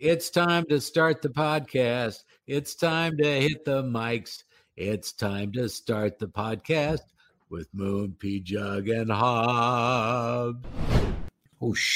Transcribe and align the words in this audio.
It's 0.00 0.30
time 0.30 0.64
to 0.70 0.80
start 0.80 1.20
the 1.20 1.28
podcast. 1.28 2.24
It's 2.46 2.74
time 2.74 3.18
to 3.18 3.22
hit 3.22 3.66
the 3.66 3.82
mics. 3.82 4.44
It's 4.74 5.12
time 5.12 5.52
to 5.52 5.68
start 5.68 6.18
the 6.18 6.26
podcast 6.26 7.00
with 7.50 7.68
Moon, 7.74 8.16
P 8.18 8.40
Jug, 8.40 8.88
and 8.88 9.12
Hob. 9.12 10.66
Oh, 11.60 11.74
sh- 11.74 11.94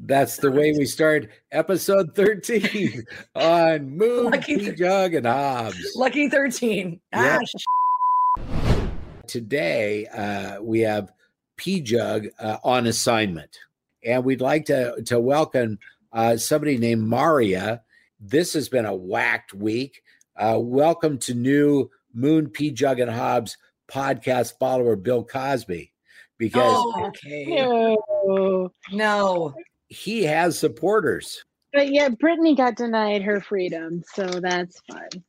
that's 0.00 0.38
the 0.38 0.50
way 0.50 0.72
we 0.76 0.84
start 0.84 1.28
episode 1.52 2.16
13 2.16 3.04
on 3.36 3.88
Moon, 3.88 4.24
Lucky 4.32 4.56
P 4.58 4.72
Jug, 4.72 5.14
and 5.14 5.26
Hobbs. 5.26 5.92
Lucky 5.94 6.28
13. 6.28 7.00
Yeah. 7.12 7.38
Ah, 7.40 7.44
sh- 7.44 8.82
Today, 9.28 10.06
uh, 10.08 10.60
we 10.60 10.80
have 10.80 11.12
P 11.56 11.80
Jug 11.82 12.26
uh, 12.40 12.56
on 12.64 12.88
assignment, 12.88 13.60
and 14.04 14.24
we'd 14.24 14.40
like 14.40 14.64
to, 14.64 15.00
to 15.04 15.20
welcome 15.20 15.78
uh, 16.12 16.36
somebody 16.36 16.78
named 16.78 17.02
Maria. 17.02 17.82
This 18.20 18.54
has 18.54 18.68
been 18.68 18.86
a 18.86 18.94
whacked 18.94 19.52
week. 19.52 20.02
Uh, 20.36 20.58
welcome 20.60 21.18
to 21.18 21.34
new 21.34 21.90
Moon 22.14 22.48
P 22.48 22.70
Jug 22.70 23.00
and 23.00 23.10
Hobbs 23.10 23.56
podcast 23.88 24.58
follower 24.58 24.96
Bill 24.96 25.24
Cosby, 25.24 25.92
because 26.38 26.76
oh, 26.76 27.06
okay. 27.06 27.46
No. 27.46 28.72
No. 28.92 29.54
he 29.88 30.24
has 30.24 30.58
supporters. 30.58 31.44
But 31.72 31.92
yet 31.92 32.18
Brittany 32.18 32.54
got 32.54 32.76
denied 32.76 33.22
her 33.22 33.40
freedom, 33.40 34.02
so 34.14 34.26
that's 34.26 34.80
fine. 34.90 35.24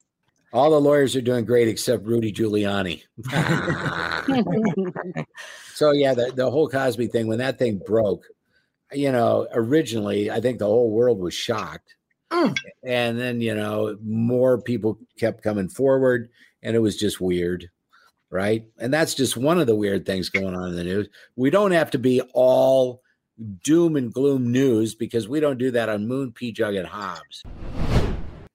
All 0.54 0.72
the 0.72 0.80
lawyers 0.80 1.16
are 1.16 1.22
doing 1.22 1.44
great 1.44 1.68
except 1.68 2.06
Rudy 2.06 2.32
Giuliani. 2.32 3.04
so 5.74 5.92
yeah, 5.92 6.14
the, 6.14 6.32
the 6.34 6.50
whole 6.50 6.70
Cosby 6.70 7.08
thing, 7.08 7.28
when 7.28 7.40
that 7.40 7.60
thing 7.60 7.82
broke, 7.86 8.24
you 8.92 9.12
know, 9.12 9.48
originally 9.54 10.32
I 10.32 10.40
think 10.40 10.60
the 10.60 10.66
whole 10.66 10.92
world 10.92 11.20
was 11.20 11.34
shocked. 11.34 11.96
Mm. 12.32 12.58
And 12.84 13.20
then, 13.20 13.42
you 13.42 13.56
know, 13.56 13.98
more 14.04 14.62
people 14.62 15.00
kept 15.18 15.44
coming 15.44 15.70
forward 15.70 16.30
and 16.62 16.76
it 16.76 16.80
was 16.80 16.98
just 16.98 17.22
weird. 17.22 17.70
Right. 18.30 18.66
And 18.78 18.94
that's 18.94 19.14
just 19.16 19.38
one 19.38 19.58
of 19.58 19.68
the 19.68 19.76
weird 19.76 20.06
things 20.06 20.30
going 20.30 20.54
on 20.54 20.70
in 20.70 20.76
the 20.76 20.84
news. 20.84 21.08
We 21.38 21.50
don't 21.50 21.72
have 21.72 21.92
to 21.92 22.00
be 22.00 22.22
all 22.34 23.02
doom 23.64 23.96
and 23.96 24.14
gloom 24.14 24.52
news 24.52 24.96
because 24.96 25.30
we 25.30 25.40
don't 25.40 25.58
do 25.58 25.72
that 25.72 25.88
on 25.88 26.08
Moon, 26.08 26.34
P 26.34 26.52
Jug, 26.52 26.76
and 26.76 26.88
Hobbs. 26.88 27.44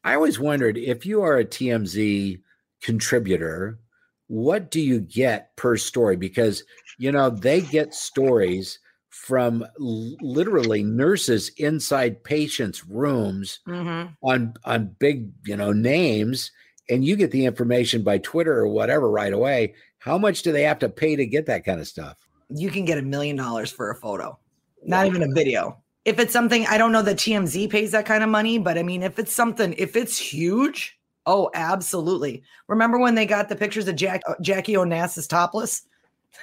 I 0.05 0.15
always 0.15 0.39
wondered 0.39 0.77
if 0.77 1.07
you 1.07 1.23
are 1.23 1.39
a 1.39 1.45
TMZ 1.45 2.41
contributor, 2.83 3.79
what 4.27 4.71
do 4.71 4.81
you 4.81 5.01
get 5.01 5.57
per 5.57 5.77
story? 5.77 6.17
Because, 6.17 6.65
you 6.99 7.13
know, 7.13 7.31
they 7.31 7.61
get 7.61 7.95
stories 7.95 8.79
from 9.13 9.63
l- 9.79 10.17
literally 10.21 10.83
nurses 10.83 11.51
inside 11.59 12.25
patients' 12.25 12.85
rooms 12.87 13.61
hmm 13.65 14.05
on 14.23 14.55
on 14.65 14.95
big, 14.99 15.31
you 15.45 15.57
know, 15.57 15.73
names, 15.73 16.51
and 16.89 17.05
you 17.05 17.17
get 17.17 17.31
the 17.31 17.45
information 17.45 18.03
by 18.03 18.19
Twitter 18.19 18.57
or 18.59 18.69
whatever 18.69 19.11
right 19.11 19.33
away. 19.33 19.75
How 19.99 20.19
much 20.19 20.43
do 20.43 20.53
they 20.53 20.63
have 20.63 20.79
to 20.81 20.89
pay 20.89 21.17
to 21.17 21.27
get 21.27 21.47
that 21.47 21.65
kind 21.65 21.81
of 21.81 21.87
stuff? 21.87 22.17
You 22.49 22.71
can 22.71 22.85
get 22.85 22.99
a 22.99 23.03
million 23.03 23.37
dollars 23.37 23.71
for 23.71 23.91
a 23.91 23.97
photo, 23.97 24.39
not 24.85 25.07
even 25.07 25.23
a 25.23 25.33
video. 25.35 25.79
If 26.05 26.19
it's 26.19 26.33
something, 26.33 26.67
I 26.67 26.79
don't 26.79 26.93
know 26.93 27.03
that 27.03 27.17
TMZ 27.17 27.71
pays 27.71 27.93
that 27.93 28.07
kind 28.07 28.25
of 28.25 28.31
money, 28.31 28.59
but 28.59 28.79
I 28.79 28.83
mean, 28.83 29.03
if 29.03 29.19
it's 29.19 29.33
something, 29.33 29.75
if 29.79 29.95
it's 29.95 30.19
huge, 30.19 30.99
oh, 31.27 31.51
absolutely. 31.55 32.43
Remember 32.69 32.99
when 32.99 33.15
they 33.15 33.27
got 33.27 33.49
the 33.49 33.57
pictures 33.57 33.87
of 33.87 33.97
Jack, 33.97 34.21
uh, 34.29 34.35
Jackie 34.41 34.75
Onassis 34.75 35.29
topless? 35.29 35.83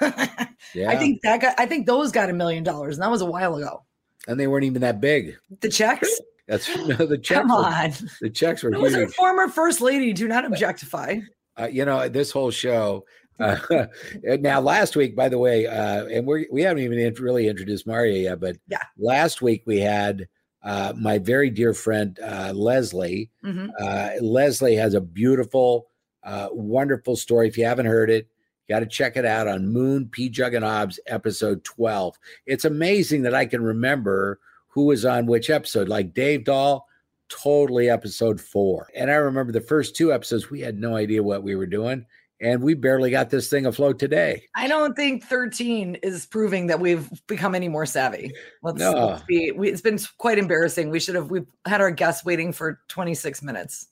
Yeah, 0.01 0.89
I 0.91 0.97
think 0.97 1.21
that 1.23 1.41
got, 1.41 1.59
I 1.59 1.65
think 1.65 1.87
those 1.87 2.11
got 2.11 2.29
a 2.29 2.33
million 2.33 2.63
dollars, 2.63 2.95
and 2.97 3.03
that 3.03 3.09
was 3.11 3.21
a 3.21 3.25
while 3.25 3.55
ago. 3.55 3.83
and 4.27 4.39
they 4.39 4.47
weren't 4.47 4.65
even 4.65 4.81
that 4.81 5.01
big. 5.01 5.35
The 5.61 5.69
checks? 5.69 6.09
That's 6.47 6.67
no, 6.87 6.95
the 7.05 7.17
checks. 7.17 7.39
Come 7.39 7.49
were, 7.49 7.55
on. 7.65 7.93
the 8.21 8.29
checks 8.29 8.61
were 8.63 8.73
It 8.73 8.79
was 8.79 8.93
huge. 8.95 9.13
former 9.15 9.47
first 9.47 9.81
lady. 9.81 10.13
Do 10.13 10.27
not 10.27 10.45
objectify. 10.45 11.19
uh, 11.59 11.67
you 11.71 11.85
know 11.85 12.07
this 12.09 12.31
whole 12.31 12.51
show 12.51 13.05
uh, 13.39 13.57
now 14.23 14.59
last 14.61 14.95
week 14.95 15.15
by 15.15 15.27
the 15.29 15.37
way 15.37 15.65
uh, 15.67 16.05
and 16.05 16.25
we 16.27 16.47
we 16.51 16.61
haven't 16.61 16.83
even 16.83 17.13
really 17.15 17.47
introduced 17.47 17.85
maria 17.87 18.17
yet 18.29 18.39
but 18.39 18.55
Yeah. 18.67 18.81
last 18.97 19.41
week 19.41 19.63
we 19.65 19.79
had 19.79 20.27
uh, 20.63 20.93
my 20.97 21.17
very 21.19 21.49
dear 21.49 21.73
friend 21.73 22.17
uh, 22.23 22.51
leslie 22.53 23.29
Mhm. 23.45 23.69
uh, 23.79 24.21
leslie 24.21 24.75
has 24.75 24.93
a 24.93 25.01
beautiful 25.01 25.87
uh, 26.23 26.47
wonderful 26.51 27.15
story 27.15 27.47
if 27.47 27.57
you 27.57 27.65
haven't 27.65 27.85
heard 27.87 28.09
it 28.09 28.27
got 28.69 28.79
to 28.79 28.85
check 28.85 29.17
it 29.17 29.25
out 29.25 29.47
on 29.47 29.73
moon 29.73 30.07
p 30.11 30.29
jug 30.29 30.53
and 30.53 30.63
Hobbs 30.63 30.99
episode 31.07 31.63
12 31.63 32.15
it's 32.45 32.65
amazing 32.65 33.23
that 33.23 33.35
i 33.35 33.45
can 33.45 33.61
remember 33.61 34.39
who 34.67 34.85
was 34.85 35.03
on 35.03 35.25
which 35.25 35.49
episode 35.49 35.89
like 35.89 36.13
dave 36.13 36.45
dahl 36.45 36.85
totally 37.29 37.89
episode 37.89 38.41
four. 38.41 38.89
And 38.95 39.09
I 39.09 39.15
remember 39.15 39.51
the 39.51 39.61
first 39.61 39.95
two 39.95 40.11
episodes, 40.11 40.49
we 40.49 40.59
had 40.61 40.77
no 40.77 40.95
idea 40.95 41.23
what 41.23 41.43
we 41.43 41.55
were 41.55 41.67
doing. 41.67 42.05
And 42.41 42.63
we 42.63 42.73
barely 42.73 43.11
got 43.11 43.29
this 43.29 43.49
thing 43.49 43.65
afloat 43.65 43.99
today. 43.99 44.43
I 44.55 44.69
don't 44.69 44.95
think 44.95 45.25
13 45.25 45.95
is 45.95 46.25
proving 46.25 46.67
that 46.67 46.79
we've 46.79 47.09
become 47.27 47.53
any 47.53 47.67
more 47.67 47.85
savvy. 47.85 48.31
Let's, 48.63 48.79
No. 48.79 49.07
let's 49.07 49.23
be, 49.23 49.51
we, 49.51 49.69
it's 49.69 49.81
been 49.81 49.99
quite 50.17 50.37
embarrassing. 50.37 50.89
We 50.89 51.01
should 51.01 51.15
have, 51.15 51.29
we've 51.29 51.47
had 51.65 51.81
our 51.81 51.91
guests 51.91 52.23
waiting 52.23 52.53
for 52.53 52.79
26 52.87 53.43
minutes. 53.43 53.87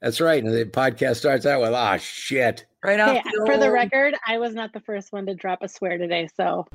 That's 0.00 0.20
right. 0.20 0.42
And 0.42 0.52
the 0.52 0.64
podcast 0.64 1.16
starts 1.16 1.46
out 1.46 1.60
with, 1.60 1.72
ah, 1.72 1.96
shit. 1.96 2.66
Right 2.84 2.98
off 2.98 3.10
Okay, 3.10 3.22
for 3.46 3.56
the 3.58 3.70
record, 3.70 4.14
I 4.26 4.38
was 4.38 4.54
not 4.54 4.72
the 4.72 4.80
first 4.80 5.12
one 5.12 5.26
to 5.26 5.34
drop 5.34 5.62
a 5.62 5.68
swear 5.68 5.98
today, 5.98 6.28
so 6.36 6.66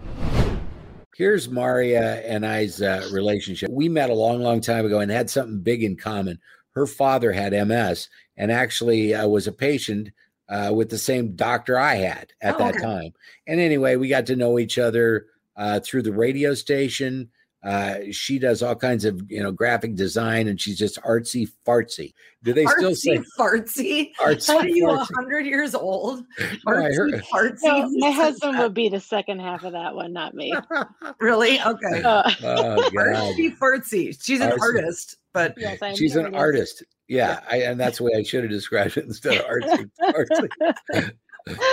Here's 1.15 1.49
Maria 1.49 2.21
and 2.27 2.45
I's 2.45 2.81
uh, 2.81 3.09
relationship. 3.11 3.71
We 3.71 3.89
met 3.89 4.11
a 4.11 4.13
long, 4.13 4.39
long 4.41 4.61
time 4.61 4.85
ago 4.85 4.99
and 4.99 5.09
had 5.11 5.29
something 5.31 5.61
big 5.61 5.83
in 5.83 5.95
common. 5.97 6.39
Her 6.71 6.85
father 6.85 7.31
had 7.31 7.53
MS 7.53 8.07
and 8.37 8.51
actually 8.51 9.15
uh, 9.15 9.27
was 9.27 9.47
a 9.47 9.51
patient 9.51 10.09
uh, 10.47 10.71
with 10.75 10.89
the 10.89 10.97
same 10.99 11.35
doctor 11.35 11.77
I 11.79 11.95
had 11.95 12.33
at 12.41 12.55
Oh, 12.55 12.57
that 12.59 12.75
okay. 12.75 12.83
time. 12.83 13.13
And 13.47 13.59
anyway, 13.59 13.95
we 13.95 14.09
got 14.09 14.27
to 14.27 14.35
know 14.35 14.59
each 14.59 14.77
other 14.77 15.25
uh, 15.55 15.79
through 15.79 16.03
the 16.03 16.13
radio 16.13 16.53
station. 16.53 17.31
Uh, 17.63 17.95
she 18.11 18.37
does 18.39 18.61
all 18.61 18.75
kinds 18.75 19.03
of 19.03 19.19
you 19.29 19.41
know 19.41 19.51
graphic 19.51 19.95
design, 19.95 20.47
and 20.47 20.61
she's 20.61 20.77
just 20.77 21.01
artsy 21.01 21.49
fartsy. 21.65 22.13
Do 22.43 22.53
they 22.53 22.65
still 22.67 22.93
say 22.95 23.19
fartsy? 23.37 24.11
artsy 24.21 24.53
are 24.55 24.67
you, 24.67 24.85
fartsy? 24.85 25.09
100 25.15 25.45
years 25.45 25.73
old? 25.75 26.23
Artsy 26.67 26.95
heard- 26.95 27.23
fartsy? 27.33 27.57
so 27.59 27.81
Who 27.81 27.97
my 27.99 28.11
husband 28.11 28.59
would 28.59 28.73
be 28.75 28.89
the 28.89 28.99
second 28.99 29.39
half 29.39 29.63
of 29.63 29.71
that 29.73 29.95
one, 29.95 30.13
not 30.13 30.33
me. 30.35 30.53
Really? 31.19 31.59
Okay. 31.59 32.03
Uh, 32.03 32.29
Oh 32.43 32.89
Artsy 32.95 33.57
fartsy. 33.57 34.15
She's 34.23 34.39
an 34.39 34.51
Artsy. 34.51 34.61
artist, 34.61 35.17
but 35.33 35.55
yes, 35.57 35.79
She's 35.97 36.15
an 36.15 36.35
artist. 36.35 36.37
artist. 36.37 36.83
Yeah, 37.07 37.39
I, 37.49 37.63
and 37.63 37.79
that's 37.79 37.97
the 37.97 38.03
way 38.03 38.11
I 38.17 38.23
should 38.23 38.43
have 38.43 38.51
described 38.51 38.97
it 38.97 39.05
instead 39.05 39.37
of 39.39 39.45
artsy 39.47 39.89
fartsy. 39.99 41.11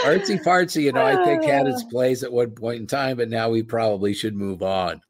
artsy 0.04 0.42
fartsy, 0.42 0.82
you 0.84 0.92
know, 0.92 1.04
I 1.04 1.24
think 1.24 1.44
had 1.44 1.66
its 1.66 1.82
place 1.90 2.22
at 2.22 2.32
one 2.32 2.52
point 2.52 2.80
in 2.80 2.86
time, 2.86 3.16
but 3.18 3.28
now 3.28 3.50
we 3.50 3.62
probably 3.62 4.14
should 4.14 4.34
move 4.34 4.62
on. 4.62 5.00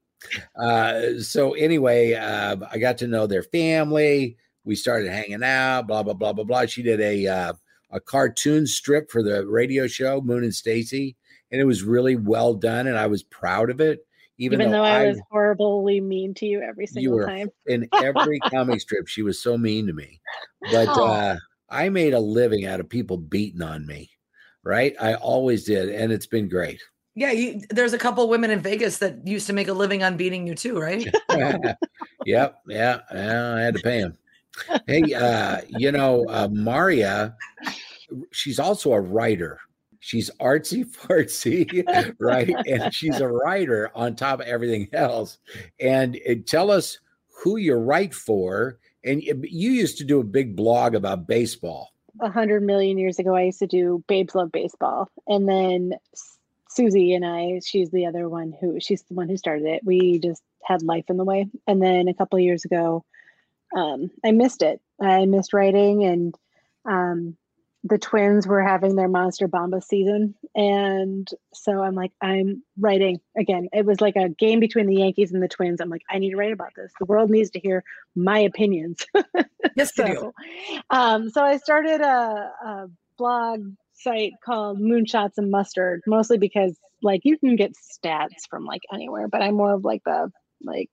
Uh, 0.57 1.19
so 1.21 1.53
anyway, 1.55 2.15
uh, 2.15 2.57
I 2.71 2.79
got 2.79 2.99
to 2.99 3.07
know 3.07 3.27
their 3.27 3.43
family. 3.43 4.37
We 4.65 4.75
started 4.77 5.11
hanging 5.11 5.43
out. 5.43 5.87
Blah 5.87 6.03
blah 6.03 6.15
blah 6.15 6.33
blah 6.33 6.45
blah. 6.45 6.67
She 6.67 6.83
did 6.83 7.01
a 7.01 7.27
uh, 7.27 7.53
a 7.91 8.01
cartoon 8.01 8.67
strip 8.67 9.11
for 9.11 9.23
the 9.23 9.47
radio 9.47 9.87
show 9.87 10.21
Moon 10.21 10.45
and 10.45 10.55
Stacy, 10.55 11.17
and 11.51 11.61
it 11.61 11.65
was 11.65 11.83
really 11.83 12.17
well 12.17 12.55
done, 12.55 12.87
and 12.87 12.99
I 12.99 13.07
was 13.07 13.23
proud 13.23 13.71
of 13.71 13.81
it. 13.81 14.07
Even, 14.37 14.61
Even, 14.61 14.73
though, 14.73 14.83
I, 14.83 15.05
I 15.05 15.07
was 15.09 15.21
horribly 15.31 16.01
mean 16.01 16.35
to 16.35 16.47
you 16.47 16.61
every 16.61 16.89
single 16.89 17.03
you 17.03 17.11
were 17.13 17.27
time. 17.27 17.51
in 17.67 17.89
every 18.03 18.41
comic 18.41 18.81
strip, 18.81 19.07
she 19.07 19.23
was 19.23 19.41
so 19.41 19.57
mean 19.57 19.87
to 19.87 19.93
me. 19.93 20.21
But 20.73 20.89
Oh. 20.89 21.07
uh, 21.07 21.37
I 21.71 21.89
made 21.89 22.15
a 22.15 22.21
living 22.21 22.67
out 22.67 22.81
of 22.81 22.89
people 22.89 23.17
beating 23.17 23.63
on 23.63 23.87
me, 23.87 24.11
right? 24.65 24.95
I 25.01 25.15
always 25.15 25.65
did, 25.65 25.89
and 25.89 26.13
it's 26.13 26.27
been 26.27 26.49
great. 26.49 26.81
Yeah, 27.15 27.31
you, 27.31 27.63
there's 27.71 27.93
a 27.93 27.99
couple 27.99 28.29
women 28.29 28.51
in 28.51 28.61
Vegas 28.61 28.99
that 28.99 29.27
used 29.27 29.47
to 29.47 29.53
make 29.53 29.69
a 29.69 29.73
living 29.73 30.03
on 30.03 30.17
beating 30.17 30.47
you 30.47 30.55
too, 30.55 30.81
right? 30.81 31.07
yep, 31.31 31.79
yeah, 32.25 32.49
yeah, 32.67 33.01
I 33.13 33.61
had 33.61 33.75
to 33.75 33.81
pay 33.81 33.99
him. 33.99 34.19
Hey, 34.87 35.15
uh, 35.15 35.61
you 35.69 35.93
know, 35.93 36.27
uh, 36.29 36.49
Maria, 36.51 37.37
she's 38.33 38.59
also 38.59 38.93
a 38.93 39.01
writer. 39.01 39.61
She's 40.01 40.31
artsy 40.41 40.85
fartsy, 40.85 42.15
right? 42.19 42.55
And 42.67 42.93
she's 42.93 43.21
a 43.21 43.29
writer 43.29 43.91
on 43.95 44.17
top 44.17 44.41
of 44.41 44.47
everything 44.47 44.89
else. 44.93 45.39
And 45.81 46.19
uh, 46.29 46.35
tell 46.47 46.71
us 46.71 46.99
who 47.43 47.57
you 47.57 47.75
write 47.75 48.15
for. 48.15 48.79
And 49.05 49.23
you 49.23 49.71
used 49.71 49.99
to 49.99 50.05
do 50.05 50.21
a 50.21 50.25
big 50.25 50.57
blog 50.57 50.95
about 50.95 51.27
baseball. 51.27 51.93
A 52.21 52.31
hundred 52.31 52.63
million 52.63 52.97
years 52.97 53.19
ago, 53.19 53.35
I 53.35 53.45
used 53.45 53.59
to 53.59 53.67
do 53.67 54.03
Babes 54.07 54.35
Love 54.35 54.53
Baseball, 54.53 55.11
and 55.27 55.49
then 55.49 55.95
S- 56.13 56.34
Susie 56.75 57.15
and 57.15 57.25
I, 57.25 57.61
she's 57.65 57.91
the 57.91 58.07
other 58.07 58.29
one 58.29 58.53
who 58.61 58.79
she's 58.81 59.03
the 59.03 59.15
one 59.15 59.29
who 59.29 59.37
started 59.37 59.67
it. 59.67 59.83
We 59.85 60.19
just 60.19 60.43
had 60.65 60.83
life 60.83 61.05
in 61.09 61.17
the 61.17 61.25
way, 61.25 61.47
and 61.67 61.83
then 61.83 62.09
a 62.09 62.15
couple 62.15 62.37
of 62.39 62.45
years 62.45 62.65
ago, 62.65 63.05
um, 63.77 64.11
I 64.25 64.33
missed 64.33 64.63
it. 64.63 64.81
I 65.01 65.27
missed 65.27 65.53
writing, 65.53 66.05
and 66.05 66.35
um, 66.85 67.37
the 67.85 67.99
twins 67.99 68.47
were 68.47 68.63
having 68.63 68.97
their 68.97 69.09
Monster 69.09 69.47
Bomba 69.47 69.83
season, 69.83 70.35
and 70.55 71.29
so 71.53 71.83
I'm 71.83 71.95
like, 71.95 72.13
I'm 72.21 72.63
writing 72.79 73.21
again. 73.37 73.69
It 73.73 73.87
was 73.87 74.01
like 74.01 74.17
a 74.17 74.31
game 74.31 74.59
between 74.59 74.87
the 74.87 74.97
Yankees 74.97 75.33
and 75.33 75.43
the 75.43 75.49
Twins. 75.49 75.81
I'm 75.81 75.91
like, 75.91 76.03
I 76.11 76.19
need 76.19 76.31
to 76.31 76.37
write 76.37 76.53
about 76.53 76.73
this. 76.77 76.93
The 76.99 77.07
world 77.07 77.31
needs 77.31 77.51
to 77.51 77.61
hear 77.61 77.85
my 78.17 78.39
opinions. 78.39 79.05
yes, 79.77 79.93
they 79.93 80.07
do. 80.07 80.15
so, 80.15 80.33
um, 80.91 81.31
so 81.31 81.45
I 81.45 81.59
started 81.59 82.01
a, 82.01 82.51
a 82.65 82.87
blog 83.17 83.65
site 84.05 84.33
called 84.45 84.79
Moonshots 84.79 85.39
and 85.39 85.51
Mustard, 85.51 86.03
mostly 86.07 86.39
because 86.39 86.79
like 87.03 87.23
you 87.25 87.39
can 87.39 87.57
get 87.57 87.73
stats 87.75 88.47
from 88.49 88.65
like 88.65 88.83
anywhere, 88.93 89.29
but 89.29 89.43
I'm 89.43 89.55
more 89.55 89.75
of 89.75 89.85
like 89.85 90.03
the 90.05 90.31
like 90.63 90.91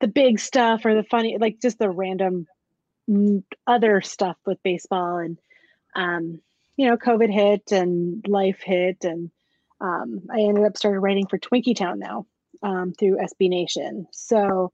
the 0.00 0.08
big 0.08 0.40
stuff 0.40 0.84
or 0.84 0.94
the 0.94 1.04
funny, 1.04 1.36
like 1.38 1.60
just 1.60 1.78
the 1.78 1.90
random 1.90 2.46
other 3.66 4.00
stuff 4.00 4.36
with 4.46 4.62
baseball 4.62 5.18
and 5.18 5.38
um, 5.94 6.40
you 6.76 6.88
know, 6.88 6.96
COVID 6.96 7.32
hit 7.32 7.70
and 7.70 8.24
life 8.26 8.60
hit, 8.64 9.04
and 9.04 9.30
um, 9.80 10.22
I 10.32 10.40
ended 10.40 10.64
up 10.64 10.76
started 10.76 11.00
writing 11.00 11.26
for 11.26 11.38
Twinkie 11.38 11.76
Town 11.76 11.98
now 11.98 12.26
um, 12.62 12.92
through 12.98 13.18
SB 13.18 13.48
Nation. 13.48 14.06
So 14.12 14.72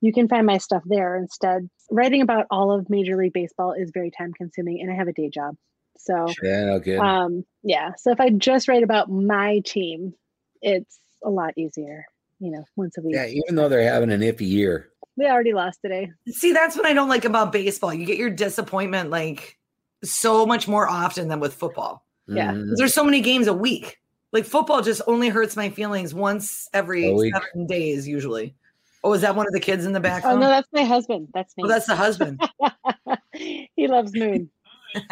you 0.00 0.12
can 0.12 0.28
find 0.28 0.46
my 0.46 0.58
stuff 0.58 0.82
there 0.86 1.16
instead. 1.16 1.68
Writing 1.90 2.22
about 2.22 2.46
all 2.50 2.72
of 2.72 2.88
Major 2.88 3.16
League 3.16 3.34
Baseball 3.34 3.72
is 3.72 3.90
very 3.92 4.10
time 4.10 4.32
consuming, 4.32 4.80
and 4.80 4.90
I 4.90 4.94
have 4.94 5.08
a 5.08 5.12
day 5.12 5.28
job. 5.28 5.56
So 5.96 6.26
Yeah, 6.42 6.64
no 6.64 6.80
kidding. 6.80 7.00
um, 7.00 7.44
yeah. 7.62 7.92
So 7.96 8.10
if 8.10 8.20
I 8.20 8.30
just 8.30 8.68
write 8.68 8.82
about 8.82 9.10
my 9.10 9.60
team, 9.64 10.14
it's 10.62 10.98
a 11.24 11.30
lot 11.30 11.52
easier. 11.56 12.06
You 12.40 12.50
know, 12.50 12.64
once 12.76 12.98
a 12.98 13.02
week. 13.02 13.14
yeah, 13.14 13.26
even 13.26 13.54
though 13.54 13.68
they're 13.68 13.84
having 13.88 14.10
an 14.10 14.20
iffy 14.20 14.48
year. 14.48 14.88
They 15.16 15.26
already 15.26 15.52
lost 15.52 15.80
today. 15.82 16.10
See, 16.28 16.52
that's 16.52 16.76
what 16.76 16.86
I 16.86 16.92
don't 16.92 17.08
like 17.08 17.24
about 17.24 17.52
baseball. 17.52 17.94
You 17.94 18.04
get 18.06 18.18
your 18.18 18.30
disappointment 18.30 19.10
like 19.10 19.58
so 20.02 20.44
much 20.44 20.66
more 20.66 20.88
often 20.88 21.28
than 21.28 21.38
with 21.38 21.54
football. 21.54 22.04
Yeah. 22.26 22.52
'Cause 22.52 22.74
There's 22.78 22.94
so 22.94 23.04
many 23.04 23.20
games 23.20 23.46
a 23.46 23.52
week. 23.54 23.98
Like 24.32 24.44
football 24.44 24.80
just 24.82 25.02
only 25.06 25.28
hurts 25.28 25.54
my 25.54 25.70
feelings 25.70 26.14
once 26.14 26.66
every 26.72 27.02
seven 27.30 27.66
days, 27.68 28.08
usually. 28.08 28.56
Oh, 29.04 29.12
is 29.12 29.20
that 29.20 29.36
one 29.36 29.46
of 29.46 29.52
the 29.52 29.60
kids 29.60 29.84
in 29.84 29.92
the 29.92 30.00
back? 30.00 30.24
Oh 30.24 30.34
no, 30.38 30.48
that's 30.48 30.68
my 30.72 30.82
husband. 30.84 31.28
That's 31.34 31.56
me. 31.56 31.64
oh, 31.64 31.68
that's 31.68 31.86
the 31.86 31.94
husband. 31.96 32.40
he 33.32 33.86
loves 33.88 34.12
Moon. 34.14 34.50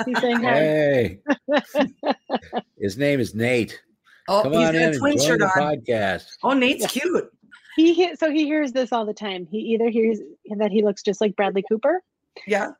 He's 0.06 0.21
saying. 0.21 0.41
Hey, 0.41 1.19
his 2.79 2.97
name 2.99 3.21
is 3.21 3.35
Nate. 3.35 3.81
Oh, 4.29 4.43
Come 4.43 4.53
he's 4.53 4.67
on 4.69 4.73
got 4.73 4.75
in 4.77 4.82
a 4.82 4.87
and 4.88 4.99
twin 4.99 5.17
join 5.19 5.27
shirt 5.27 5.38
the 5.41 5.47
on. 5.47 5.77
podcast. 5.77 6.25
Oh, 6.43 6.53
Nate's 6.53 6.87
cute. 6.87 7.31
He 7.77 7.94
he- 7.94 8.17
so 8.17 8.31
he 8.31 8.44
hears 8.47 8.73
this 8.73 8.93
all 8.93 9.06
the 9.06 9.15
time. 9.15 9.47
He 9.50 9.59
either 9.59 9.88
hears 9.88 10.19
that 10.56 10.71
he 10.71 10.82
looks 10.85 11.03
just 11.03 11.21
like 11.21 11.35
Bradley 11.37 11.65
Cooper 11.69 12.03
Yeah. 12.47 12.73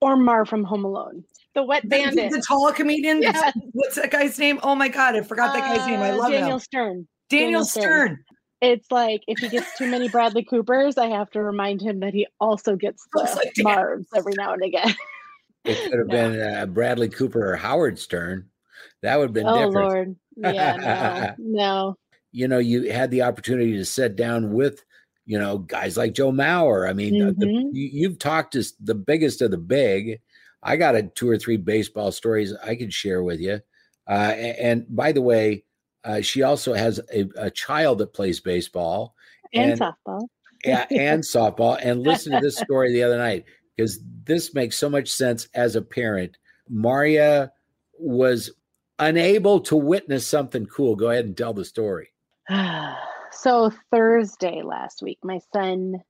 or 0.00 0.16
Mar 0.16 0.44
from 0.44 0.64
Home 0.64 0.84
Alone, 0.84 1.24
the 1.54 1.62
wet 1.62 1.82
The, 1.82 1.88
bandit. 1.88 2.30
the 2.32 2.42
tall 2.46 2.72
comedian. 2.72 3.22
Yes. 3.22 3.52
What's 3.72 3.96
that 3.96 4.10
guy's 4.10 4.38
name? 4.38 4.58
Oh 4.62 4.74
my 4.74 4.88
god, 4.88 5.16
I 5.16 5.22
forgot 5.22 5.54
that 5.54 5.60
guy's 5.76 5.86
name. 5.86 6.00
I 6.00 6.10
Uh, 6.10 6.16
love 6.18 6.30
Daniel 6.32 6.54
him. 6.54 6.60
Stern. 6.60 7.08
Daniel 7.30 7.46
Daniel 7.46 7.64
Stern. 7.64 7.82
Stern. 8.08 8.24
It's 8.60 8.90
like 8.92 9.22
if 9.26 9.38
he 9.40 9.48
gets 9.48 9.76
too 9.76 9.88
many 9.90 10.08
Bradley 10.08 10.44
Coopers, 10.44 10.96
I 10.98 11.06
have 11.08 11.30
to 11.30 11.42
remind 11.42 11.80
him 11.82 11.98
that 12.00 12.12
he 12.14 12.26
also 12.40 12.76
gets 12.76 13.06
Looks 13.14 13.32
the 13.32 13.36
like 13.38 13.54
Marvs 13.58 14.06
every 14.14 14.34
now 14.36 14.52
and 14.52 14.62
again. 14.62 14.94
It 15.64 15.90
could 15.90 15.98
have 15.98 16.08
Yeah. 16.08 16.28
been 16.28 16.40
uh, 16.56 16.66
Bradley 16.66 17.08
Cooper 17.08 17.52
or 17.52 17.56
Howard 17.56 17.98
Stern. 17.98 18.48
That 19.02 19.16
would 19.18 19.26
have 19.28 19.32
been 19.34 19.46
oh 19.46 19.54
different. 19.66 19.74
Lord, 19.74 20.16
yeah, 20.54 21.34
no, 21.38 21.60
no. 21.60 21.96
You 22.32 22.48
know, 22.48 22.58
you 22.58 22.90
had 22.90 23.10
the 23.10 23.22
opportunity 23.22 23.72
to 23.76 23.84
sit 23.84 24.16
down 24.16 24.52
with, 24.52 24.84
you 25.26 25.38
know, 25.38 25.58
guys 25.58 25.96
like 25.96 26.14
Joe 26.14 26.32
Mauer. 26.32 26.88
I 26.88 26.92
mean, 26.92 27.20
uh, 27.22 27.32
the- 27.36 27.46
you, 27.46 27.90
you've 27.92 28.18
talked 28.18 28.52
to 28.54 28.64
the 28.80 28.94
biggest 28.94 29.42
of 29.42 29.50
the 29.50 29.58
big. 29.58 30.20
I 30.62 30.76
got 30.76 30.94
a 30.94 31.02
two 31.02 31.28
or 31.28 31.36
three 31.36 31.56
baseball 31.58 32.12
stories 32.12 32.54
I 32.64 32.74
could 32.76 32.92
share 32.92 33.22
with 33.22 33.40
you. 33.40 33.60
Uh, 34.08 34.32
a- 34.34 34.62
and, 34.62 34.86
by 34.88 35.12
the 35.12 35.22
way, 35.22 35.64
uh, 36.04 36.20
she 36.20 36.42
also 36.42 36.72
has 36.74 37.00
a, 37.12 37.28
a 37.36 37.50
child 37.50 37.98
that 37.98 38.14
plays 38.14 38.40
baseball 38.40 39.14
And, 39.52 39.72
And- 39.72 39.80
softball. 39.80 40.26
yeah, 40.64 40.86
and 40.90 41.22
softball. 41.24 41.78
And 41.82 42.00
listen 42.02 42.32
to 42.32 42.40
this 42.40 42.56
story 42.56 42.92
the 42.92 43.02
other 43.02 43.18
night 43.18 43.44
because 43.76 44.00
this 44.24 44.54
makes 44.54 44.78
so 44.78 44.88
much 44.88 45.08
sense 45.08 45.48
as 45.54 45.76
a 45.76 45.82
parent. 45.82 46.36
Maria 46.68 47.52
was 47.98 48.50
unable 48.98 49.60
to 49.60 49.76
witness 49.76 50.26
something 50.26 50.66
cool. 50.66 50.96
Go 50.96 51.10
ahead 51.10 51.24
and 51.24 51.36
tell 51.36 51.52
the 51.52 51.64
story. 51.64 52.12
so 53.32 53.70
Thursday 53.90 54.62
last 54.62 55.02
week, 55.02 55.18
my 55.22 55.40
son 55.52 56.02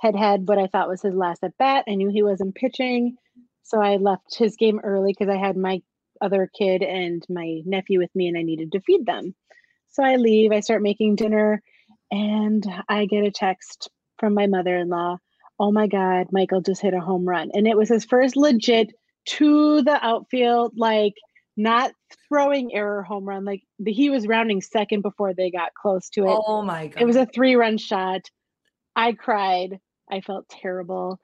had 0.00 0.16
had 0.16 0.48
what 0.48 0.58
I 0.58 0.66
thought 0.66 0.88
was 0.88 1.02
his 1.02 1.14
last 1.14 1.44
at 1.44 1.56
bat. 1.58 1.84
I 1.88 1.94
knew 1.94 2.10
he 2.10 2.22
wasn't 2.22 2.54
pitching, 2.54 3.16
so 3.62 3.80
I 3.80 3.96
left 3.96 4.36
his 4.36 4.56
game 4.56 4.80
early 4.82 5.12
because 5.12 5.32
I 5.32 5.38
had 5.38 5.56
my 5.56 5.82
other 6.20 6.50
kid 6.58 6.82
and 6.82 7.24
my 7.28 7.60
nephew 7.64 7.98
with 7.98 8.14
me, 8.14 8.28
and 8.28 8.36
I 8.36 8.42
needed 8.42 8.72
to 8.72 8.80
feed 8.80 9.06
them. 9.06 9.34
So 9.90 10.02
I 10.02 10.16
leave. 10.16 10.52
I 10.52 10.60
start 10.60 10.82
making 10.82 11.16
dinner, 11.16 11.62
and 12.10 12.64
I 12.88 13.06
get 13.06 13.24
a 13.24 13.30
text 13.30 13.90
from 14.18 14.34
my 14.34 14.46
mother-in-law. 14.46 15.18
Oh 15.58 15.70
my 15.70 15.86
God, 15.86 16.28
Michael 16.32 16.60
just 16.60 16.82
hit 16.82 16.94
a 16.94 17.00
home 17.00 17.26
run, 17.26 17.50
and 17.54 17.66
it 17.66 17.76
was 17.76 17.88
his 17.88 18.04
first 18.04 18.36
legit 18.36 18.92
to 19.26 19.82
the 19.82 20.04
outfield, 20.04 20.72
like 20.76 21.14
not 21.56 21.92
throwing 22.28 22.74
error 22.74 23.02
home 23.02 23.24
run. 23.24 23.44
Like 23.44 23.62
the, 23.78 23.92
he 23.92 24.10
was 24.10 24.26
rounding 24.26 24.60
second 24.60 25.02
before 25.02 25.34
they 25.34 25.50
got 25.50 25.74
close 25.74 26.08
to 26.10 26.24
it. 26.24 26.38
Oh 26.46 26.62
my 26.62 26.88
god. 26.88 27.00
It 27.00 27.04
was 27.04 27.16
a 27.16 27.26
three 27.26 27.54
run 27.54 27.78
shot. 27.78 28.22
I 28.96 29.12
cried. 29.12 29.78
I 30.10 30.20
felt 30.20 30.48
terrible. 30.48 31.20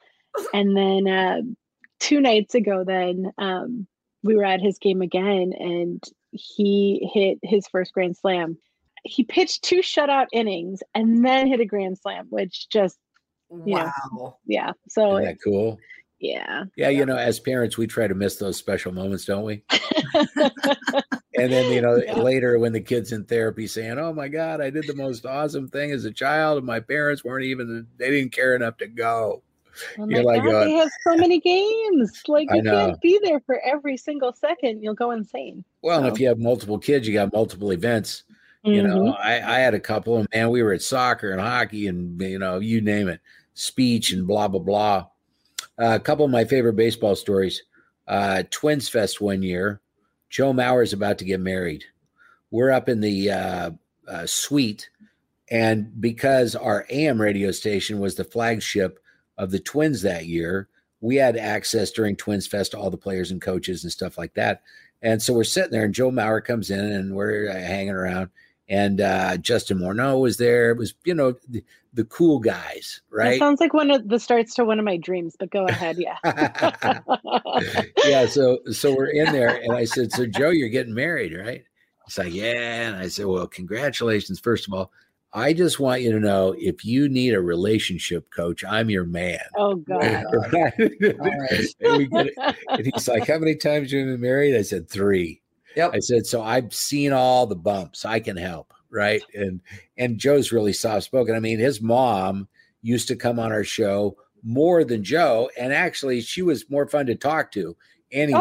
And 0.55 0.77
then 0.77 1.09
uh, 1.09 1.41
two 1.99 2.21
nights 2.21 2.55
ago, 2.55 2.85
then 2.87 3.33
um, 3.37 3.87
we 4.23 4.37
were 4.37 4.45
at 4.45 4.61
his 4.61 4.79
game 4.79 5.03
again, 5.03 5.53
and 5.59 6.03
he 6.31 7.11
hit 7.13 7.39
his 7.43 7.67
first 7.69 7.93
grand 7.93 8.17
slam. 8.17 8.57
He 9.05 9.25
pitched 9.25 9.65
two 9.65 9.81
shutout 9.81 10.27
innings 10.33 10.83
and 10.95 11.25
then 11.25 11.47
hit 11.47 11.61
a 11.61 11.65
grand 11.65 11.99
slam, 11.99 12.27
which 12.29 12.69
just 12.69 12.99
yeah. 13.67 13.91
wow. 14.13 14.37
yeah. 14.47 14.73
So 14.89 15.17
Isn't 15.19 15.25
that 15.25 15.39
cool? 15.43 15.79
yeah, 16.19 16.65
Yeah, 16.77 16.91
you 16.91 17.07
know, 17.07 17.17
as 17.17 17.41
parents, 17.41 17.79
we 17.79 17.87
try 17.87 18.07
to 18.07 18.15
miss 18.15 18.37
those 18.37 18.57
special 18.59 18.93
moments, 18.93 19.25
don't 19.25 19.45
we? 19.45 19.63
And 21.39 21.51
then, 21.51 21.73
you 21.73 21.81
know, 21.81 21.97
Yeah. 21.97 22.19
later 22.21 22.59
when 22.59 22.73
the 22.73 22.81
kid's 22.81 23.13
in 23.13 23.25
therapy 23.25 23.67
saying, 23.67 23.99
Oh 23.99 24.13
my 24.13 24.29
God, 24.29 24.61
I 24.61 24.69
did 24.69 24.87
the 24.87 24.95
most 24.95 25.25
awesome 25.25 25.69
thing 25.69 25.91
as 25.93 26.05
a 26.05 26.11
child, 26.11 26.59
and 26.59 26.67
my 26.67 26.81
parents 26.81 27.25
weren't 27.25 27.45
even, 27.47 27.87
they 27.97 28.11
didn't 28.11 28.33
care 28.33 28.55
enough 28.55 28.77
to 28.79 28.87
go. 28.89 29.43
Oh 29.99 30.07
You're 30.09 30.23
my 30.25 30.33
like 30.33 30.43
God, 30.43 30.51
going- 30.51 30.69
they 30.69 30.75
have 30.75 30.91
so 31.05 31.17
many 31.17 31.41
games. 31.41 32.23
Like 32.29 32.49
you 32.53 32.63
can't 32.63 33.01
be 33.01 33.19
there 33.23 33.41
for 33.41 33.59
every 33.65 33.97
single 33.97 34.33
second. 34.35 34.83
You'll 34.83 34.95
go 34.95 35.13
insane. 35.13 35.65
Well, 35.83 36.01
and 36.05 36.09
if 36.09 36.21
you 36.21 36.29
have 36.29 36.39
multiple 36.39 36.79
kids, 36.79 37.07
you 37.09 37.15
got 37.15 37.33
multiple 37.33 37.71
events. 37.71 38.25
You 38.63 38.83
know, 38.83 39.05
Mhm. 39.05 39.19
I, 39.19 39.37
I 39.57 39.59
had 39.61 39.73
a 39.73 39.81
couple, 39.81 40.19
and 40.19 40.29
man, 40.35 40.51
we 40.51 40.63
were 40.63 40.75
at 40.75 40.83
soccer 40.83 41.31
and 41.31 41.41
hockey, 41.41 41.87
and 41.87 42.21
you 42.21 42.39
know, 42.39 42.59
you 42.59 42.83
name 42.83 43.09
it, 43.09 43.21
speech 43.55 44.13
and 44.13 44.27
blah 44.27 44.49
blah 44.49 44.61
blah. 44.61 45.07
Uh, 45.79 45.95
a 45.95 46.01
couple 46.01 46.25
of 46.25 46.31
my 46.31 46.45
favorite 46.45 46.77
baseball 46.77 47.17
stories. 47.17 47.63
Uh, 48.07 48.43
Twins 48.51 48.89
Fest 48.89 49.21
one 49.21 49.43
year, 49.43 49.81
Joe 50.29 50.53
Mauer 50.53 50.83
is 50.83 50.93
about 50.93 51.19
to 51.19 51.25
get 51.25 51.41
married. 51.41 51.85
We're 52.51 52.73
up 52.73 52.89
in 52.89 53.01
the 53.01 53.31
uh, 53.31 53.71
uh, 54.09 54.27
suite, 54.27 54.91
and 55.51 56.01
because 56.01 56.57
our 56.57 56.87
AM 56.91 57.21
radio 57.21 57.51
station 57.53 58.01
was 58.01 58.17
the 58.17 58.25
flagship 58.25 58.99
of 59.39 59.51
the 59.51 59.61
Twins 59.61 60.03
that 60.03 60.27
year, 60.27 60.69
we 61.01 61.17
had 61.17 61.37
access 61.37 61.91
during 61.91 62.17
Twins 62.17 62.47
Fest 62.47 62.73
to 62.73 62.79
all 62.79 62.91
the 62.91 62.97
players 62.97 63.31
and 63.31 63.41
coaches 63.41 63.85
and 63.85 63.93
stuff 63.93 64.19
like 64.19 64.35
that. 64.35 64.63
And 65.03 65.23
so 65.23 65.33
we're 65.33 65.45
sitting 65.45 65.71
there, 65.71 65.85
and 65.85 65.95
Joe 65.95 66.11
Mauer 66.11 66.45
comes 66.45 66.71
in, 66.71 66.81
and 66.81 67.15
we're 67.15 67.49
uh, 67.49 67.55
hanging 67.55 67.91
around. 67.91 68.31
And 68.71 69.01
uh, 69.01 69.37
Justin 69.37 69.81
Morneau 69.81 70.21
was 70.21 70.37
there. 70.39 70.71
It 70.71 70.79
was 70.79 70.95
you 71.05 71.13
know 71.13 71.35
the, 71.49 71.63
the 71.93 72.05
cool 72.05 72.39
guys, 72.39 73.03
That 73.11 73.17
right? 73.17 73.39
sounds 73.39 73.61
like 73.61 73.75
one 73.75 73.91
of 73.91 74.09
the 74.09 74.19
starts 74.19 74.55
to 74.55 74.65
one 74.65 74.79
of 74.79 74.85
my 74.85 74.97
dreams, 74.97 75.37
but 75.39 75.51
go 75.51 75.67
ahead. 75.67 75.99
Yeah. 75.99 76.17
yeah. 78.07 78.27
So 78.27 78.61
so 78.71 78.95
we're 78.95 79.11
in 79.11 79.33
there, 79.33 79.61
and 79.61 79.73
I 79.73 79.85
said, 79.85 80.13
"So 80.13 80.25
Joe, 80.25 80.51
you're 80.51 80.69
getting 80.69 80.95
married, 80.95 81.35
right?" 81.37 81.65
He's 82.07 82.17
like, 82.17 82.33
"Yeah," 82.33 82.89
and 82.89 82.97
I 82.97 83.09
said, 83.09 83.27
"Well, 83.27 83.47
congratulations, 83.47 84.41
first 84.41 84.67
of 84.67 84.73
all." 84.73 84.91
I 85.33 85.53
just 85.53 85.79
want 85.79 86.03
you 86.03 86.11
to 86.11 86.19
know 86.19 86.57
if 86.59 86.85
you 86.85 87.09
need 87.09 87.35
a 87.35 87.41
relationship 87.41 88.31
coach, 88.31 88.65
I'm 88.65 88.91
your 88.91 89.05
man. 89.05 89.39
oh 89.57 89.77
God. 89.77 90.25
Right? 90.43 90.73
and, 91.81 91.99
we 91.99 92.07
get 92.07 92.27
it. 92.27 92.57
And 92.69 92.91
he's 92.93 93.07
like, 93.07 93.29
How 93.29 93.39
many 93.39 93.55
times 93.55 93.93
have 93.93 94.01
you 94.01 94.07
been 94.07 94.21
married? 94.21 94.57
I 94.57 94.63
said, 94.63 94.89
Three. 94.89 95.40
Yep. 95.77 95.91
I 95.95 95.99
said, 96.01 96.27
So 96.27 96.43
I've 96.43 96.75
seen 96.75 97.13
all 97.13 97.47
the 97.47 97.57
bumps. 97.57 98.05
I 98.05 98.21
can 98.21 98.37
help. 98.37 98.73
Right. 98.91 99.23
And 99.35 99.61
and 99.97 100.19
Joe's 100.19 100.51
really 100.53 100.73
soft 100.73 101.05
spoken. 101.05 101.35
I 101.35 101.41
mean, 101.41 101.59
his 101.59 101.81
mom 101.81 102.49
used 102.83 103.09
to 103.09 103.17
come 103.17 103.39
on 103.39 103.53
our 103.53 103.63
show 103.65 104.17
more 104.43 104.85
than 104.85 105.05
Joe. 105.05 105.49
And 105.59 105.73
actually, 105.73 106.21
she 106.23 106.43
was 106.43 106.69
more 106.71 106.89
fun 106.89 107.07
to 107.07 107.15
talk 107.15 107.53
to 107.53 107.77
anyway. 108.11 108.41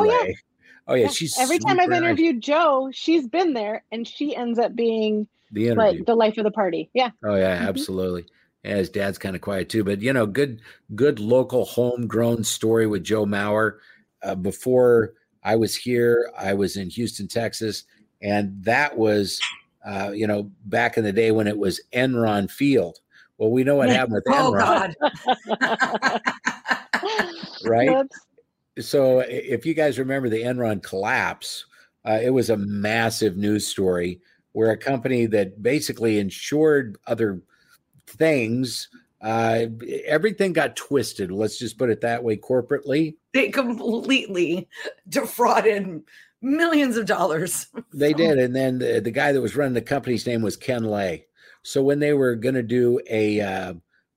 Oh, 0.87 0.93
yeah. 0.95 1.03
Yeah, 1.03 1.07
She's 1.09 1.37
Every 1.37 1.59
time 1.59 1.79
I've 1.79 1.83
super 1.85 1.91
nice. 1.91 2.01
interviewed 2.01 2.41
Joe, 2.41 2.89
she's 2.91 3.27
been 3.27 3.53
there 3.53 3.83
and 3.91 4.07
she 4.07 4.35
ends 4.35 4.57
up 4.57 4.75
being 4.75 5.27
the 5.51 5.67
interview. 5.67 5.99
like 5.99 6.05
the 6.07 6.15
life 6.15 6.37
of 6.39 6.45
the 6.45 6.51
party. 6.51 6.89
Yeah. 6.95 7.11
Oh 7.23 7.35
yeah, 7.35 7.59
Mhm. 7.63 7.67
absolutely. 7.67 8.25
Yeah, 8.63 8.77
his 8.77 8.89
dad's 8.89 9.19
kind 9.19 9.35
of 9.35 9.41
quiet 9.43 9.69
too, 9.69 9.83
but 9.83 10.01
you 10.01 10.11
know, 10.13 10.25
good, 10.25 10.61
good 10.95 11.19
local 11.19 11.65
homegrown 11.65 12.43
story 12.43 12.87
with 12.87 13.03
Joe 13.03 13.25
Mauer. 13.27 13.77
Uh, 14.23 14.33
before 14.35 15.13
I 15.43 15.55
was 15.55 15.75
here, 15.75 16.31
I 16.37 16.53
was 16.53 16.77
in 16.77 16.89
Houston, 16.89 17.27
Texas, 17.27 17.83
and 18.21 18.63
that 18.63 18.97
was, 18.97 19.39
uh, 19.85 20.11
you 20.13 20.27
know, 20.27 20.51
back 20.65 20.97
in 20.97 21.03
the 21.03 21.13
day 21.13 21.31
when 21.31 21.47
it 21.47 21.57
was 21.57 21.81
Enron 21.93 22.49
Field. 22.51 22.99
Well, 23.37 23.51
we 23.51 23.63
know 23.63 23.75
what 23.75 23.89
happened 23.89 24.15
with 24.15 24.23
Oh 24.29 24.51
Enron, 24.51 24.93
right? 27.65 27.89
Whoops. 27.89 28.89
so 28.89 29.19
if 29.19 29.65
you 29.65 29.73
guys 29.73 29.97
remember 29.97 30.27
the 30.29 30.43
Enron 30.43 30.83
collapse, 30.83 31.65
uh, 32.05 32.19
it 32.21 32.31
was 32.31 32.49
a 32.49 32.57
massive 32.57 33.37
news 33.37 33.65
story 33.65 34.19
where 34.51 34.71
a 34.71 34.77
company 34.77 35.25
that 35.27 35.61
basically 35.61 36.19
insured 36.19 36.97
other 37.07 37.41
things, 38.07 38.89
uh, 39.21 39.65
everything 40.05 40.53
got 40.53 40.75
twisted. 40.75 41.31
Let's 41.31 41.57
just 41.57 41.77
put 41.77 41.89
it 41.89 42.01
that 42.01 42.23
way 42.23 42.35
corporately. 42.35 43.15
They 43.33 43.49
completely 43.49 44.67
defrauded 45.07 46.03
millions 46.41 46.97
of 46.97 47.05
dollars. 47.05 47.67
They 47.93 48.13
did. 48.13 48.39
And 48.39 48.55
then 48.55 48.79
the, 48.79 49.01
the 49.01 49.11
guy 49.11 49.31
that 49.31 49.41
was 49.41 49.55
running 49.55 49.73
the 49.73 49.81
company's 49.81 50.25
name 50.25 50.41
was 50.41 50.55
Ken 50.55 50.83
Lay. 50.83 51.25
So 51.63 51.83
when 51.83 51.99
they 51.99 52.13
were 52.13 52.35
going 52.35 52.55
to 52.55 52.63
do 52.63 52.99
a, 53.09 53.41
uh, 53.41 53.73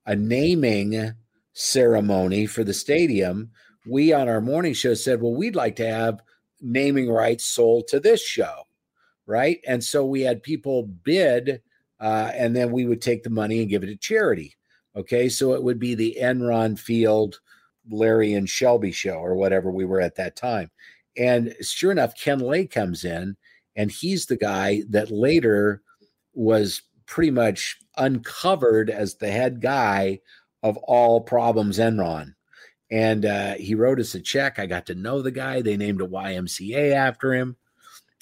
a 0.06 0.16
naming 0.16 1.12
ceremony 1.52 2.46
for 2.46 2.64
the 2.64 2.74
stadium, 2.74 3.50
we 3.86 4.12
on 4.12 4.28
our 4.28 4.40
morning 4.40 4.74
show 4.74 4.94
said, 4.94 5.20
well, 5.20 5.34
we'd 5.34 5.56
like 5.56 5.76
to 5.76 5.86
have 5.86 6.22
naming 6.60 7.10
rights 7.10 7.44
sold 7.44 7.88
to 7.88 7.98
this 7.98 8.24
show. 8.24 8.62
Right. 9.26 9.60
And 9.66 9.82
so 9.82 10.04
we 10.04 10.22
had 10.22 10.42
people 10.42 10.84
bid, 10.84 11.62
uh, 12.00 12.30
and 12.34 12.56
then 12.56 12.72
we 12.72 12.86
would 12.86 13.00
take 13.00 13.22
the 13.22 13.30
money 13.30 13.60
and 13.60 13.70
give 13.70 13.84
it 13.84 13.86
to 13.86 13.96
charity. 13.96 14.56
Okay. 14.96 15.28
So 15.28 15.52
it 15.54 15.62
would 15.62 15.78
be 15.78 15.94
the 15.94 16.18
Enron 16.20 16.78
Field, 16.78 17.40
Larry 17.90 18.34
and 18.34 18.48
Shelby 18.48 18.92
show 18.92 19.14
or 19.14 19.34
whatever 19.34 19.70
we 19.70 19.84
were 19.84 20.00
at 20.00 20.16
that 20.16 20.36
time. 20.36 20.70
And 21.16 21.54
sure 21.60 21.92
enough, 21.92 22.14
Ken 22.18 22.38
Lay 22.38 22.66
comes 22.66 23.04
in, 23.04 23.36
and 23.76 23.90
he's 23.90 24.26
the 24.26 24.36
guy 24.36 24.82
that 24.90 25.10
later 25.10 25.82
was 26.34 26.82
pretty 27.06 27.30
much 27.30 27.78
uncovered 27.98 28.88
as 28.88 29.16
the 29.16 29.30
head 29.30 29.60
guy 29.60 30.20
of 30.62 30.76
all 30.78 31.20
problems 31.20 31.78
Enron. 31.78 32.34
And 32.90 33.24
uh, 33.26 33.54
he 33.54 33.74
wrote 33.74 34.00
us 34.00 34.14
a 34.14 34.20
check. 34.20 34.58
I 34.58 34.66
got 34.66 34.86
to 34.86 34.94
know 34.94 35.22
the 35.22 35.30
guy. 35.30 35.60
They 35.62 35.76
named 35.76 36.00
a 36.02 36.06
YMCA 36.06 36.92
after 36.94 37.34
him. 37.34 37.56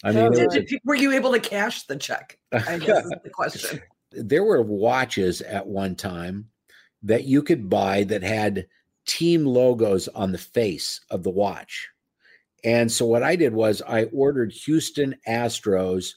I 0.03 0.13
mean, 0.13 0.31
Oh, 0.35 0.47
a- 0.53 0.81
were 0.85 0.95
you 0.95 1.13
able 1.13 1.33
to 1.33 1.41
cash 1.41 1.85
the 1.85 1.97
check? 1.97 2.39
I 2.53 2.79
guess 2.79 3.05
is 3.05 3.13
the 3.25 3.31
question. 3.31 3.81
there 4.13 4.45
were 4.45 4.63
watches 4.63 5.43
at 5.43 5.67
one 5.67 5.95
time 5.97 6.49
that 7.03 7.25
you 7.25 7.43
could 7.43 7.69
buy 7.69 8.05
that 8.05 8.23
had 8.23 8.67
team 9.07 9.45
logos 9.45 10.09
on 10.09 10.33
the 10.33 10.39
face 10.39 11.01
of 11.11 11.23
the 11.23 11.31
watch. 11.31 11.89
And 12.65 12.91
so 12.93 13.07
what 13.07 13.23
I 13.23 13.37
did 13.37 13.55
was 13.55 13.81
I 13.87 14.05
ordered 14.05 14.53
Houston 14.53 15.17
Astros 15.27 16.13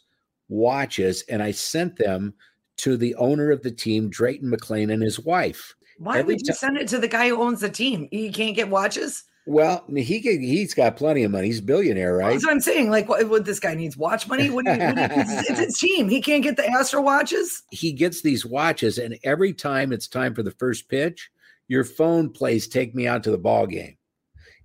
watches 0.50 1.24
and 1.30 1.42
I 1.42 1.52
sent 1.52 1.96
them 1.98 2.34
to 2.78 2.98
the 2.98 3.16
owner 3.16 3.52
of 3.52 3.62
the 3.62 3.72
team, 3.72 4.10
Drayton 4.10 4.52
McLane, 4.52 4.92
and 4.92 5.02
his 5.02 5.20
wife. 5.20 5.74
Why 6.00 6.20
Every 6.20 6.36
would 6.36 6.48
you 6.48 6.54
send 6.54 6.78
it 6.78 6.88
to 6.90 6.98
the 6.98 7.08
guy 7.08 7.30
who 7.30 7.42
owns 7.42 7.62
the 7.62 7.70
team? 7.70 8.08
He 8.12 8.32
can't 8.32 8.56
get 8.56 8.70
watches. 8.70 9.24
Well, 9.46 9.86
he 9.94 10.22
could, 10.22 10.40
he's 10.42 10.74
got 10.74 10.96
plenty 10.96 11.24
of 11.24 11.32
money. 11.32 11.48
He's 11.48 11.60
a 11.60 11.64
billionaire, 11.64 12.16
right? 12.16 12.32
That's 12.32 12.46
what 12.46 12.54
I'm 12.54 12.62
saying. 12.62 12.90
Like, 12.90 13.10
what, 13.10 13.28
what 13.30 13.46
this 13.46 13.60
guy 13.60 13.74
needs 13.76 13.98
watch 13.98 14.28
money? 14.28 14.50
What 14.50 14.66
you, 14.66 14.72
what 14.72 14.80
you- 14.98 15.04
it's, 15.22 15.50
it's 15.50 15.60
his 15.66 15.78
team. 15.80 16.08
He 16.10 16.22
can't 16.22 16.44
get 16.44 16.56
the 16.56 16.66
Astro 16.66 17.02
watches. 17.02 17.62
he 17.70 17.92
gets 17.92 18.22
these 18.22 18.46
watches, 18.46 18.98
and 18.98 19.18
every 19.24 19.54
time 19.54 19.92
it's 19.92 20.08
time 20.08 20.34
for 20.34 20.44
the 20.44 20.52
first 20.52 20.88
pitch, 20.90 21.30
your 21.68 21.84
phone 21.84 22.30
plays 22.30 22.68
"Take 22.68 22.94
Me 22.94 23.08
Out 23.08 23.24
to 23.24 23.32
the 23.32 23.38
Ball 23.38 23.68
Game," 23.68 23.98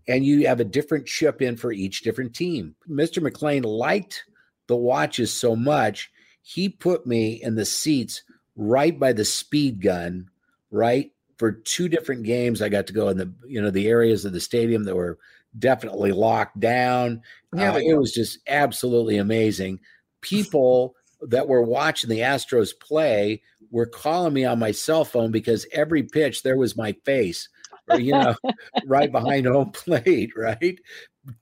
and 0.06 0.24
you 0.24 0.46
have 0.46 0.60
a 0.60 0.64
different 0.64 1.06
chip 1.06 1.42
in 1.42 1.56
for 1.56 1.72
each 1.72 2.02
different 2.02 2.34
team. 2.34 2.74
Mister 2.86 3.20
McLane 3.20 3.64
liked 3.64 4.24
the 4.66 4.76
watches 4.76 5.32
so 5.32 5.56
much, 5.56 6.10
he 6.42 6.68
put 6.68 7.06
me 7.06 7.42
in 7.42 7.54
the 7.54 7.64
seats 7.64 8.22
right 8.56 8.98
by 8.98 9.12
the 9.12 9.24
speed 9.24 9.80
gun, 9.80 10.28
right 10.70 11.12
for 11.38 11.52
two 11.52 11.88
different 11.88 12.24
games. 12.24 12.60
I 12.60 12.68
got 12.68 12.86
to 12.88 12.92
go 12.92 13.08
in 13.08 13.16
the 13.16 13.32
you 13.46 13.62
know 13.62 13.70
the 13.70 13.88
areas 13.88 14.24
of 14.24 14.32
the 14.32 14.40
stadium 14.40 14.84
that 14.84 14.96
were 14.96 15.18
definitely 15.58 16.12
locked 16.12 16.60
down. 16.60 17.22
There 17.52 17.70
Uh, 17.70 17.78
it 17.78 17.94
was 17.94 18.12
just 18.12 18.38
absolutely 18.48 19.16
amazing. 19.16 19.80
People 20.20 20.94
that 21.22 21.48
were 21.48 21.62
watching 21.62 22.10
the 22.10 22.20
Astros 22.20 22.70
play 22.80 23.42
were 23.70 23.86
calling 23.86 24.32
me 24.32 24.44
on 24.44 24.58
my 24.58 24.70
cell 24.70 25.04
phone 25.04 25.30
because 25.30 25.66
every 25.72 26.02
pitch 26.02 26.42
there 26.42 26.56
was 26.56 26.76
my 26.76 26.92
face, 27.04 27.48
or, 27.90 27.98
you 28.00 28.12
know, 28.12 28.34
right 28.86 29.10
behind 29.12 29.46
home 29.46 29.70
plate, 29.72 30.30
right? 30.36 30.78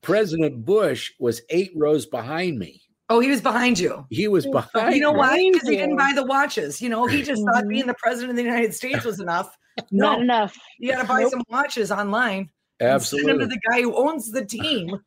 President 0.03 0.65
Bush 0.65 1.13
was 1.21 1.43
eight 1.51 1.73
rows 1.77 2.07
behind 2.07 2.59
me. 2.59 2.83
Oh, 3.09 3.21
he 3.21 3.31
was 3.31 3.41
behind 3.41 3.79
you. 3.79 4.05
He 4.11 4.27
was 4.27 4.47
behind. 4.47 4.95
You 4.95 5.01
know 5.01 5.13
me. 5.13 5.19
why? 5.19 5.51
Because 5.53 5.69
he 5.69 5.77
didn't 5.77 5.97
buy 5.97 6.13
the 6.15 6.25
watches. 6.25 6.83
You 6.83 6.89
know, 6.89 7.07
he 7.07 7.23
just 7.23 7.41
thought 7.45 7.69
being 7.69 7.87
the 7.87 7.95
president 7.95 8.31
of 8.31 8.37
the 8.37 8.43
United 8.43 8.75
States 8.75 9.05
was 9.05 9.21
enough. 9.21 9.57
Not 9.93 10.21
enough. 10.21 10.57
you 10.81 10.91
got 10.91 11.03
to 11.03 11.07
buy 11.07 11.21
Nope. 11.21 11.31
some 11.31 11.43
watches 11.49 11.93
online. 11.93 12.51
and 12.81 13.01
Send 13.03 13.29
them 13.29 13.39
to 13.39 13.45
Absolutely. 13.45 13.47
the 13.47 13.61
guy 13.71 13.83
who 13.83 13.95
owns 13.95 14.33
the 14.33 14.45
team. 14.45 14.99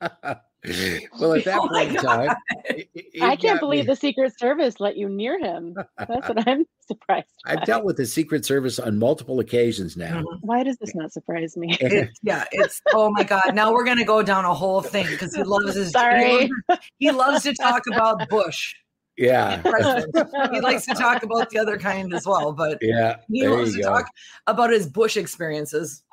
well, 1.20 1.34
at 1.34 1.44
that 1.44 1.58
Oh 1.60 1.68
point 1.68 1.90
in 1.90 1.96
time, 1.96 2.36
it- 2.64 2.88
it 2.94 3.22
I 3.22 3.36
can't 3.36 3.60
believe 3.60 3.84
me- 3.84 3.92
the 3.92 3.96
Secret 3.96 4.38
Service 4.38 4.80
let 4.80 4.96
you 4.96 5.08
near 5.08 5.38
him. 5.38 5.74
That's 5.98 6.28
what 6.28 6.46
I'm 6.48 6.64
surprised. 6.86 7.26
By. 7.44 7.52
I've 7.52 7.64
dealt 7.64 7.84
with 7.84 7.96
the 7.96 8.06
Secret 8.06 8.44
Service 8.44 8.78
on 8.78 8.98
multiple 8.98 9.40
occasions 9.40 9.96
now. 9.96 10.20
Mhm. 10.22 10.38
Why 10.40 10.62
does 10.64 10.76
this 10.78 10.94
not 10.94 11.12
surprise 11.12 11.56
me? 11.56 11.76
It- 11.80 12.10
yeah, 12.22 12.44
it's 12.52 12.80
oh 12.92 13.10
my 13.10 13.22
god. 13.24 13.54
Now 13.54 13.72
we're 13.72 13.84
gonna 13.84 14.04
go 14.04 14.22
down 14.22 14.44
a 14.44 14.54
whole 14.54 14.80
thing 14.82 15.06
because 15.06 15.34
he 15.34 15.42
loves 15.42 15.74
his. 15.74 15.90
Sorry. 15.92 16.50
He 16.98 17.10
loves 17.10 17.42
to 17.44 17.54
talk 17.54 17.82
about 17.92 18.28
Bush. 18.28 18.74
Yeah. 19.16 19.60
He 20.52 20.60
likes 20.60 20.86
to 20.86 20.94
talk 20.94 21.24
about 21.24 21.50
the 21.50 21.58
other 21.58 21.76
kind 21.76 22.14
as 22.14 22.24
well, 22.24 22.52
but 22.52 22.78
Yeah. 22.80 23.16
he 23.28 23.40
there 23.40 23.50
loves 23.50 23.74
to 23.74 23.82
go. 23.82 23.88
talk 23.88 24.06
about 24.46 24.70
his 24.70 24.86
Bush 24.86 25.16
experiences. 25.16 26.04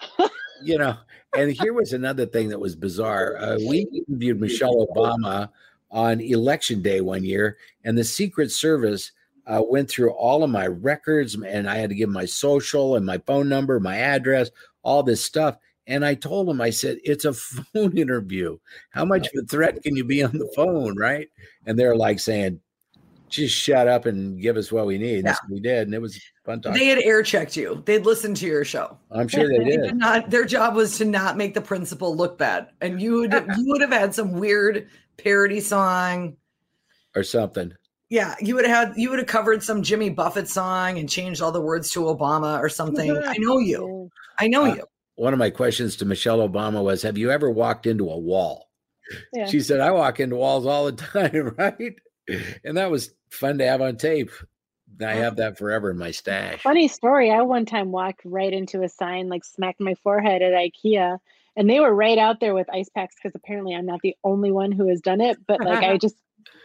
You 0.66 0.78
know, 0.78 0.98
and 1.38 1.52
here 1.52 1.74
was 1.74 1.94
another 1.94 2.26
thing 2.26 2.50
that 2.50 2.60
was 2.60 2.76
bizarre. 2.76 3.38
Uh, 3.38 3.58
we 3.68 3.88
interviewed 4.08 4.42
Michelle 4.42 4.88
Obama 4.88 5.50
on 5.92 6.20
election 6.20 6.82
day 6.82 7.02
one 7.02 7.24
year, 7.24 7.58
and 7.84 7.98
the 7.98 8.04
Secret 8.04 8.52
Service 8.52 9.12
uh, 9.48 9.62
went 9.68 9.90
through 9.90 10.12
all 10.12 10.44
of 10.44 10.50
my 10.50 10.68
records, 10.68 11.36
and 11.36 11.70
I 11.70 11.78
had 11.78 11.90
to 11.90 11.96
give 11.96 12.10
my 12.10 12.26
social 12.26 12.96
and 12.96 13.06
my 13.06 13.20
phone 13.20 13.48
number, 13.48 13.80
my 13.80 13.98
address, 13.98 14.50
all 14.84 15.04
this 15.04 15.24
stuff. 15.24 15.58
And 15.88 16.04
I 16.04 16.16
told 16.16 16.48
them, 16.48 16.62
I 16.62 16.72
said, 16.72 16.98
it's 17.04 17.26
a 17.26 17.34
phone 17.74 17.98
interview. 17.98 18.58
How 18.90 19.06
much 19.06 19.28
of 19.28 19.44
a 19.44 19.46
threat 19.46 19.84
can 19.84 19.96
you 19.96 20.04
be 20.04 20.24
on 20.24 20.38
the 20.38 20.52
phone, 20.56 20.98
right? 20.98 21.30
And 21.66 21.78
they're 21.78 21.96
like 21.96 22.20
saying, 22.20 22.60
just 23.30 23.56
shut 23.56 23.88
up 23.88 24.06
and 24.06 24.42
give 24.42 24.58
us 24.58 24.72
what 24.72 24.88
we 24.88 24.98
need. 24.98 25.18
And 25.20 25.28
that's 25.28 25.40
we 25.50 25.60
did. 25.60 25.88
And 25.88 25.94
it 25.94 26.02
was. 26.02 26.20
They 26.46 26.86
had 26.88 27.00
air 27.00 27.24
checked 27.24 27.58
you. 27.58 27.82
They'd 27.86 28.06
listened 28.06 28.38
to 28.38 28.46
your 28.46 28.64
show. 28.64 28.98
I'm 29.12 29.28
sure 29.28 29.48
they 29.48 29.58
They 29.58 29.72
did. 29.78 29.82
did 29.84 29.96
not. 29.98 30.30
Their 30.30 30.46
job 30.46 30.76
was 30.76 30.98
to 31.00 31.06
not 31.06 31.38
make 31.38 31.54
the 31.54 31.62
principal 31.62 32.16
look 32.16 32.38
bad, 32.38 32.68
and 32.82 33.02
you 33.02 33.16
would 33.22 33.34
you 33.58 33.66
would 33.68 33.82
have 33.82 33.92
had 33.92 34.14
some 34.14 34.34
weird 34.34 34.88
parody 35.18 35.60
song. 35.60 36.38
Or 37.16 37.24
something. 37.24 37.74
Yeah, 38.10 38.36
you 38.40 38.54
would 38.56 38.68
have 38.68 38.90
had 38.90 38.98
you 38.98 39.10
would 39.10 39.20
have 39.20 39.28
covered 39.28 39.64
some 39.64 39.82
Jimmy 39.82 40.10
Buffett 40.10 40.48
song 40.48 41.00
and 41.00 41.10
changed 41.10 41.42
all 41.42 41.52
the 41.52 41.62
words 41.62 41.90
to 41.92 42.02
Obama 42.02 42.60
or 42.60 42.70
something. 42.70 43.10
I 43.26 43.38
know 43.40 43.58
you. 43.58 44.12
I 44.40 44.48
know 44.48 44.66
Uh, 44.66 44.76
you. 44.76 44.84
one 45.16 45.34
of 45.34 45.40
my 45.40 45.50
questions 45.50 45.96
to 45.98 46.06
Michelle 46.06 46.48
Obama 46.48 46.84
was, 46.84 47.02
"Have 47.02 47.18
you 47.18 47.32
ever 47.32 47.50
walked 47.50 47.88
into 47.88 48.10
a 48.10 48.18
wall?" 48.18 48.70
Yeah. 49.34 49.48
She 49.48 49.62
said, 49.62 49.80
"I 49.80 49.92
walk 49.92 50.20
into 50.20 50.36
walls 50.36 50.66
all 50.68 50.86
the 50.86 50.92
time, 51.14 51.56
right?" 51.58 51.96
and 52.64 52.78
that 52.78 52.92
was 52.92 53.12
fun 53.32 53.58
to 53.60 53.66
have 53.68 53.82
on 53.82 53.98
tape. 53.98 54.30
I 55.02 55.14
have 55.16 55.36
that 55.38 55.58
forever 55.58 55.92
in 55.92 55.98
my 55.98 56.12
stash. 56.12 56.62
Funny 56.62 56.88
story. 56.88 57.32
I 57.32 57.42
one 57.42 57.66
time 57.66 57.92
walked 57.92 58.22
right 58.26 58.54
into 58.54 58.84
a 58.84 58.90
sign, 58.90 59.30
like 59.30 59.44
smacked 59.44 59.80
my 59.80 59.96
forehead 59.96 60.42
at 60.42 60.54
IKEA, 60.54 61.18
and 61.56 61.70
they 61.70 61.80
were 61.80 61.94
right 61.94 62.18
out 62.18 62.40
there 62.40 62.54
with 62.54 62.70
ice 62.74 62.90
packs 62.90 63.16
because 63.16 63.36
apparently 63.36 63.76
I'm 63.76 63.86
not 63.86 64.02
the 64.02 64.16
only 64.24 64.52
one 64.52 64.72
who 64.72 64.88
has 64.90 65.02
done 65.02 65.22
it. 65.22 65.38
But 65.48 65.62
like 65.62 65.84
I 65.84 65.98
just 66.02 66.16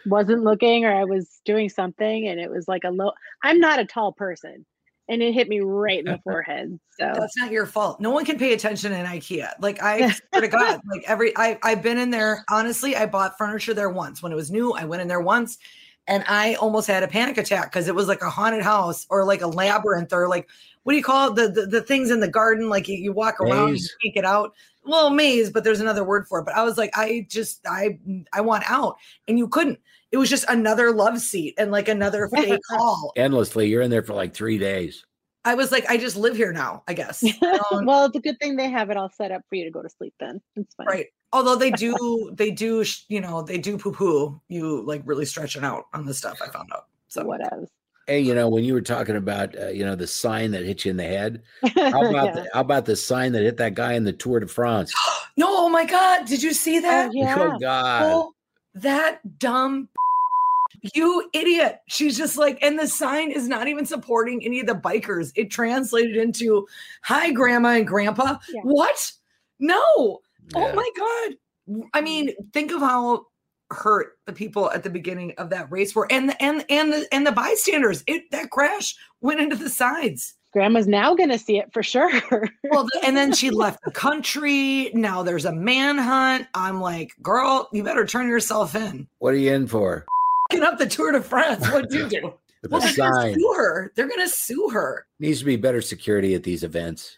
wasn't 0.07 0.43
looking 0.43 0.85
or 0.85 0.95
I 0.95 1.05
was 1.05 1.41
doing 1.45 1.69
something, 1.69 2.29
and 2.29 2.41
it 2.41 2.51
was 2.51 2.69
like 2.69 2.85
a 2.85 2.91
low. 2.91 3.13
I'm 3.43 3.59
not 3.59 3.81
a 3.81 3.85
tall 3.85 4.13
person, 4.13 4.65
and 5.09 5.23
it 5.23 5.33
hit 5.33 5.49
me 5.49 5.61
right 5.61 5.99
in 5.99 6.07
the 6.07 6.19
forehead. 6.25 6.79
So 6.99 7.13
That's 7.15 7.37
not 7.37 7.51
your 7.51 7.67
fault. 7.67 8.01
No 8.01 8.11
one 8.11 8.25
can 8.25 8.39
pay 8.39 8.53
attention 8.53 8.93
in 8.93 9.07
IKEA. 9.07 9.53
Like 9.61 9.83
I 9.83 10.11
swear 10.31 10.43
to 10.43 10.49
God, 10.49 10.81
like 10.91 11.03
every 11.07 11.37
I 11.37 11.59
I've 11.63 11.83
been 11.83 11.99
in 11.99 12.11
there. 12.11 12.45
Honestly, 12.49 12.97
I 12.97 13.07
bought 13.07 13.37
furniture 13.37 13.75
there 13.75 13.91
once 13.91 14.23
when 14.23 14.33
it 14.33 14.37
was 14.37 14.51
new. 14.51 14.73
I 14.73 14.85
went 14.85 15.03
in 15.03 15.09
there 15.09 15.21
once, 15.21 15.59
and 16.11 16.25
I 16.29 16.55
almost 16.55 16.89
had 16.89 17.03
a 17.03 17.09
panic 17.09 17.39
attack 17.39 17.73
because 17.73 17.89
it 17.89 17.95
was 17.95 18.09
like 18.09 18.21
a 18.21 18.29
haunted 18.29 18.63
house 18.63 19.07
or 19.09 19.25
like 19.25 19.41
a 19.41 19.47
labyrinth 19.47 20.13
or 20.13 20.29
like 20.29 20.49
what 20.83 20.93
do 20.93 20.97
you 20.97 21.05
call 21.05 21.31
it? 21.31 21.37
The 21.37 21.61
the, 21.61 21.67
the 21.67 21.81
things 21.83 22.11
in 22.11 22.21
the 22.21 22.29
garden? 22.29 22.69
Like 22.69 22.89
you, 22.89 22.97
you 22.97 23.13
walk 23.13 23.41
around, 23.41 23.71
and 23.71 23.79
you 23.79 23.89
can't 24.03 24.15
get 24.15 24.25
out. 24.25 24.55
Well, 24.85 25.11
maze, 25.11 25.51
but 25.51 25.63
there's 25.63 25.81
another 25.81 26.05
word 26.05 26.27
for 26.27 26.41
it. 26.41 26.45
But 26.45 26.57
I 26.57 26.65
was 26.65 26.79
like, 26.79 26.91
I 26.95 27.27
just 27.29 27.61
I 27.67 27.99
I 28.33 28.41
want 28.41 28.69
out, 28.71 28.97
and 29.29 29.39
you 29.39 29.49
couldn't. 29.49 29.79
It 30.11 30.17
was 30.17 30.29
just 30.29 30.45
another 30.49 30.91
love 30.93 31.21
seat 31.21 31.55
and 31.59 31.71
like 31.71 31.89
another 31.89 32.29
fake 32.29 32.61
hall. 32.71 33.13
Endlessly, 33.17 33.69
you're 33.69 33.83
in 33.83 33.91
there 33.91 34.03
for 34.03 34.15
like 34.15 34.35
three 34.35 34.59
days. 34.59 35.07
I 35.45 35.55
was 35.55 35.73
like, 35.73 35.87
I 35.89 35.97
just 35.97 36.17
live 36.17 36.37
here 36.37 36.53
now. 36.53 36.83
I 36.89 36.95
guess. 36.95 37.25
Um, 37.73 37.85
well, 37.87 38.05
it's 38.07 38.17
a 38.17 38.21
good 38.21 38.39
thing 38.41 38.57
they 38.57 38.71
have 38.71 38.91
it 38.91 38.97
all 38.97 39.09
set 39.11 39.31
up 39.33 39.43
for 39.49 39.55
you 39.55 39.65
to 39.65 39.71
go 39.71 39.83
to 39.83 39.89
sleep. 39.89 40.15
Then 40.21 40.41
it's 40.57 40.75
fine. 40.75 40.87
right 40.87 41.07
although 41.33 41.55
they 41.57 41.71
do 41.87 42.33
they 42.35 42.51
do 42.51 42.85
you 43.09 43.21
know 43.21 43.41
they 43.43 43.59
do 43.59 43.79
poo 43.79 43.93
poo 43.93 44.41
you 44.49 44.83
like 44.83 45.03
really 45.05 45.25
stretching 45.25 45.63
out 45.63 45.85
on 45.95 46.05
the 46.05 46.13
stuff 46.15 46.41
i 46.43 46.49
found 46.51 46.69
out 46.75 46.87
so 47.09 47.25
Whatever. 47.25 47.67
Hey, 48.07 48.21
you 48.21 48.35
know, 48.35 48.49
when 48.49 48.65
you 48.65 48.73
were 48.75 48.81
talking 48.81 49.15
about, 49.15 49.57
uh, 49.57 49.69
you 49.69 49.85
know, 49.85 49.95
the 49.95 50.07
sign 50.07 50.51
that 50.53 50.65
hit 50.65 50.85
you 50.85 50.91
in 50.91 50.97
the 50.97 51.05
head, 51.05 51.43
how 51.77 52.05
about 52.09 52.25
Yeah. 52.27 52.33
the, 52.33 52.51
how 52.55 52.61
about 52.63 52.85
the 52.85 52.97
sign 52.97 53.31
that 53.33 53.43
hit 53.43 53.57
that 53.59 53.75
guy 53.75 53.93
in 53.93 54.03
the 54.03 54.13
Tour 54.13 54.41
de 54.41 54.49
France? 54.49 54.93
no 55.37 55.47
oh 55.49 55.69
my 55.69 55.85
god 55.85 56.25
did 56.27 56.43
you 56.43 56.53
see 56.53 56.81
that 56.81 57.09
Oh, 57.09 57.13
yeah. 57.15 57.37
Oh 57.39 57.59
God! 57.59 58.03
Oh, 58.05 58.33
that 58.75 59.39
dumb 59.39 59.89
you 60.95 61.29
idiot. 61.33 61.81
She's 61.89 62.17
just 62.17 62.37
like 62.37 62.59
and 62.63 62.79
the 62.79 62.87
sign 62.87 63.31
is 63.31 63.49
not 63.49 63.69
even 63.69 63.87
supporting 63.87 64.45
any 64.45 64.61
of 64.61 64.67
the 64.67 64.75
bikers. 64.75 65.33
It 65.37 65.51
translated 65.51 66.17
into 66.17 66.67
hi 67.03 67.31
grandma 67.33 67.71
and 67.71 67.87
grandpa. 67.87 68.37
Yeah. 68.53 68.61
what? 68.63 69.13
No. 69.59 70.21
Oh 70.55 70.73
my 70.73 70.91
god. 70.97 71.87
I 71.95 72.01
mean 72.01 72.31
think 72.53 72.73
of 72.73 72.81
how 72.81 73.27
hurt 73.71 74.19
the 74.27 74.33
people 74.33 74.69
at 74.73 74.83
the 74.83 74.91
beginning 74.91 75.33
of 75.39 75.51
that 75.51 75.71
race 75.71 75.95
were 75.95 76.11
and 76.11 76.29
the 76.29 76.43
and 76.43 76.65
and 76.71 76.93
the 76.93 77.07
and 77.13 77.27
the 77.27 77.33
bystanders. 77.33 78.03
It 78.07 78.31
that 78.33 78.51
crash 78.51 78.97
went 79.21 79.41
into 79.41 79.57
the 79.57 79.71
sides. 79.71 80.35
Grandma's 80.53 80.89
now 80.89 81.15
gonna 81.15 81.39
see 81.39 81.59
it 81.59 81.73
for 81.73 81.83
sure. 81.83 82.11
well 82.71 82.85
the- 82.85 83.01
and 83.05 83.17
then 83.17 83.33
she 83.33 83.51
left 83.51 83.79
the 83.85 83.93
country. 83.93 84.91
Now 84.95 85.23
there's 85.23 85.45
a 85.45 85.53
manhunt. 85.53 86.49
I'm 86.55 86.81
like 86.81 87.13
girl 87.23 87.69
you 87.73 87.85
better 87.85 88.05
turn 88.07 88.29
yourself 88.29 88.75
in. 88.75 89.07
What 89.19 89.35
are 89.35 89.39
you 89.39 89.53
in 89.53 89.69
for? 89.69 90.07
Fucking 90.51 90.65
up 90.65 90.79
the 90.79 90.87
tour 90.87 91.13
de 91.13 91.21
france 91.21 91.65
what'd 91.71 91.93
you 91.93 92.09
do 92.09 92.35
well 92.69 92.81
the 92.81 92.93
they're 92.97 93.09
gonna 93.09 93.35
sue 93.35 93.55
her 93.57 93.93
they're 93.95 94.09
gonna 94.09 94.29
sue 94.29 94.71
her 94.73 95.07
needs 95.21 95.39
to 95.39 95.45
be 95.45 95.55
better 95.57 95.81
security 95.81 96.35
at 96.35 96.43
these 96.43 96.65
events. 96.65 97.17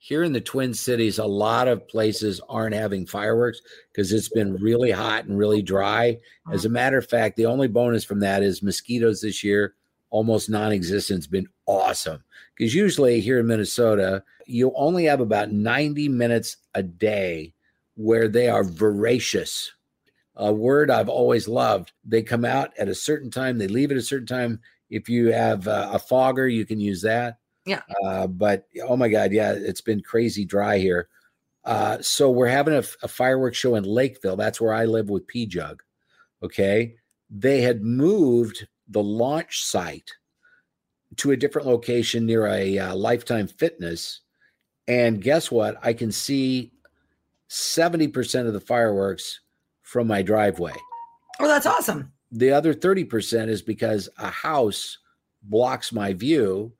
Here 0.00 0.22
in 0.22 0.32
the 0.32 0.40
Twin 0.40 0.74
Cities, 0.74 1.18
a 1.18 1.24
lot 1.24 1.68
of 1.68 1.88
places 1.88 2.40
aren't 2.48 2.74
having 2.74 3.04
fireworks 3.04 3.60
because 3.92 4.12
it's 4.12 4.28
been 4.28 4.54
really 4.54 4.90
hot 4.90 5.24
and 5.24 5.36
really 5.36 5.60
dry. 5.60 6.18
As 6.52 6.64
a 6.64 6.68
uh-huh. 6.68 6.72
matter 6.72 6.98
of 6.98 7.08
fact, 7.08 7.36
the 7.36 7.46
only 7.46 7.68
bonus 7.68 8.04
from 8.04 8.20
that 8.20 8.42
is 8.42 8.62
mosquitoes 8.62 9.20
this 9.20 9.42
year, 9.42 9.74
almost 10.10 10.48
non 10.48 10.72
existent. 10.72 11.18
It's 11.18 11.26
been 11.26 11.48
awesome. 11.66 12.22
Because 12.56 12.74
usually 12.74 13.20
here 13.20 13.38
in 13.38 13.46
Minnesota, 13.46 14.22
you 14.46 14.72
only 14.76 15.04
have 15.04 15.20
about 15.20 15.52
90 15.52 16.08
minutes 16.08 16.58
a 16.74 16.82
day 16.82 17.52
where 17.96 18.28
they 18.28 18.48
are 18.48 18.64
voracious. 18.64 19.72
A 20.38 20.52
word 20.52 20.90
I've 20.90 21.08
always 21.08 21.48
loved. 21.48 21.92
They 22.04 22.22
come 22.22 22.44
out 22.44 22.72
at 22.78 22.88
a 22.88 22.94
certain 22.94 23.30
time, 23.30 23.58
they 23.58 23.68
leave 23.68 23.90
at 23.90 23.96
a 23.96 24.02
certain 24.02 24.26
time. 24.26 24.60
If 24.88 25.08
you 25.08 25.32
have 25.32 25.68
uh, 25.68 25.90
a 25.92 25.98
fogger, 25.98 26.48
you 26.48 26.64
can 26.64 26.80
use 26.80 27.02
that. 27.02 27.38
Yeah. 27.66 27.82
Uh, 28.02 28.26
but 28.26 28.66
oh 28.84 28.96
my 28.96 29.08
God, 29.08 29.32
yeah, 29.32 29.52
it's 29.52 29.82
been 29.82 30.00
crazy 30.00 30.44
dry 30.44 30.78
here. 30.78 31.08
Uh, 31.64 32.00
so 32.00 32.30
we're 32.30 32.46
having 32.46 32.72
a, 32.72 32.84
a 33.02 33.08
fireworks 33.08 33.58
show 33.58 33.74
in 33.74 33.84
Lakeville. 33.84 34.36
That's 34.36 34.60
where 34.60 34.72
I 34.72 34.86
live 34.86 35.10
with 35.10 35.26
P 35.26 35.44
Jug. 35.44 35.82
Okay. 36.42 36.94
They 37.28 37.60
had 37.60 37.82
moved 37.82 38.66
the 38.88 39.02
launch 39.02 39.62
site 39.62 40.12
to 41.16 41.32
a 41.32 41.36
different 41.36 41.68
location 41.68 42.24
near 42.24 42.46
a 42.46 42.78
uh, 42.78 42.94
Lifetime 42.94 43.48
Fitness. 43.48 44.20
And 44.86 45.20
guess 45.20 45.50
what? 45.50 45.76
I 45.82 45.92
can 45.92 46.10
see 46.10 46.72
70% 47.50 48.46
of 48.46 48.54
the 48.54 48.60
fireworks 48.60 49.40
from 49.88 50.06
my 50.06 50.20
driveway. 50.20 50.74
oh 51.40 51.48
that's 51.48 51.64
awesome 51.66 52.12
The 52.30 52.52
other 52.52 52.74
30% 52.74 53.48
is 53.48 53.62
because 53.62 54.06
a 54.18 54.28
house 54.28 54.98
blocks 55.42 55.92
my 55.92 56.12
view. 56.12 56.72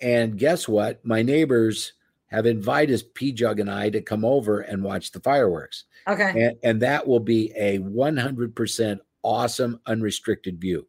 And 0.00 0.38
guess 0.38 0.66
what? 0.66 1.04
My 1.04 1.20
neighbors 1.20 1.92
have 2.28 2.46
invited 2.46 3.02
P 3.12 3.32
Jug 3.32 3.60
and 3.60 3.70
I 3.70 3.90
to 3.90 4.00
come 4.00 4.24
over 4.24 4.60
and 4.60 4.82
watch 4.82 5.12
the 5.12 5.20
fireworks. 5.20 5.84
okay 6.08 6.30
And, 6.30 6.56
and 6.62 6.82
that 6.82 7.06
will 7.06 7.20
be 7.20 7.52
a 7.54 7.80
100% 7.80 8.98
awesome, 9.22 9.80
unrestricted 9.86 10.58
view. 10.58 10.86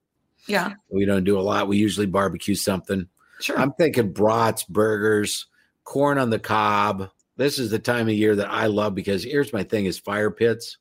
yeah 0.47 0.73
We 0.89 1.05
don't 1.05 1.25
do 1.25 1.38
a 1.38 1.41
lot. 1.41 1.67
We 1.67 1.77
usually 1.77 2.07
barbecue 2.07 2.55
something. 2.55 3.09
sure 3.41 3.59
I'm 3.59 3.73
thinking 3.73 4.13
brats, 4.13 4.63
burgers, 4.63 5.47
corn 5.83 6.17
on 6.19 6.29
the 6.29 6.39
cob. 6.39 7.09
This 7.35 7.59
is 7.59 7.69
the 7.69 7.79
time 7.79 8.07
of 8.07 8.13
year 8.15 8.35
that 8.38 8.49
I 8.49 8.67
love 8.67 8.95
because 8.95 9.25
here's 9.25 9.51
my 9.51 9.63
thing 9.63 9.85
is 9.88 9.99
fire 9.99 10.31
pits. 10.31 10.77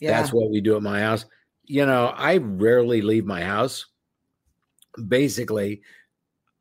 Yeah 0.00 0.18
That's 0.20 0.32
what 0.32 0.50
we 0.50 0.60
do 0.60 0.76
at 0.76 0.82
my 0.82 1.00
house. 1.00 1.24
You 1.64 1.84
know, 1.86 2.06
I 2.06 2.38
rarely 2.38 3.02
leave 3.02 3.26
my 3.26 3.42
house. 3.42 3.86
Basically, 5.06 5.82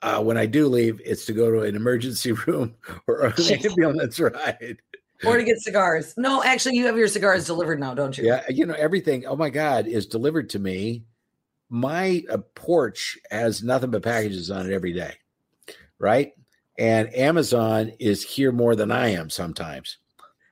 uh, 0.02 0.21
when 0.21 0.38
I 0.38 0.45
do 0.45 0.67
leave, 0.67 1.02
it's 1.04 1.26
to 1.26 1.34
go 1.34 1.50
to 1.52 1.62
an 1.62 1.76
emergency 1.76 2.32
room 2.47 2.76
or 3.08 3.26
an 3.26 3.34
ambulance 3.65 4.19
ride. 4.19 4.78
or 5.26 5.38
to 5.38 5.43
get 5.43 5.58
cigars 5.60 6.13
no 6.17 6.43
actually 6.43 6.76
you 6.76 6.86
have 6.86 6.95
your 6.95 7.08
cigars 7.08 7.47
delivered 7.47 7.80
now 7.80 7.91
don't 7.95 8.15
you 8.17 8.26
Yeah, 8.26 8.43
you 8.50 8.67
know, 8.67 8.76
everything, 8.76 9.26
oh 9.26 9.36
my 9.36 9.50
God, 9.50 9.88
is 9.88 10.06
delivered 10.06 10.50
to 10.52 10.60
me. 10.60 11.06
My 11.69 12.23
uh, 12.30 12.38
porch 12.54 13.17
has 13.32 13.63
nothing 13.63 13.89
but 13.89 14.04
packages 14.04 14.52
on 14.52 14.69
it 14.69 14.73
every 14.73 14.93
day, 14.93 15.13
right? 16.00 16.34
And 16.78 17.13
Amazon 17.15 17.91
is 18.00 18.21
here 18.23 18.52
more 18.52 18.76
than 18.76 18.91
I 18.91 19.10
am 19.10 19.30
sometimes. 19.32 19.97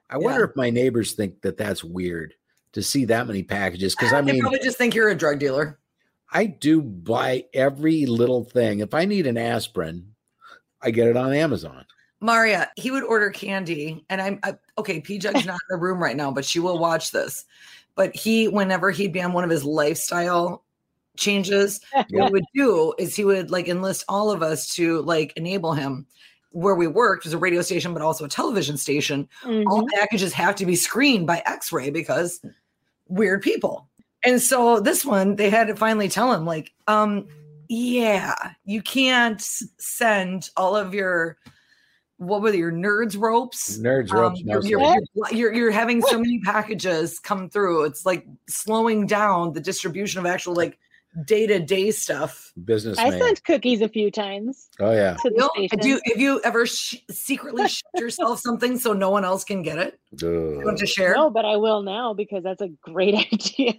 I 0.10 0.18
wonder 0.18 0.42
Yeah. 0.42 0.50
if 0.50 0.56
my 0.56 0.72
neighbors 0.72 1.14
think 1.14 1.42
that 1.42 1.58
that's 1.58 1.84
weird 1.84 2.34
to 2.76 2.84
see 2.84 3.06
that 3.06 3.26
many 3.26 3.42
packages. 3.42 3.96
Because 3.96 4.14
I 4.14 4.22
mean, 4.22 4.36
they 4.36 4.42
probably 4.42 4.60
just 4.60 4.78
think 4.78 4.94
you're 4.94 5.10
a 5.10 5.16
drug 5.16 5.40
dealer 5.40 5.80
I 6.32 6.46
do 6.48 6.82
buy 6.82 7.46
every 7.54 8.06
little 8.06 8.44
thing. 8.44 8.80
If 8.80 8.94
I 8.94 9.06
need 9.06 9.26
an 9.26 9.38
aspirin, 9.38 10.14
I 10.82 10.92
get 10.92 11.08
it 11.08 11.16
on 11.16 11.34
Amazon. 11.34 11.86
Maria, 12.20 12.70
he 12.76 12.92
would 12.92 13.04
order 13.04 13.30
candy, 13.30 14.04
and 14.10 14.22
I'm 14.22 14.40
I, 14.44 14.56
okay. 14.78 15.00
P 15.00 15.18
Jug's 15.18 15.46
not 15.46 15.60
in 15.70 15.76
the 15.76 15.78
room 15.78 16.02
right 16.02 16.16
now, 16.16 16.32
but 16.32 16.44
she 16.44 16.60
will 16.60 16.78
watch 16.80 17.12
this. 17.12 17.46
But 17.96 18.14
he, 18.16 18.48
whenever 18.48 18.92
he'd 18.92 19.14
be 19.14 19.22
on 19.22 19.32
one 19.32 19.44
of 19.44 19.50
his 19.50 19.64
lifestyle 19.64 20.66
changes, 21.16 21.80
what 22.10 22.26
he 22.26 22.32
would 22.32 22.44
do 22.54 22.94
is 22.98 23.16
he 23.16 23.24
would 23.24 23.52
like 23.52 23.70
enlist 23.70 24.04
all 24.10 24.32
of 24.32 24.42
us 24.44 24.74
to 24.76 25.02
like 25.04 25.32
enable 25.38 25.74
him. 25.74 26.06
Where 26.52 26.76
we 26.76 26.88
worked 26.88 27.26
was 27.26 27.34
a 27.34 27.38
radio 27.38 27.62
station, 27.62 27.94
but 27.94 28.02
also 28.02 28.26
a 28.26 28.30
television 28.30 28.78
station. 28.78 29.30
All 29.46 29.84
Mhm. 29.84 29.90
packages 29.90 30.34
have 30.34 30.56
to 30.56 30.66
be 30.66 30.76
screened 30.76 31.28
by 31.28 31.44
X-ray 31.46 31.90
because 31.92 32.42
weird 33.08 33.42
people. 33.42 33.90
And 34.24 34.42
so 34.42 34.80
this 34.80 35.06
one, 35.06 35.36
they 35.36 35.50
had 35.50 35.68
to 35.68 35.76
finally 35.76 36.10
tell 36.10 36.34
him, 36.34 36.46
like, 36.46 36.74
um, 36.88 37.28
yeah, 37.68 38.36
you 38.64 38.82
can't 38.82 39.42
send 39.42 40.50
all 40.58 40.76
of 40.76 40.94
your 40.94 41.38
what 42.18 42.42
were 42.42 42.52
they, 42.52 42.58
your 42.58 42.72
nerds 42.72 43.20
ropes? 43.20 43.78
Nerds 43.78 44.12
Um, 44.12 44.18
ropes. 44.18 44.42
you're, 44.42 44.64
you're, 44.66 44.80
you're, 44.80 45.34
you're, 45.34 45.54
you're 45.54 45.72
having 45.72 46.02
so 46.02 46.18
many 46.18 46.40
packages 46.40 47.20
come 47.20 47.50
through. 47.50 47.84
It's 47.84 48.06
like 48.06 48.26
slowing 48.48 49.06
down 49.06 49.52
the 49.52 49.60
distribution 49.60 50.20
of 50.20 50.26
actual 50.26 50.56
like 50.56 50.80
day 51.26 51.48
to 51.48 51.60
day 51.60 51.92
stuff. 51.92 52.52
Business. 52.64 52.98
I 52.98 53.10
sent 53.18 53.44
cookies 53.44 53.82
a 53.82 53.88
few 53.90 54.12
times 54.12 54.70
oh 54.80 54.92
yeah. 54.92 55.14
to 55.24 55.30
the 55.30 55.36
You 55.36 55.38
know, 55.38 55.50
station. 55.56 55.80
have 55.80 55.88
you 55.88 56.02
have 56.06 56.18
you 56.18 56.42
ever 56.44 56.66
sh- 56.66 56.96
secretly 57.10 57.68
shipped 57.68 58.00
yourself 58.00 58.40
something 58.40 58.78
so 58.78 58.94
no 58.94 59.10
one 59.10 59.24
else 59.26 59.44
can 59.44 59.62
get 59.62 59.78
it? 59.78 60.00
You 60.22 60.62
want 60.66 60.78
to 60.80 60.86
share? 60.86 61.14
No, 61.16 61.30
but 61.30 61.46
I 61.46 61.56
will 61.58 61.82
now 61.84 62.14
because 62.14 62.44
that's 62.44 62.62
a 62.62 62.70
great 62.82 63.16
idea. 63.34 63.74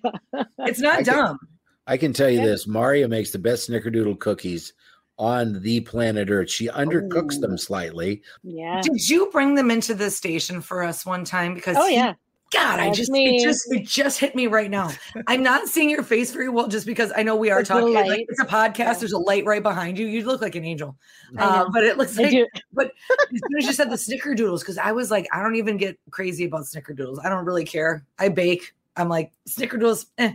It's 0.61 0.81
not 0.81 1.01
I 1.01 1.03
can- 1.03 1.15
dumb. 1.15 1.39
I 1.87 1.97
can 1.97 2.13
tell 2.13 2.29
you 2.31 2.39
Yeah. 2.41 2.47
this: 2.47 2.67
Maria 2.67 3.07
makes 3.09 3.31
the 3.31 3.39
best 3.39 3.69
snickerdoodle 3.71 4.19
cookies 4.19 4.73
on 5.19 5.63
the 5.63 5.81
planet 5.81 6.29
Earth. 6.31 6.51
She 6.51 6.69
undercooks 6.69 7.37
Ooh. 7.37 7.41
them 7.41 7.57
slightly. 7.57 8.23
yeah. 8.43 8.81
Did 8.83 9.09
you 9.09 9.31
bring 9.33 9.55
them 9.55 9.71
into 9.71 9.95
the 9.95 10.11
station 10.11 10.61
for 10.61 10.83
us 10.83 11.07
one 11.07 11.25
time? 11.25 11.55
Because 11.55 11.77
Oh 11.79 11.87
he- 11.89 11.95
yeah. 11.95 12.15
God, 12.57 12.81
I 12.81 12.91
just 12.91 13.11
me. 13.11 13.37
it 13.37 13.43
just 13.45 13.73
it 13.73 13.87
just 13.87 14.19
hit 14.19 14.35
me 14.35 14.47
right 14.47 14.71
now. 14.71 14.91
I'm 15.27 15.43
not 15.43 15.69
seeing 15.69 15.91
your 15.91 16.03
face 16.03 16.33
very 16.33 16.49
well 16.49 16.69
just 16.69 16.87
because 16.87 17.13
I 17.17 17.23
know 17.23 17.37
we 17.37 17.51
are 17.51 17.61
It's 17.61 17.69
talking. 17.69 17.93
Like, 17.95 18.27
it's 18.29 18.41
a 18.41 18.45
podcast. 18.45 18.79
Yeah. 18.79 18.93
There's 18.95 19.13
a 19.13 19.19
light 19.19 19.45
right 19.45 19.63
behind 19.63 19.99
you. 19.99 20.07
You 20.07 20.25
look 20.25 20.41
like 20.41 20.55
an 20.55 20.65
angel, 20.65 20.97
uh, 21.39 21.69
but 21.73 21.85
it 21.85 21.99
looks 21.99 22.19
I 22.19 22.23
like. 22.23 22.31
do. 22.33 22.47
But 22.73 22.93
as 23.11 23.41
soon 23.49 23.59
as 23.59 23.67
you 23.67 23.73
said 23.73 23.91
the 23.91 23.97
snickerdoodles, 23.97 24.61
because 24.61 24.79
I 24.79 24.93
was 24.93 25.11
like, 25.11 25.27
I 25.33 25.43
don't 25.43 25.57
even 25.57 25.77
get 25.77 25.99
crazy 26.11 26.45
about 26.45 26.63
snickerdoodles. 26.63 27.19
I 27.25 27.29
don't 27.29 27.45
really 27.45 27.65
care. 27.65 28.05
I 28.19 28.29
bake. 28.29 28.75
I'm 28.97 29.09
like 29.09 29.33
snickerdoodles, 29.49 30.07
eh. 30.19 30.33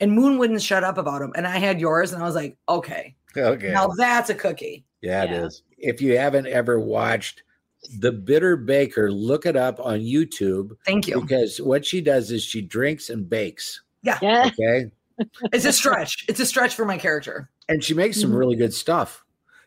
and 0.00 0.12
Moon 0.12 0.38
wouldn't 0.38 0.62
shut 0.62 0.84
up 0.84 0.98
about 0.98 1.20
them. 1.20 1.32
And 1.36 1.46
I 1.46 1.58
had 1.58 1.80
yours, 1.80 2.12
and 2.12 2.22
I 2.22 2.26
was 2.26 2.34
like, 2.36 2.56
okay, 2.68 3.16
Okay. 3.36 3.72
now 3.72 3.88
that's 3.88 4.30
a 4.30 4.34
cookie. 4.34 4.84
Yeah, 5.02 5.24
it 5.24 5.30
Yeah. 5.30 5.44
is. 5.46 5.62
If 5.78 6.00
you 6.00 6.16
haven't 6.16 6.46
ever 6.46 6.78
watched 6.80 7.42
The 8.00 8.12
Bitter 8.12 8.56
Baker, 8.56 9.10
look 9.10 9.46
it 9.46 9.56
up 9.56 9.78
on 9.80 10.00
YouTube 10.00 10.70
Thank 10.84 11.06
you. 11.08 11.20
because 11.20 11.60
what 11.60 11.84
she 11.86 12.00
does 12.00 12.30
is 12.30 12.42
she 12.42 12.60
drinks 12.62 13.10
and 13.10 13.28
bakes. 13.28 13.82
Yeah. 14.02 14.18
Okay. 14.48 14.86
It's 15.50 15.64
a 15.64 15.72
stretch. 15.72 16.26
It's 16.28 16.40
a 16.40 16.44
stretch 16.46 16.74
for 16.74 16.84
my 16.84 16.98
character. 16.98 17.48
And 17.70 17.82
she 17.82 17.94
makes 17.94 18.20
some 18.20 18.32
Mhm. 18.32 18.38
really 18.38 18.56
good 18.56 18.74
stuff. 18.74 19.24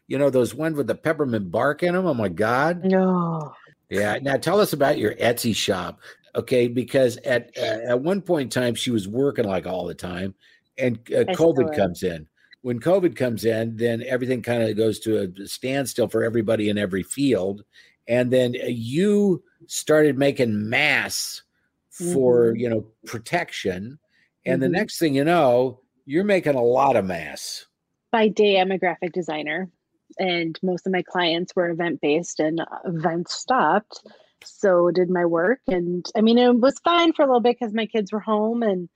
You 0.08 0.20
know, 0.20 0.30
those 0.30 0.54
ones 0.54 0.78
with 0.78 0.86
the 0.86 0.94
peppermint 0.94 1.50
bark 1.50 1.82
in 1.82 1.96
them. 1.96 2.06
Oh 2.06 2.14
my 2.14 2.30
God. 2.30 2.86
No. 2.86 3.52
Yeah. 3.90 4.20
Now 4.22 4.38
tell 4.38 4.62
us 4.62 4.74
about 4.74 5.00
your 5.00 5.16
Etsy 5.16 5.56
shop. 5.56 6.02
Okay. 6.36 6.68
Because 6.68 7.18
at 7.26 7.50
uh, 7.58 7.80
at 7.90 8.00
one 8.00 8.22
point 8.22 8.56
in 8.56 8.62
time, 8.62 8.76
she 8.76 8.92
was 8.92 9.08
working 9.08 9.46
like 9.46 9.66
all 9.66 9.88
the 9.88 9.96
time 9.96 10.36
and 10.78 10.98
uh, 11.10 11.24
COVID 11.34 11.76
comes 11.76 12.04
in. 12.04 12.28
When 12.62 12.80
COVID 12.80 13.16
comes 13.16 13.44
in, 13.46 13.76
then 13.76 14.04
everything 14.06 14.44
kind 14.44 14.62
of 14.62 14.78
goes 14.78 15.00
to 15.00 15.18
a 15.42 15.48
standstill 15.48 16.10
for 16.10 16.24
everybody 16.24 16.70
in 16.70 16.78
every 16.78 17.02
field. 17.02 17.64
And 18.10 18.34
then 18.34 18.56
uh, 18.62 18.66
you 18.68 19.44
started 19.68 20.18
making 20.18 20.70
masks 20.70 21.44
for, 21.92 22.54
Mhm. 22.54 22.60
you 22.60 22.70
know, 22.70 22.86
protection. 23.06 24.00
And 24.46 24.62
the 24.62 24.68
Mhm. 24.68 24.72
next 24.72 25.00
thing 25.00 25.14
you 25.14 25.24
know, 25.24 25.82
you're 26.06 26.24
making 26.24 26.56
a 26.56 26.64
lot 26.64 26.96
of 26.96 27.06
masks. 27.06 27.68
By 28.12 28.28
day, 28.28 28.60
I'm 28.60 28.72
a 28.72 28.80
graphic 28.80 29.14
designer, 29.14 29.70
and 30.18 30.60
most 30.64 30.88
of 30.88 30.92
my 30.92 31.04
clients 31.04 31.56
were 31.56 31.70
event 31.70 32.02
based, 32.02 32.40
and 32.40 32.60
events 32.84 33.34
stopped. 33.36 34.02
So 34.44 34.90
did 34.90 35.10
my 35.12 35.26
work, 35.26 35.60
and 35.68 36.04
I 36.16 36.22
mean, 36.22 36.40
it 36.40 36.60
was 36.60 36.80
fine 36.80 37.14
for 37.14 37.22
a 37.22 37.26
little 37.26 37.42
bit 37.42 37.58
because 37.60 37.74
my 37.74 37.86
kids 37.86 38.12
were 38.12 38.20
home, 38.20 38.64
and 38.64 38.90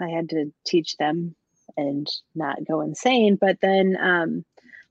I 0.00 0.08
had 0.08 0.30
to 0.30 0.52
teach 0.64 0.96
them 0.96 1.34
and 1.76 2.08
not 2.34 2.64
go 2.66 2.80
insane. 2.80 3.36
But 3.38 3.58
then, 3.60 3.98
um, 4.00 4.44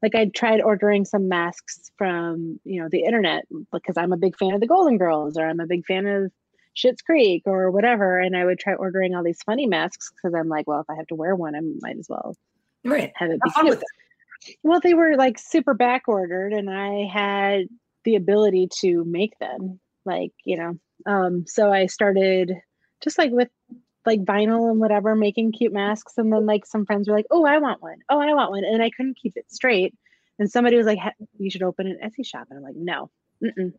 like 0.03 0.15
I 0.15 0.25
tried 0.25 0.61
ordering 0.61 1.05
some 1.05 1.29
masks 1.29 1.89
from 1.97 2.59
you 2.65 2.81
know 2.81 2.89
the 2.89 3.05
internet 3.05 3.45
because 3.71 3.97
I'm 3.97 4.11
a 4.11 4.17
big 4.17 4.37
fan 4.37 4.53
of 4.53 4.59
the 4.59 4.67
Golden 4.67 4.97
Girls, 4.97 5.37
or 5.37 5.47
I'm 5.47 5.61
a 5.61 5.65
big 5.65 5.85
fan 5.85 6.05
of 6.05 6.31
Schitt's 6.75 7.01
Creek, 7.01 7.43
or 7.45 7.71
whatever. 7.71 8.19
And 8.19 8.35
I 8.35 8.45
would 8.45 8.59
try 8.59 8.73
ordering 8.73 9.15
all 9.15 9.23
these 9.23 9.41
funny 9.43 9.65
masks 9.65 10.11
because 10.11 10.35
I'm 10.35 10.49
like, 10.49 10.67
well, 10.67 10.81
if 10.81 10.89
I 10.89 10.95
have 10.95 11.07
to 11.07 11.15
wear 11.15 11.35
one, 11.35 11.55
I 11.55 11.61
might 11.79 11.97
as 11.97 12.07
well 12.09 12.35
Right. 12.83 13.13
have 13.15 13.31
it 13.31 13.41
be 13.41 13.49
fun 13.51 13.69
with 13.69 13.81
it. 13.81 14.57
Well, 14.61 14.81
they 14.81 14.93
were 14.93 15.15
like 15.15 15.39
super 15.39 15.73
back 15.73 16.03
ordered, 16.07 16.51
and 16.51 16.69
I 16.69 17.05
had 17.05 17.67
the 18.03 18.15
ability 18.15 18.67
to 18.81 19.05
make 19.05 19.39
them. 19.39 19.79
Like, 20.05 20.33
you 20.43 20.57
know, 20.57 20.79
um, 21.05 21.45
so 21.47 21.71
I 21.71 21.85
started 21.85 22.51
just 23.01 23.17
like 23.17 23.31
with 23.31 23.47
like 24.05 24.23
vinyl 24.23 24.69
and 24.69 24.79
whatever, 24.79 25.15
making 25.15 25.51
cute 25.53 25.73
masks. 25.73 26.13
And 26.17 26.31
then 26.31 26.45
like 26.45 26.65
some 26.65 26.85
friends 26.85 27.07
were 27.07 27.15
like, 27.15 27.27
"Oh, 27.31 27.45
I 27.45 27.57
want 27.57 27.81
one. 27.81 27.99
Oh, 28.09 28.19
I 28.19 28.33
want 28.33 28.51
one," 28.51 28.63
and 28.63 28.81
I 28.81 28.89
couldn't 28.89 29.17
keep 29.17 29.33
it 29.35 29.51
straight. 29.51 29.93
And 30.39 30.49
somebody 30.49 30.77
was 30.77 30.85
like, 30.85 30.99
"You 31.37 31.49
should 31.49 31.63
open 31.63 31.87
an 31.87 31.99
Etsy 32.03 32.25
shop," 32.25 32.47
and 32.49 32.57
I'm 32.57 32.63
like, 32.63 32.75
"No." 32.75 33.09
Mm-mm. 33.43 33.73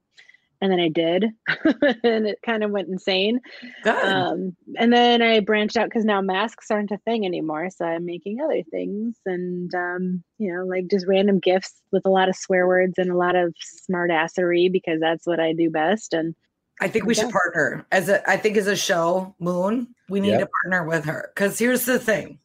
And 0.61 0.73
then 0.73 0.81
I 0.81 0.89
did, 0.89 1.25
and 2.05 2.27
it 2.27 2.39
kind 2.47 2.65
of 2.65 2.71
went 2.71 2.89
insane. 2.89 3.41
Um, 3.85 4.57
and 4.79 4.91
then 4.91 5.21
I 5.21 5.41
branched 5.41 5.77
out 5.77 5.87
because 5.91 6.07
now 6.07 6.23
masks 6.23 6.71
aren't 6.71 6.93
a 6.93 6.97
thing 6.99 7.27
anymore. 7.27 7.69
So 7.71 7.85
I'm 7.85 8.07
making 8.07 8.41
other 8.41 8.63
things 8.71 9.19
and, 9.27 9.75
um, 9.75 10.23
you 10.39 10.55
know, 10.55 10.65
like 10.65 10.87
just 10.89 11.07
random 11.07 11.39
gifts 11.39 11.83
with 11.93 12.07
a 12.07 12.11
lot 12.11 12.31
of 12.31 12.37
swear 12.37 12.67
words 12.67 12.95
and 12.97 13.11
a 13.11 13.17
lot 13.17 13.37
of 13.37 13.53
smart 13.61 14.11
assery 14.11 14.73
because 14.73 15.01
that's 15.01 15.27
what 15.27 15.41
I 15.41 15.53
do 15.53 15.71
best. 15.71 16.15
And 16.15 16.35
I 16.81 16.89
think 16.89 17.05
we 17.07 17.15
should 17.15 17.31
partner 17.31 17.87
as 17.93 18.09
a. 18.09 18.29
I 18.29 18.37
think 18.37 18.57
as 18.57 18.67
a 18.67 18.77
show, 18.77 19.35
Moon, 19.39 19.89
we 20.09 20.21
need 20.21 20.31
Yep. 20.31 20.41
to 20.41 20.49
partner 20.63 20.89
with 20.89 21.05
her. 21.05 21.31
Because 21.35 21.59
here's 21.59 21.85
the 21.87 21.99
thing: 21.99 22.39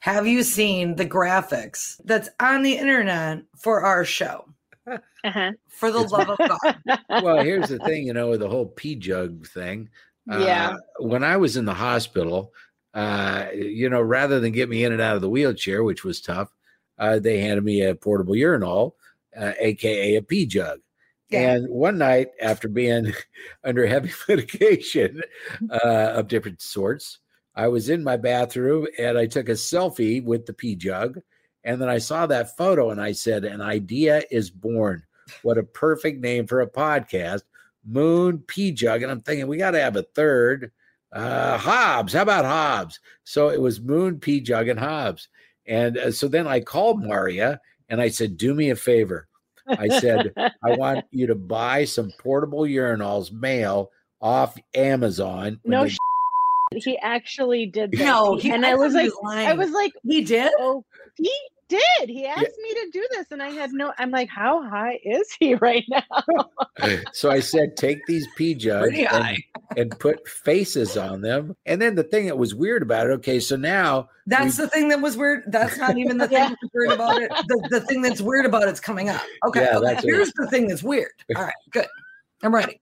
Have 0.00 0.26
you 0.26 0.42
seen 0.42 0.96
the 0.96 1.06
graphics 1.06 2.00
that's 2.04 2.28
on 2.40 2.62
the 2.62 2.72
internet 2.72 3.42
for 3.56 3.82
our 3.82 4.04
show? 4.04 4.46
uh-huh. 4.86 5.52
For 5.68 5.90
the 5.90 6.00
It's- 6.00 6.12
love 6.12 6.30
of 6.30 6.38
God, 6.38 7.00
well, 7.22 7.42
here's 7.42 7.68
the 7.68 7.78
thing, 7.80 8.06
you 8.06 8.12
know, 8.14 8.30
with 8.30 8.40
the 8.40 8.48
whole 8.48 8.66
P 8.66 8.94
jug 8.96 9.46
thing. 9.48 9.88
Yeah. 10.26 10.70
Uh, 10.70 10.76
when 11.06 11.22
I 11.22 11.36
was 11.36 11.56
in 11.56 11.64
the 11.66 11.74
hospital, 11.74 12.52
uh, 12.94 13.46
you 13.54 13.90
know, 13.90 14.00
rather 14.00 14.40
than 14.40 14.52
get 14.52 14.68
me 14.70 14.84
in 14.84 14.92
and 14.92 15.00
out 15.02 15.16
of 15.16 15.20
the 15.22 15.28
wheelchair, 15.28 15.84
which 15.84 16.04
was 16.04 16.20
tough, 16.22 16.50
uh, 16.98 17.18
they 17.18 17.40
handed 17.40 17.64
me 17.64 17.82
a 17.82 17.94
portable 17.94 18.34
urinal, 18.36 18.96
uh, 19.38 19.52
aka 19.58 20.16
a 20.16 20.22
P 20.22 20.46
jug. 20.46 20.80
Yeah. 21.34 21.52
And 21.52 21.68
one 21.68 21.98
night, 21.98 22.28
after 22.40 22.68
being 22.68 23.12
under 23.64 23.86
heavy 23.86 24.12
medication 24.28 25.22
uh, 25.70 26.12
of 26.14 26.28
different 26.28 26.62
sorts, 26.62 27.18
I 27.54 27.68
was 27.68 27.88
in 27.88 28.02
my 28.02 28.16
bathroom 28.16 28.86
and 28.98 29.16
I 29.16 29.26
took 29.26 29.48
a 29.48 29.52
selfie 29.52 30.24
with 30.24 30.46
the 30.46 30.52
P 30.52 30.74
jug. 30.74 31.20
And 31.62 31.80
then 31.80 31.88
I 31.88 31.98
saw 31.98 32.26
that 32.26 32.56
photo 32.56 32.90
and 32.90 33.00
I 33.00 33.12
said, 33.12 33.44
An 33.44 33.60
idea 33.60 34.22
is 34.30 34.50
born. 34.50 35.02
What 35.42 35.58
a 35.58 35.62
perfect 35.62 36.20
name 36.20 36.46
for 36.46 36.60
a 36.60 36.70
podcast. 36.70 37.42
Moon 37.84 38.38
P 38.46 38.72
Jug. 38.72 39.02
And 39.02 39.10
I'm 39.10 39.20
thinking, 39.20 39.46
we 39.46 39.56
got 39.56 39.72
to 39.72 39.80
have 39.80 39.96
a 39.96 40.02
third. 40.02 40.72
Uh, 41.12 41.56
Hobbs. 41.58 42.12
How 42.12 42.22
about 42.22 42.44
Hobbs? 42.44 42.98
So 43.22 43.48
it 43.48 43.60
was 43.60 43.80
Moon 43.80 44.18
P 44.18 44.40
Jug 44.40 44.68
and 44.68 44.80
Hobbs. 44.80 45.28
And 45.66 45.96
uh, 45.96 46.10
so 46.10 46.28
then 46.28 46.46
I 46.46 46.60
called 46.60 47.04
Maria 47.04 47.60
and 47.88 48.00
I 48.00 48.08
said, 48.08 48.36
Do 48.36 48.54
me 48.54 48.70
a 48.70 48.76
favor. 48.76 49.28
I 49.66 49.88
said, 50.00 50.32
I 50.36 50.76
want 50.76 51.04
you 51.10 51.26
to 51.28 51.34
buy 51.34 51.84
some 51.84 52.10
portable 52.18 52.60
urinals 52.62 53.32
mail 53.32 53.90
off 54.20 54.56
Amazon. 54.74 55.60
no, 55.64 55.84
they- 55.84 55.96
he 56.84 56.98
actually 56.98 57.66
did 57.66 57.92
that. 57.92 57.98
no, 58.04 58.34
He- 58.36 58.48
he, 58.48 58.50
and 58.54 58.66
I 58.66 58.74
was 58.74 58.94
like, 58.94 59.12
lying. 59.22 59.46
I 59.48 59.52
was 59.52 59.70
like, 59.70 59.92
he 60.02 60.24
did. 60.24 60.52
oh, 60.58 60.84
he 61.16 61.32
did. 61.98 62.08
He 62.08 62.26
asked 62.26 62.58
me 62.62 62.74
to 62.74 62.90
do 62.92 63.06
this, 63.12 63.26
and 63.30 63.42
I 63.42 63.50
had 63.50 63.72
no. 63.72 63.92
I'm 63.98 64.10
like, 64.10 64.28
how 64.28 64.62
high 64.62 64.98
is 65.04 65.30
he 65.38 65.54
right 65.60 65.84
now? 65.88 66.02
so 67.12 67.30
I 67.30 67.40
said, 67.40 67.76
take 67.76 68.04
these 68.06 68.26
P 68.36 68.54
jugs 68.56 68.96
and, 68.98 69.38
and 69.76 69.98
put 69.98 70.26
faces 70.28 70.96
on 70.96 71.20
them. 71.20 71.56
And 71.66 71.80
then 71.80 71.94
the 71.94 72.02
thing 72.04 72.26
that 72.26 72.38
was 72.38 72.54
weird 72.54 72.82
about 72.82 73.06
it, 73.08 73.10
okay, 73.14 73.40
so 73.40 73.56
now 73.56 74.08
That's 74.26 74.56
the 74.56 74.68
thing 74.68 74.88
that 74.88 75.00
was 75.00 75.16
weird. 75.16 75.44
That's 75.48 75.76
not 75.78 75.96
even 75.98 76.18
the 76.18 76.28
thing 76.28 76.38
Yeah. 76.38 76.48
that's 76.50 76.72
weird 76.74 76.92
about 76.92 77.22
it. 77.22 77.30
The, 77.48 77.68
the 77.70 77.80
thing 77.80 78.02
that's 78.02 78.20
weird 78.20 78.46
about 78.46 78.68
it's 78.68 78.80
coming 78.80 79.08
up. 79.08 79.22
Okay, 79.46 79.60
Yeah, 79.64 79.76
okay, 79.78 79.86
that's 79.94 80.04
it. 80.04 80.08
here's 80.08 80.32
the 80.32 80.46
thing 80.48 80.66
that's 80.68 80.82
weird. 80.82 81.10
All 81.36 81.42
right, 81.42 81.54
good. 81.70 81.86
I'm 82.42 82.54
ready. 82.54 82.80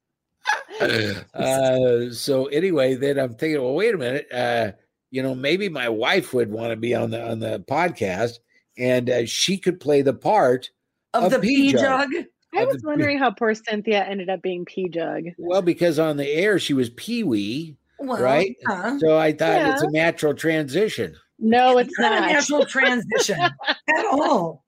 uh, 0.81 2.11
so 2.11 2.46
anyway, 2.46 2.94
then 2.94 3.18
I'm 3.18 3.35
thinking, 3.35 3.62
well, 3.62 3.74
wait 3.74 3.94
a 3.94 3.98
minute, 3.98 4.26
uh, 4.33 4.72
you 5.11 5.22
know, 5.22 5.35
maybe 5.35 5.68
my 5.68 5.88
wife 5.88 6.33
would 6.35 6.50
want 6.50 6.70
to 6.70 6.76
be 6.76 6.94
on 6.94 7.11
the 7.11 7.22
on 7.31 7.38
the 7.38 7.61
podcast, 7.68 8.38
and 8.78 9.11
uh, 9.11 9.26
she 9.26 9.58
could 9.58 9.80
play 9.80 10.02
the 10.02 10.14
part. 10.14 10.70
Of 11.14 11.24
A 11.24 11.28
the 11.30 11.38
pea 11.40 11.56
pea 11.56 11.72
jug. 11.72 12.11
jug. 12.12 12.24
I 12.54 12.62
Of 12.62 12.68
was 12.68 12.82
the- 12.82 12.88
wondering 12.88 13.18
how 13.18 13.30
poor 13.30 13.54
Cynthia 13.54 14.04
ended 14.04 14.28
up 14.28 14.42
being 14.42 14.64
P 14.64 14.88
Jug. 14.88 15.24
Well, 15.38 15.62
because 15.62 15.98
on 15.98 16.16
the 16.16 16.28
air 16.28 16.58
she 16.58 16.74
was 16.74 16.90
Pee 16.90 17.22
Wee, 17.22 17.76
Well, 17.98 18.20
right? 18.22 18.54
huh? 18.66 18.98
So 18.98 19.18
I 19.18 19.32
thought 19.32 19.62
it's 19.72 19.82
a 19.82 19.90
natural 19.90 20.35
transition. 20.35 21.14
No, 21.38 21.78
it's 21.78 21.98
not, 21.98 22.12
not. 22.20 22.30
a 22.30 22.32
natural 22.35 22.64
transition 22.66 23.38
at 23.68 24.04
all. 24.12 24.64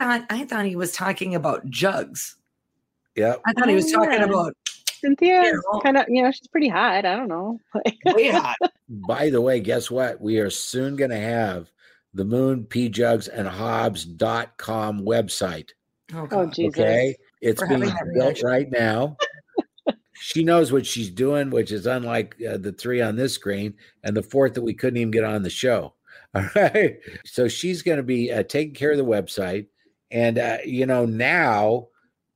I, 0.00 0.24
I 0.30 0.44
thought 0.44 0.66
he 0.66 0.76
was 0.76 0.92
talking 0.92 1.34
about 1.34 1.64
jugs. 1.70 2.36
Yeah, 3.16 3.36
I 3.46 3.52
thought 3.52 3.68
he 3.68 3.74
was 3.74 3.90
talking 3.90 4.12
yeah. 4.12 4.24
about 4.24 4.54
Cynthia 4.90 5.42
Yeah, 5.42 5.52
kind 5.82 5.96
of, 5.96 6.06
you 6.08 6.22
know, 6.22 6.30
she's 6.30 6.46
pretty 6.48 6.68
hot. 6.68 7.04
I 7.04 7.16
don't 7.16 7.28
know. 7.28 7.58
Way 8.14 8.28
hot. 8.28 8.56
By 8.88 9.30
the 9.30 9.40
way, 9.40 9.58
guess 9.60 9.90
what? 9.90 10.20
We 10.20 10.38
are 10.38 10.50
soon 10.50 10.94
going 10.96 11.10
to 11.10 11.18
have 11.18 11.70
the 12.14 12.24
Moon 12.24 12.64
P 12.64 12.88
Jugs 12.88 13.28
and 13.28 13.46
Hobbs.com 13.46 15.00
website. 15.00 15.70
Oh, 16.14 16.20
oh, 16.20 16.26
God. 16.26 16.54
Jesus. 16.54 16.78
Okay. 16.78 17.16
It's 17.40 17.60
We're 17.60 17.68
being 17.68 17.80
built 17.80 17.96
reaction. 18.14 18.46
right 18.46 18.70
now. 18.70 19.16
she 20.20 20.42
knows 20.42 20.72
what 20.72 20.86
she's 20.86 21.10
doing, 21.10 21.50
which 21.50 21.70
is 21.70 21.86
unlike 21.86 22.36
uh, 22.48 22.56
the 22.56 22.72
three 22.72 23.00
on 23.00 23.16
this 23.16 23.34
screen 23.34 23.74
and 24.02 24.16
the 24.16 24.22
fourth 24.22 24.54
that 24.54 24.62
we 24.62 24.74
couldn't 24.74 24.98
even 24.98 25.10
get 25.10 25.24
on 25.24 25.42
the 25.42 25.50
show. 25.50 25.94
All 26.34 26.44
right. 26.54 26.98
So 27.24 27.48
she's 27.48 27.82
going 27.82 27.96
to 27.96 28.02
be 28.02 28.30
uh, 28.32 28.42
taking 28.42 28.74
care 28.74 28.90
of 28.90 28.98
the 28.98 29.04
website. 29.04 29.66
And, 30.10 30.38
uh, 30.38 30.58
you 30.64 30.86
know, 30.86 31.06
now 31.06 31.88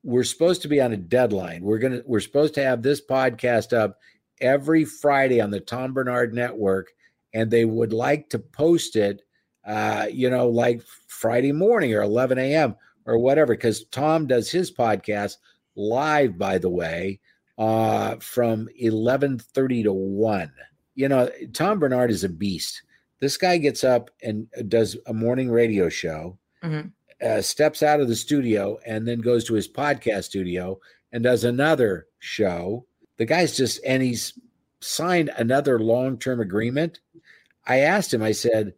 we're 0.02 0.24
supposed 0.24 0.62
to 0.62 0.68
be 0.68 0.80
on 0.80 0.92
a 0.92 0.96
deadline. 0.96 1.62
We're 1.62 1.78
going 1.78 1.92
to, 1.94 2.02
we're 2.06 2.20
supposed 2.20 2.54
to 2.54 2.62
have 2.62 2.82
this 2.82 3.04
podcast 3.04 3.76
up 3.76 3.98
every 4.40 4.84
Friday 4.84 5.40
on 5.40 5.50
the 5.50 5.60
Tom 5.60 5.92
Bernard 5.92 6.34
Network. 6.34 6.88
And 7.34 7.50
they 7.50 7.64
would 7.64 7.92
like 7.92 8.28
to 8.30 8.38
post 8.38 8.96
it, 8.96 9.22
uh, 9.66 10.06
you 10.10 10.28
know, 10.30 10.48
like 10.48 10.82
Friday 11.08 11.52
morning 11.52 11.94
or 11.94 12.02
11 12.02 12.38
a.m 12.38 12.76
or 13.04 13.18
whatever, 13.18 13.54
because 13.54 13.84
Tom 13.86 14.28
does 14.28 14.48
his 14.50 14.70
podcast 14.70 15.38
live, 15.74 16.38
by 16.38 16.56
the 16.56 16.70
way, 16.70 17.18
uh, 17.58 18.14
from 18.20 18.68
11:30 18.80 19.82
to 19.82 19.92
1. 19.92 20.52
You 20.94 21.08
know, 21.08 21.28
Tom 21.52 21.80
Bernard 21.80 22.10
is 22.12 22.22
a 22.22 22.28
beast. 22.28 22.82
This 23.18 23.36
guy 23.36 23.56
gets 23.58 23.82
up 23.82 24.10
and 24.22 24.46
does 24.68 24.96
a 25.06 25.12
morning 25.12 25.50
radio 25.50 25.88
show, 25.88 26.38
Mhm. 26.62 26.92
uh, 27.20 27.40
steps 27.40 27.82
out 27.82 27.98
of 28.00 28.06
the 28.08 28.14
studio, 28.16 28.78
and 28.86 29.06
then 29.08 29.18
goes 29.20 29.44
to 29.44 29.54
his 29.54 29.66
podcast 29.68 30.24
studio 30.24 30.78
and 31.12 31.24
does 31.24 31.42
another 31.44 32.06
show. 32.20 32.86
The 33.16 33.24
guy's 33.24 33.56
just, 33.56 33.80
and 33.84 34.00
he's 34.02 34.38
signed 34.80 35.30
another 35.36 35.78
long 35.80 36.18
term 36.18 36.40
agreement. 36.40 37.00
I 37.66 37.78
asked 37.78 38.12
him, 38.14 38.22
I 38.22 38.32
said, 38.32 38.74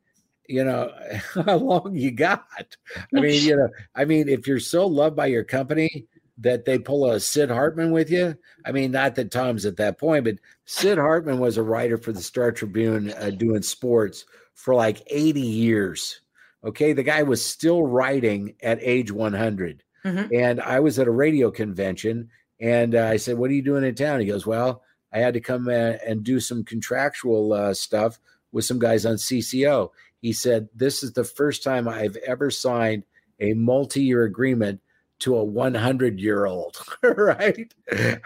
you 0.48 0.64
know, 0.64 0.90
how 1.34 1.56
long 1.56 1.94
you 1.94 2.10
got? 2.10 2.76
I 3.14 3.20
mean, 3.20 3.42
you 3.42 3.56
know, 3.56 3.68
I 3.94 4.04
mean, 4.04 4.28
if 4.28 4.46
you're 4.46 4.60
so 4.60 4.86
loved 4.86 5.16
by 5.16 5.26
your 5.26 5.44
company 5.44 6.06
that 6.38 6.64
they 6.64 6.78
pull 6.78 7.10
a 7.10 7.20
Sid 7.20 7.50
Hartman 7.50 7.92
with 7.92 8.10
you, 8.10 8.36
I 8.64 8.72
mean, 8.72 8.90
not 8.90 9.14
that 9.14 9.30
Tom's 9.30 9.64
at 9.66 9.76
that 9.76 9.98
point, 9.98 10.24
but 10.24 10.36
Sid 10.66 10.98
Hartman 10.98 11.38
was 11.38 11.56
a 11.56 11.62
writer 11.62 11.96
for 11.96 12.12
the 12.12 12.22
Star 12.22 12.52
Tribune 12.52 13.12
uh, 13.18 13.30
doing 13.30 13.62
sports 13.62 14.24
for 14.54 14.74
like 14.74 15.02
80 15.06 15.40
years. 15.40 16.20
Okay. 16.64 16.92
The 16.92 17.02
guy 17.02 17.22
was 17.22 17.44
still 17.44 17.82
writing 17.82 18.54
at 18.62 18.78
age 18.80 19.12
100. 19.12 19.82
Mhm. 20.04 20.30
And 20.34 20.60
I 20.60 20.80
was 20.80 20.98
at 20.98 21.06
a 21.06 21.12
radio 21.12 21.50
convention 21.50 22.28
and 22.60 22.94
uh, 22.94 23.06
I 23.06 23.16
said, 23.16 23.38
What 23.38 23.50
are 23.50 23.54
you 23.54 23.62
doing 23.62 23.84
in 23.84 23.94
town? 23.94 24.20
He 24.20 24.26
goes, 24.26 24.46
Well, 24.46 24.82
I 25.12 25.18
had 25.18 25.34
to 25.34 25.40
come 25.40 25.68
uh, 25.68 25.96
and 26.06 26.24
do 26.24 26.40
some 26.40 26.64
contractual 26.64 27.52
uh, 27.52 27.74
stuff 27.74 28.18
with 28.52 28.64
some 28.64 28.78
guys 28.78 29.06
on 29.06 29.16
CCO. 29.16 29.90
He 30.24 30.32
said, 30.32 30.70
This 30.74 31.02
is 31.02 31.12
the 31.12 31.22
first 31.22 31.62
time 31.62 31.86
I've 31.86 32.16
ever 32.26 32.50
signed 32.50 33.02
a 33.40 33.52
multi 33.52 34.00
year 34.02 34.24
agreement 34.24 34.80
to 35.18 35.36
a 35.36 35.44
100 35.44 36.18
year 36.18 36.46
old. 36.46 36.78
right. 37.02 37.70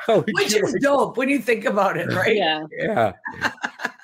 Which 0.07 0.55
you 0.55 0.65
is 0.65 0.77
dope 0.81 1.17
when 1.17 1.29
you 1.29 1.41
think 1.41 1.65
about 1.65 1.97
it, 1.97 2.07
right? 2.13 2.37
Yeah. 2.37 2.63
yeah. 2.71 3.13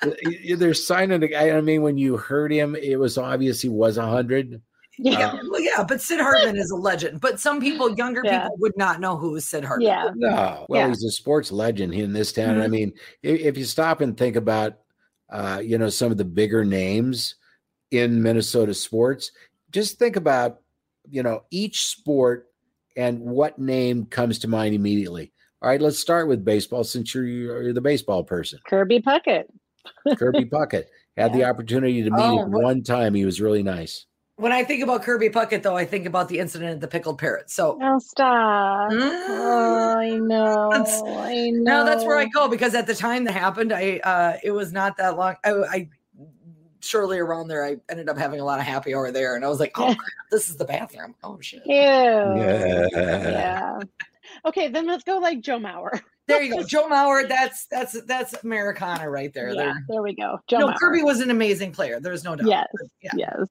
Y- 0.03 0.55
They're 0.57 0.73
signing 0.73 1.21
the 1.21 1.29
guy. 1.29 1.51
I 1.51 1.61
mean, 1.61 1.83
when 1.83 1.97
you 1.97 2.17
heard 2.17 2.51
him, 2.51 2.75
it 2.75 2.99
was 2.99 3.17
obvious 3.17 3.61
he 3.61 3.69
was 3.69 3.95
a 3.97 4.05
hundred. 4.05 4.61
Yeah, 4.99 5.29
Uh, 5.31 5.39
well, 5.49 5.61
yeah, 5.61 5.83
but 5.87 6.01
Sid 6.01 6.19
Hartman 6.19 6.57
is 6.57 6.71
a 6.71 6.75
legend. 6.75 7.21
But 7.21 7.39
some 7.39 7.61
people, 7.61 7.95
younger 7.95 8.23
Yeah. 8.25 8.41
people, 8.43 8.57
would 8.59 8.75
not 8.75 8.99
know 8.99 9.15
who 9.15 9.37
is 9.37 9.47
Sid 9.47 9.63
Hartman. 9.63 9.87
Yeah. 9.87 10.09
No, 10.15 10.65
well, 10.67 10.81
Yeah. 10.81 10.87
he's 10.89 11.03
a 11.05 11.11
sports 11.11 11.49
legend 11.49 11.93
in 11.93 12.11
this 12.11 12.33
town. 12.33 12.59
I 12.59 12.67
Mhm. 12.67 12.71
mean, 12.71 12.93
if, 13.23 13.39
if 13.39 13.57
you 13.57 13.63
stop 13.63 14.01
and 14.01 14.17
think 14.17 14.35
about, 14.35 14.79
uh, 15.29 15.61
you 15.63 15.77
know, 15.77 15.87
some 15.89 16.11
of 16.11 16.17
the 16.17 16.25
bigger 16.25 16.65
names 16.65 17.35
in 17.91 18.21
Minnesota 18.21 18.73
sports, 18.73 19.31
just 19.71 19.97
think 19.99 20.15
about, 20.15 20.59
you 21.09 21.23
know, 21.23 21.43
each 21.51 21.87
sport 21.87 22.47
and 22.97 23.19
what 23.19 23.59
name 23.59 24.05
comes 24.05 24.39
to 24.39 24.47
mind 24.47 24.73
immediately. 24.75 25.31
All 25.61 25.69
right, 25.69 25.81
let's 25.81 25.99
start 25.99 26.27
with 26.27 26.45
baseball 26.45 26.83
since 26.83 27.13
you're, 27.13 27.25
you're 27.25 27.73
the 27.73 27.81
baseball 27.81 28.23
person. 28.23 28.59
Kirby 28.67 28.99
Puckett. 29.01 29.45
Kirby 30.17 30.45
Puckett 30.51 30.85
had 31.17 31.33
the 31.33 31.43
opportunity 31.43 32.03
to 32.03 32.11
meet 32.11 32.19
Oh, 32.21 32.43
him 32.43 32.51
one 32.51 32.83
time. 32.83 33.13
He 33.13 33.25
was 33.25 33.39
really 33.41 33.63
nice. 33.63 34.05
When 34.37 34.51
I 34.51 34.65
think 34.65 34.83
about 34.83 35.01
Kirby 35.03 35.29
Puckett, 35.29 35.63
though, 35.63 35.77
I 35.77 35.85
think 35.85 36.05
about 36.05 36.27
the 36.27 36.39
incident 36.39 36.71
at 36.73 36.81
the 36.81 36.87
pickled 36.89 37.17
parrot. 37.19 37.49
So 37.49 37.79
Oh, 37.81 37.99
stop. 37.99 38.91
Mm. 38.91 38.99
Oh, 39.29 39.95
I 39.97 40.09
know. 40.17 40.69
That's- 40.71 41.01
I 41.05 41.49
know. 41.51 41.61
now 41.63 41.83
that's 41.85 42.03
where 42.03 42.17
I 42.17 42.25
go 42.25 42.49
because 42.49 42.75
at 42.75 42.85
the 42.85 42.95
time 42.95 43.23
that 43.23 43.31
happened, 43.31 43.71
I 43.71 43.99
uh 44.03 44.37
it 44.43 44.51
was 44.51 44.73
not 44.73 44.97
that 44.97 45.15
long. 45.17 45.35
I, 45.45 45.51
I 45.51 45.89
shortly 46.85 47.17
around 47.19 47.47
there, 47.47 47.65
I 47.65 47.77
ended 47.89 48.09
up 48.09 48.17
having 48.17 48.39
a 48.39 48.45
lot 48.45 48.59
of 48.59 48.65
happy 48.65 48.93
hour 48.95 49.11
there, 49.11 49.35
and 49.35 49.43
I 49.43 49.47
was 49.49 49.59
like, 49.59 49.71
oh, 49.77 49.85
crap, 49.97 49.97
this 50.31 50.49
is 50.49 50.55
the 50.57 50.65
bathroom. 50.65 51.15
Oh 51.23 51.39
shit. 51.41 51.61
Ew. 51.65 51.73
Yeah. 51.75 52.87
Yeah. 52.93 53.79
Okay, 54.45 54.67
then 54.69 54.87
let's 54.87 55.03
go 55.03 55.17
like 55.19 55.41
Joe 55.41 55.59
Mauer. 55.59 56.01
There 56.27 56.41
you 56.41 56.55
go, 56.55 56.63
Joe 56.67 56.87
Mauer. 56.89 57.27
That's 57.27 57.65
that's 57.67 58.01
that's 58.03 58.33
Americana 58.43 59.09
right 59.09 59.33
there. 59.33 59.49
Yeah, 59.49 59.63
There. 59.63 59.85
there 59.89 60.01
we 60.01 60.15
go. 60.15 60.39
Joe 60.47 60.59
No, 60.59 60.67
Mauer. 60.69 60.75
Kirby 60.77 61.03
was 61.03 61.19
an 61.19 61.29
amazing 61.29 61.71
player. 61.71 61.99
There's 61.99 62.23
no 62.23 62.35
doubt. 62.35 62.47
Yes. 62.47 62.67
Yeah. 63.01 63.11
Yes. 63.15 63.47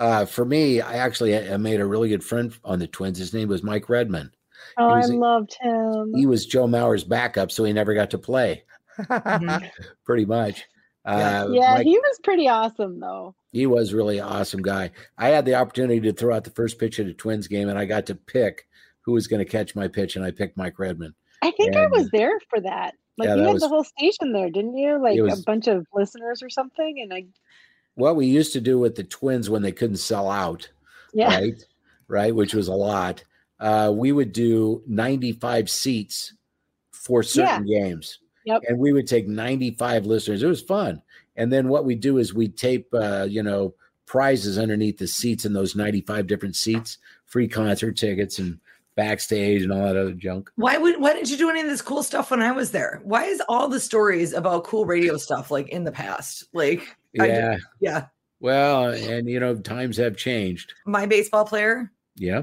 Uh, 0.00 0.24
for 0.24 0.44
me, 0.44 0.80
I 0.80 0.94
actually 0.98 1.36
I 1.36 1.56
made 1.56 1.80
a 1.80 1.86
really 1.86 2.08
good 2.08 2.22
friend 2.24 2.52
on 2.64 2.78
the 2.78 2.86
Twins. 2.86 3.18
His 3.18 3.34
name 3.34 3.48
was 3.48 3.62
Mike 3.62 3.88
Redmond. 3.88 4.30
Oh, 4.76 4.88
I 4.90 4.98
was 4.98 5.10
a- 5.10 5.16
loved 5.16 5.56
him. 5.60 6.12
He 6.14 6.26
was 6.26 6.46
Joe 6.46 6.66
Mauer's 6.66 7.04
backup, 7.04 7.50
so 7.50 7.64
he 7.64 7.72
never 7.72 7.94
got 7.94 8.10
to 8.10 8.18
play. 8.18 8.64
Mhm. 8.98 9.68
Pretty 10.04 10.24
much. 10.24 10.66
Yeah. 11.08 11.42
Uh, 11.44 11.48
yeah, 11.50 11.74
Mike- 11.74 11.86
he 11.86 11.98
was 11.98 12.20
pretty 12.22 12.48
awesome 12.48 13.00
though. 13.00 13.34
he 13.52 13.66
was 13.66 13.94
really 13.94 14.20
awesome 14.20 14.60
guy. 14.62 14.90
I 15.16 15.28
had 15.28 15.44
the 15.46 15.54
opportunity 15.54 16.00
to 16.02 16.12
throw 16.12 16.34
out 16.36 16.44
the 16.44 16.50
first 16.50 16.78
pitch 16.78 17.00
at 17.00 17.06
a 17.06 17.14
Twins 17.14 17.48
game, 17.48 17.68
and 17.68 17.78
I 17.78 17.84
got 17.86 18.06
to 18.06 18.14
pick 18.14 18.66
who 19.02 19.12
was 19.12 19.26
going 19.26 19.44
to 19.44 19.50
catch 19.50 19.74
my 19.74 19.88
pitch, 19.88 20.16
and 20.16 20.24
I 20.24 20.30
picked 20.30 20.56
Mike 20.58 20.78
Redmond. 20.78 21.14
I 21.42 21.50
think 21.52 21.76
I 21.76 21.86
was 21.86 22.10
there 22.10 22.38
for 22.50 22.60
that. 22.60 22.94
Like 23.16 23.28
Yeah, 23.28 23.34
you 23.36 23.40
that 23.40 23.46
had 23.46 23.52
was- 23.54 23.62
the 23.62 23.68
whole 23.68 23.84
station 23.84 24.32
there, 24.32 24.50
didn't 24.50 24.76
you? 24.76 25.02
Like 25.02 25.18
was- 25.20 25.40
a 25.40 25.44
bunch 25.44 25.66
of 25.66 25.86
listeners 25.94 26.42
or 26.42 26.50
something. 26.50 27.00
And 27.00 27.12
I 27.14 27.26
What 27.94 28.16
we 28.16 28.26
used 28.26 28.52
to 28.52 28.60
do 28.60 28.78
with 28.78 28.94
the 28.96 29.04
Twins 29.04 29.48
when 29.48 29.62
they 29.62 29.72
couldn't 29.72 29.96
sell 29.96 30.30
out, 30.30 30.68
yeah. 31.14 31.34
right? 31.34 31.64
Right, 32.06 32.34
which 32.34 32.54
was 32.54 32.68
a 32.68 32.74
lot. 32.74 33.24
Uh, 33.60 33.92
we 33.94 34.12
would 34.12 34.32
do 34.32 34.82
95 34.86 35.68
seats 35.68 36.32
for 36.92 37.22
certain 37.22 37.66
games. 37.66 38.18
Yep. 38.48 38.62
And 38.68 38.78
we 38.78 38.92
would 38.92 39.06
take 39.06 39.28
95 39.28 40.06
listeners. 40.06 40.42
It 40.42 40.46
was 40.46 40.62
fun. 40.62 41.02
And 41.36 41.52
then 41.52 41.68
what 41.68 41.84
we 41.84 41.94
do 41.94 42.18
is 42.18 42.34
we 42.34 42.48
tape, 42.48 42.88
uh, 42.92 43.26
you 43.28 43.42
know, 43.42 43.74
prizes 44.06 44.58
underneath 44.58 44.98
the 44.98 45.06
seats 45.06 45.44
in 45.44 45.52
those 45.52 45.76
95 45.76 46.26
different 46.26 46.56
seats, 46.56 46.98
free 47.26 47.46
concert 47.46 47.96
tickets 47.96 48.38
and 48.38 48.58
backstage 48.96 49.62
and 49.62 49.72
all 49.72 49.82
that 49.82 49.96
other 49.96 50.12
junk. 50.12 50.50
Why 50.56 50.76
would 50.78 51.00
why 51.00 51.12
didn't 51.12 51.30
you 51.30 51.36
do 51.36 51.50
any 51.50 51.60
of 51.60 51.66
this 51.68 51.82
cool 51.82 52.02
stuff 52.02 52.30
when 52.32 52.40
I 52.42 52.50
was 52.52 52.70
there? 52.72 53.00
Why 53.04 53.24
is 53.26 53.40
all 53.48 53.68
the 53.68 53.78
stories 53.78 54.32
about 54.32 54.64
cool 54.64 54.84
radio 54.86 55.16
stuff 55.18 55.50
like 55.52 55.68
in 55.68 55.84
the 55.84 55.92
past? 55.92 56.44
Like 56.52 56.96
I- 57.20 57.26
Yeah. 57.26 57.56
yeah, 57.80 58.06
Well, 58.40 58.86
and 58.92 59.28
you 59.28 59.38
know, 59.38 59.54
times 59.56 59.96
have 59.98 60.16
changed. 60.16 60.72
my 60.86 61.06
baseball 61.06 61.44
player. 61.44 61.92
Yeah. 62.16 62.42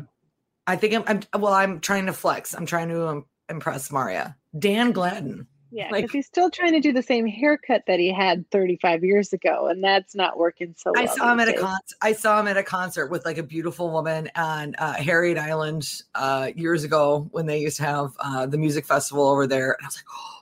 I 0.68 0.76
think 0.78 0.94
I'm, 1.10 1.20
I'm 1.34 1.42
well. 1.42 1.54
I'm 1.54 1.80
trying 1.80 2.06
to 2.08 2.14
flex. 2.14 2.54
I'm 2.54 2.66
trying 2.66 2.90
to 2.90 3.08
um, 3.08 3.26
impress 3.50 3.92
Maria. 3.92 4.36
Dan 4.58 4.92
Gladden. 4.94 5.46
Yeah, 5.76 5.90
Like- 5.92 6.04
because 6.06 6.14
he's 6.14 6.26
still 6.26 6.50
trying 6.50 6.72
to 6.72 6.80
do 6.80 6.94
the 6.94 7.04
same 7.04 7.28
haircut 7.28 7.84
that 7.88 8.00
he 8.00 8.10
had 8.14 8.50
35 8.50 9.04
years 9.04 9.34
ago, 9.34 9.68
and 9.68 9.84
that's 9.84 10.16
not 10.16 10.38
working 10.38 10.74
so 10.78 10.94
well. 10.96 11.04
I 11.04 11.06
saw 11.06 11.34
him 11.34 11.40
these 11.40 11.48
at 11.48 11.50
a 11.50 11.52
days. 11.52 11.62
concert. 11.62 11.98
I 12.02 12.14
saw 12.14 12.40
him 12.40 12.48
at 12.48 12.56
a 12.56 12.64
concert 12.64 13.08
with 13.08 13.26
like 13.26 13.38
a 13.38 13.44
beautiful 13.44 13.92
woman 13.92 14.32
on 14.38 14.76
uh, 14.78 14.94
Harriet 14.94 15.38
Island 15.38 15.86
uh, 16.16 16.52
years 16.56 16.86
ago 16.86 17.28
when 17.32 17.46
they 17.46 17.60
used 17.60 17.76
to 17.78 17.84
have 17.84 18.14
uh, 18.20 18.46
the 18.46 18.58
music 18.58 18.86
festival 18.86 19.28
over 19.28 19.48
there. 19.48 19.72
And 19.74 19.80
I 19.84 19.88
was 19.88 19.98
like, 19.98 20.06
oh 20.16 20.40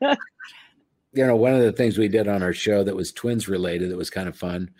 god. 0.08 0.16
you 1.12 1.26
know, 1.26 1.36
one 1.36 1.52
of 1.52 1.60
the 1.60 1.72
things 1.72 1.98
we 1.98 2.08
did 2.08 2.26
on 2.28 2.42
our 2.42 2.54
show 2.54 2.82
that 2.82 2.96
was 2.96 3.12
twins 3.12 3.46
related 3.46 3.90
that 3.90 3.98
was 3.98 4.08
kind 4.08 4.26
of 4.28 4.38
fun. 4.38 4.70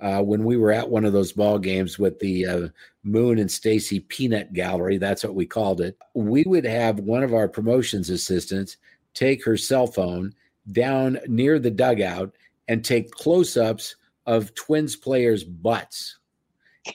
Uh, 0.00 0.22
when 0.22 0.44
we 0.44 0.56
were 0.56 0.70
at 0.70 0.88
one 0.88 1.04
of 1.04 1.12
those 1.12 1.32
ball 1.32 1.58
games 1.58 1.98
with 1.98 2.18
the 2.20 2.46
uh, 2.46 2.68
Moon 3.02 3.38
and 3.38 3.50
Stacy 3.50 4.00
Peanut 4.00 4.52
Gallery, 4.52 4.96
that's 4.96 5.24
what 5.24 5.34
we 5.34 5.44
called 5.44 5.80
it. 5.80 5.98
We 6.14 6.44
would 6.44 6.64
have 6.64 7.00
one 7.00 7.24
of 7.24 7.34
our 7.34 7.48
promotions 7.48 8.08
assistants 8.08 8.76
take 9.14 9.44
her 9.44 9.56
cell 9.56 9.86
phone 9.88 10.32
down 10.70 11.18
near 11.26 11.58
the 11.58 11.70
dugout 11.70 12.32
and 12.68 12.84
take 12.84 13.10
close 13.10 13.56
ups 13.56 13.96
of 14.26 14.54
twins 14.54 14.94
players' 14.94 15.42
butts. 15.42 16.18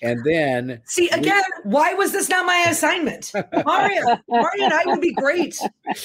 And 0.01 0.23
then 0.23 0.81
See, 0.85 1.09
again, 1.09 1.43
why 1.63 1.93
was 1.93 2.11
this 2.11 2.29
not 2.29 2.45
my 2.45 2.65
assignment? 2.69 3.31
Maria, 3.65 4.23
Maria 4.27 4.65
and 4.65 4.73
I 4.73 4.83
would 4.85 5.01
be 5.01 5.13
great. 5.13 5.57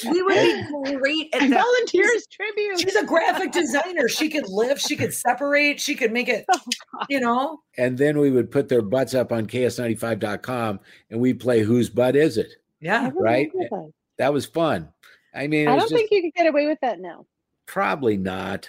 We 0.04 0.22
would 0.22 0.84
be 0.84 0.94
great 0.96 1.34
at 1.34 1.40
that. 1.40 1.50
Volunteers 1.50 2.26
tribute. 2.30 2.80
She's 2.80 2.96
a 2.96 3.04
graphic 3.04 3.52
designer. 3.52 4.08
She 4.08 4.28
could 4.28 4.48
lift, 4.48 4.80
she 4.80 4.96
could 4.96 5.14
separate, 5.14 5.80
she 5.80 5.94
could 5.94 6.12
make 6.12 6.28
it, 6.28 6.44
oh, 6.52 6.60
you 7.08 7.20
know. 7.20 7.60
and 7.76 7.96
then 7.96 8.18
we 8.18 8.30
would 8.30 8.50
put 8.50 8.68
their 8.68 8.82
butts 8.82 9.14
up 9.14 9.32
on 9.32 9.46
ks95.com 9.46 10.80
and 11.10 11.20
we'd 11.20 11.40
play 11.40 11.60
whose 11.60 11.88
butt 11.88 12.16
is 12.16 12.36
it? 12.36 12.52
Yeah. 12.80 13.10
Right? 13.14 13.50
that. 13.52 13.92
That 14.18 14.32
was 14.32 14.46
fun. 14.46 14.88
I 15.34 15.46
mean, 15.46 15.68
I 15.68 15.72
don't 15.72 15.80
just, 15.80 15.94
think 15.94 16.10
you 16.10 16.22
could 16.22 16.34
get 16.34 16.46
away 16.46 16.66
with 16.66 16.78
that 16.82 17.00
now. 17.00 17.26
Probably 17.66 18.16
not. 18.16 18.68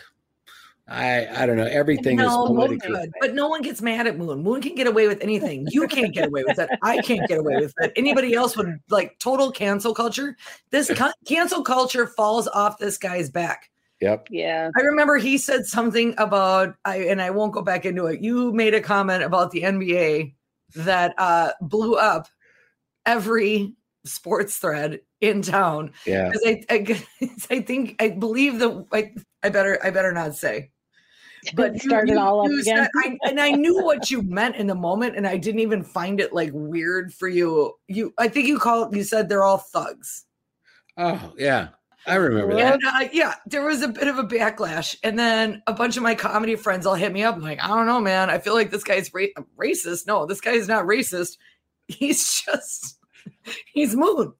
I 0.89 1.27
I 1.43 1.45
don't 1.45 1.57
know. 1.57 1.65
Everything 1.65 2.17
No, 2.17 2.25
is 2.45 2.49
Moon 2.49 2.55
politically. 2.57 2.93
could, 2.95 3.11
but 3.21 3.33
no 3.33 3.47
one 3.47 3.61
gets 3.61 3.81
mad 3.81 4.07
at 4.07 4.17
Moon. 4.17 4.41
Moon 4.43 4.61
can 4.61 4.75
get 4.75 4.87
away 4.87 5.07
with 5.07 5.21
anything. 5.21 5.67
You 5.71 5.87
can't 5.87 6.13
get 6.13 6.27
away 6.27 6.43
with 6.43 6.57
that. 6.57 6.77
I 6.81 7.01
can't 7.01 7.27
get 7.27 7.37
away 7.37 7.55
with 7.57 7.73
it. 7.79 7.93
Anybody 7.95 8.33
else 8.33 8.57
would 8.57 8.79
like 8.89 9.17
total 9.19 9.51
cancel 9.51 9.93
culture. 9.93 10.35
This 10.71 10.91
ca- 10.93 11.13
cancel 11.27 11.61
culture 11.63 12.07
falls 12.07 12.47
off 12.47 12.77
this 12.79 12.97
guy's 12.97 13.29
back. 13.29 13.69
Yep. 14.01 14.27
Yeah. 14.31 14.71
I 14.77 14.81
remember 14.81 15.17
he 15.17 15.37
said 15.37 15.65
something 15.65 16.15
about 16.17 16.75
I 16.85 16.97
and 17.03 17.21
I 17.21 17.29
won't 17.31 17.53
go 17.53 17.61
back 17.61 17.85
into 17.85 18.05
it. 18.07 18.21
You 18.21 18.51
made 18.53 18.73
a 18.73 18.81
comment 18.81 19.23
about 19.23 19.51
the 19.51 19.63
NBA 19.63 20.33
that 20.75 21.13
uh 21.17 21.51
blew 21.61 21.95
up 21.95 22.27
every 23.05 23.73
sports 24.05 24.57
thread 24.57 25.01
in 25.21 25.41
town. 25.41 25.91
Yeah. 26.05 26.31
'Cause 26.31 26.41
I, 26.45 26.63
I, 26.69 27.05
I 27.51 27.61
think 27.61 28.01
I 28.01 28.09
believe 28.09 28.59
that 28.59 28.85
I, 28.93 29.11
I 29.43 29.49
better 29.49 29.79
I 29.85 29.89
better 29.91 30.11
not 30.13 30.35
say. 30.35 30.71
But 31.53 31.73
you- 31.73 31.79
Start 31.79 32.09
it 32.09 32.13
you- 32.13 32.19
all 32.19 32.41
up 32.45 32.51
again. 32.51 32.87
I, 33.03 33.17
and 33.23 33.39
I 33.39 33.51
knew 33.51 33.83
what 33.83 34.11
you 34.11 34.21
meant 34.21 34.55
in 34.57 34.67
the 34.67 34.75
moment, 34.75 35.15
and 35.15 35.25
I 35.27 35.37
didn't 35.37 35.61
even 35.61 35.83
find 35.83 36.19
it 36.19 36.33
like 36.33 36.51
weird 36.53 37.13
for 37.13 37.27
you. 37.27 37.73
You, 37.87 38.13
I 38.17 38.27
think 38.27 38.47
you 38.47 38.59
called. 38.59 38.95
You 38.95 39.03
said 39.03 39.29
they're 39.29 39.43
all 39.43 39.57
thugs. 39.59 40.25
Oh 40.97 41.33
yeah, 41.37 41.69
I 42.05 42.15
remember 42.15 42.55
that. 42.55 42.79
Uh, 42.85 43.07
yeah, 43.13 43.35
there 43.45 43.63
was 43.65 43.81
a 43.81 43.87
bit 43.87 44.07
of 44.09 44.17
a 44.19 44.23
backlash. 44.23 44.97
And 45.03 45.17
then 45.17 45.61
a 45.67 45.73
bunch 45.73 45.95
of 45.95 46.03
my 46.03 46.13
comedy 46.15 46.55
friends 46.57 46.85
all 46.85 46.95
hit 46.95 47.13
me 47.13 47.23
up. 47.23 47.35
I'm 47.35 47.41
like, 47.41 47.63
I 47.63 47.67
don't 47.67 47.85
know, 47.87 48.01
man. 48.01 48.29
I 48.29 48.37
feel 48.39 48.53
like 48.53 48.69
this 48.69 48.83
guy's 48.83 49.13
ra- 49.13 49.25
racist. 49.57 50.07
No, 50.07 50.25
this 50.25 50.41
guy 50.41 50.51
is 50.51 50.67
not 50.67 50.85
racist. 50.85 51.37
He's 51.87 52.41
just, 52.45 52.97
he's 53.73 53.95
moon. 53.95 54.33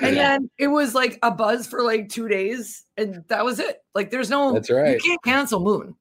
And 0.00 0.14
Yeah. 0.16 0.22
then 0.38 0.50
it 0.58 0.68
was 0.68 0.94
like 0.94 1.18
a 1.22 1.30
buzz 1.30 1.66
for 1.66 1.82
like 1.82 2.08
two 2.08 2.28
days. 2.28 2.84
And 2.96 3.24
that 3.28 3.44
was 3.44 3.58
it. 3.58 3.82
Like, 3.94 4.10
there's 4.10 4.30
no, 4.30 4.52
That's 4.52 4.70
right. 4.70 4.92
you 4.92 5.00
can't 5.00 5.22
cancel 5.24 5.60
moon. 5.60 5.94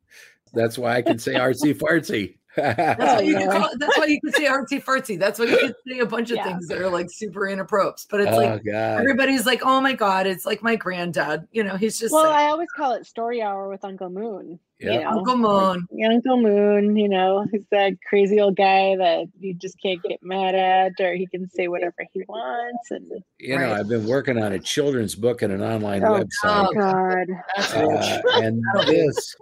That's 0.53 0.77
why 0.77 0.95
I 0.95 1.01
can 1.01 1.19
say 1.19 1.33
artsy 1.33 1.73
fartsy. 1.73 2.37
That's 2.57 2.99
why 2.99 3.21
you 3.21 3.35
can 3.35 3.49
call, 3.51 3.69
that's 3.77 3.97
why 3.97 4.05
you 4.05 4.19
can 4.19 4.33
say 4.33 4.45
artsy 4.45 4.83
fartsy. 4.83 5.17
That's 5.19 5.39
why 5.39 5.45
you 5.45 5.57
can 5.57 5.73
say 5.87 5.99
a 5.99 6.05
bunch 6.05 6.31
of 6.31 6.37
Yeah. 6.37 6.43
things 6.45 6.67
that 6.67 6.79
are 6.81 6.89
like 6.89 7.07
super 7.09 7.47
inappropriate. 7.47 8.05
But 8.09 8.21
it's 8.21 8.31
oh 8.33 8.37
like 8.37 8.65
God. 8.65 8.99
everybody's 8.99 9.45
like, 9.45 9.61
oh 9.63 9.79
my 9.79 9.93
God, 9.93 10.27
it's 10.27 10.45
like 10.45 10.63
my 10.63 10.75
granddad. 10.75 11.47
You 11.51 11.63
know, 11.63 11.77
he's 11.77 11.97
just 11.99 12.13
Well, 12.13 12.25
like, 12.25 12.35
I 12.39 12.47
always 12.49 12.69
call 12.75 12.93
it 12.93 13.05
story 13.05 13.41
hour 13.41 13.69
with 13.69 13.85
Uncle 13.85 14.09
Moon. 14.09 14.59
you 14.79 14.89
know, 14.99 15.09
Uncle 15.09 15.37
Moon. 15.37 15.87
yeah, 15.91 16.09
Uncle 16.09 16.41
Moon, 16.41 16.95
you 16.95 17.09
know, 17.09 17.45
he's 17.51 17.61
that 17.71 17.93
crazy 18.07 18.39
old 18.39 18.55
guy 18.55 18.95
that 18.95 19.25
you 19.39 19.53
just 19.55 19.75
can't 19.81 20.01
get 20.03 20.21
mad 20.21 20.53
at, 20.55 20.91
or 20.99 21.13
he 21.15 21.25
can 21.27 21.49
say 21.49 21.67
whatever 21.67 21.95
he 22.13 22.23
wants. 22.27 22.91
And 22.91 23.11
You 23.39 23.57
know, 23.57 23.71
Right. 23.71 23.79
I've 23.79 23.87
been 23.87 24.05
working 24.07 24.41
on 24.41 24.53
a 24.53 24.59
children's 24.59 25.15
book 25.15 25.41
and 25.41 25.51
an 25.53 25.61
online 25.61 26.03
Oh, 26.03 26.19
website. 26.19 26.25
Oh, 26.43 26.73
God, 26.73 27.27
That's 27.55 27.73
Uh, 27.75 28.21
rich. 28.25 28.43
and 28.43 28.61
this, 28.87 29.35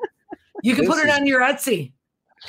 You 0.63 0.73
can 0.73 0.85
this 0.85 0.93
put 0.95 1.03
it 1.05 1.09
is- 1.09 1.15
on 1.19 1.25
your 1.27 1.41
Etsy, 1.41 1.91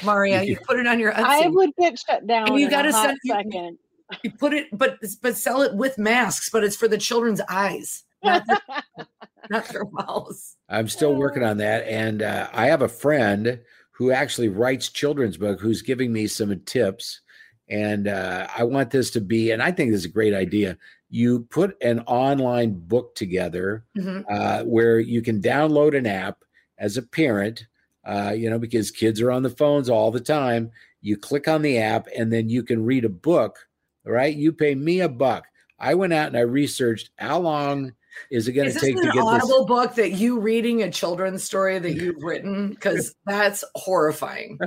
Maria. 0.04 0.42
You 0.42 0.50
You 0.52 0.58
put 0.66 0.78
it 0.78 0.86
on 0.86 0.98
your 0.98 1.12
Etsy. 1.12 1.24
I 1.44 1.46
would 1.48 1.70
get 1.78 1.98
shut 1.98 2.26
down. 2.26 2.48
And 2.50 2.58
you 2.60 2.68
gotta 2.70 2.92
send- 2.92 3.18
you- 3.24 3.78
You 4.22 4.30
put 4.30 4.52
it, 4.54 4.66
but 4.72 4.98
but 5.20 5.36
sell 5.36 5.62
it 5.62 5.74
with 5.74 5.98
masks. 5.98 6.48
But 6.50 6.62
it's 6.64 6.76
for 6.76 6.86
the 6.88 6.98
children's 6.98 7.40
eyes, 7.48 8.04
not 8.22 8.46
their, 8.46 8.60
not 9.50 9.68
their 9.68 9.84
mouths. 9.86 10.56
I'm 10.68 10.88
still 10.88 11.14
working 11.14 11.42
on 11.42 11.56
that. 11.58 11.86
And 11.88 12.22
uh, 12.22 12.48
I 12.52 12.66
have 12.66 12.82
a 12.82 12.88
friend 12.88 13.60
who 13.90 14.12
actually 14.12 14.48
writes 14.48 14.90
children's 14.90 15.36
book 15.36 15.60
who's 15.60 15.82
giving 15.82 16.12
me 16.12 16.26
some 16.28 16.58
tips. 16.66 17.20
And 17.68 18.06
uh, 18.06 18.46
I 18.56 18.62
want 18.62 18.90
this 18.92 19.10
to 19.12 19.20
be, 19.20 19.50
and 19.50 19.60
I 19.60 19.72
think 19.72 19.90
this 19.90 20.00
is 20.00 20.04
a 20.04 20.08
great 20.10 20.34
idea. 20.34 20.78
You 21.10 21.40
put 21.50 21.76
an 21.82 22.00
online 22.00 22.74
book 22.78 23.16
together 23.16 23.84
Mhm. 23.98 24.24
uh, 24.30 24.62
where 24.64 25.00
you 25.00 25.20
can 25.20 25.40
download 25.42 25.96
an 25.96 26.06
app 26.06 26.44
as 26.78 26.96
a 26.96 27.02
parent, 27.02 27.66
uh, 28.06 28.32
you 28.36 28.48
know, 28.48 28.58
because 28.58 28.90
kids 28.90 29.20
are 29.20 29.30
on 29.32 29.42
the 29.42 29.50
phones 29.50 29.90
all 29.90 30.10
the 30.10 30.20
time. 30.20 30.70
You 31.02 31.16
click 31.16 31.48
on 31.48 31.62
the 31.62 31.78
app 31.78 32.06
and 32.16 32.32
then 32.32 32.48
you 32.48 32.62
can 32.62 32.84
read 32.84 33.04
a 33.04 33.08
book, 33.10 33.58
right? 34.04 34.34
You 34.34 34.52
pay 34.52 34.74
me 34.74 35.00
a 35.00 35.08
buck. 35.08 35.44
I 35.78 35.94
went 35.94 36.12
out 36.12 36.28
and 36.28 36.36
I 36.36 36.40
researched 36.40 37.10
how 37.18 37.38
long 37.38 37.92
is 38.30 38.48
it 38.48 38.52
going 38.52 38.72
to 38.72 38.78
take 38.78 38.94
to 38.96 39.02
an 39.02 39.06
get 39.08 39.14
this. 39.14 39.24
audible 39.24 39.66
book 39.66 39.94
that 39.96 40.12
you 40.12 40.40
reading 40.40 40.82
a 40.82 40.90
children's 40.90 41.44
story 41.44 41.78
that 41.78 41.92
you've 41.92 42.22
written? 42.22 42.70
Because 42.70 43.14
that's 43.26 43.62
horrifying. 43.74 44.58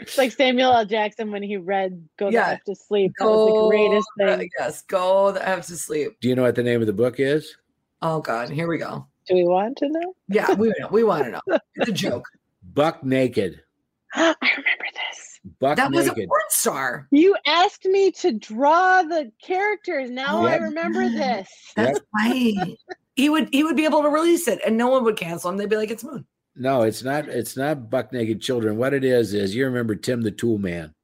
It's 0.00 0.16
like 0.16 0.30
Samuel 0.30 0.72
L. 0.72 0.84
Jackson 0.86 1.32
when 1.32 1.42
he 1.42 1.56
read 1.56 2.08
"Go 2.18 2.28
Yeah. 2.28 2.44
the 2.44 2.52
F 2.52 2.64
to 2.66 2.74
Sleep." 2.76 3.12
That 3.18 3.24
was 3.26 3.46
the 3.52 3.68
greatest 3.68 4.08
thing. 4.16 4.50
yes, 4.58 4.82
go 4.82 5.32
the 5.32 5.46
F 5.46 5.66
to 5.66 5.76
sleep. 5.76 6.12
Do 6.20 6.28
you 6.28 6.36
know 6.36 6.42
what 6.42 6.54
the 6.54 6.62
name 6.62 6.80
of 6.80 6.86
the 6.86 6.92
book 6.92 7.16
is? 7.18 7.56
Oh 8.00 8.20
God, 8.20 8.48
here 8.48 8.68
we 8.68 8.78
go. 8.78 9.08
Do 9.26 9.34
we 9.34 9.42
want 9.44 9.76
to 9.78 9.88
know? 9.88 10.14
Yeah, 10.28 10.52
we 10.54 10.68
know. 10.78 10.86
We 10.92 11.02
want 11.02 11.24
to 11.24 11.30
know. 11.32 11.58
It's 11.74 11.88
a 11.88 11.92
joke. 11.92 12.24
Buck 12.72 13.02
Naked. 13.04 13.62
I 14.14 14.34
remember 14.40 14.84
this. 14.92 15.40
Buck 15.60 15.76
That 15.76 15.92
was 15.92 16.06
a 16.06 16.14
porn 16.14 16.28
star. 16.48 17.08
You 17.10 17.36
asked 17.46 17.84
me 17.84 18.10
to 18.12 18.32
draw 18.32 19.02
the 19.02 19.30
characters. 19.42 20.10
Now 20.10 20.44
I 20.44 20.56
remember 20.56 21.08
this. 21.08 21.48
That's 21.74 22.00
right. 22.14 22.76
He 23.14 23.28
would 23.28 23.48
he 23.52 23.64
would 23.64 23.76
be 23.76 23.84
able 23.84 24.02
to 24.02 24.08
release 24.08 24.46
it, 24.46 24.60
and 24.64 24.76
no 24.76 24.88
one 24.88 25.04
would 25.04 25.16
cancel 25.16 25.50
him. 25.50 25.56
They'd 25.56 25.68
be 25.68 25.76
like, 25.76 25.90
"It's 25.90 26.04
Moon." 26.04 26.24
No, 26.54 26.82
it's 26.82 27.02
not. 27.02 27.28
It's 27.28 27.56
not 27.56 27.90
Buck 27.90 28.12
Naked 28.12 28.40
Children. 28.40 28.76
What 28.76 28.94
it 28.94 29.04
is 29.04 29.34
is 29.34 29.54
you 29.54 29.64
remember 29.64 29.94
Tim 29.94 30.22
the 30.22 30.30
Tool 30.30 30.58
Man. 30.58 30.94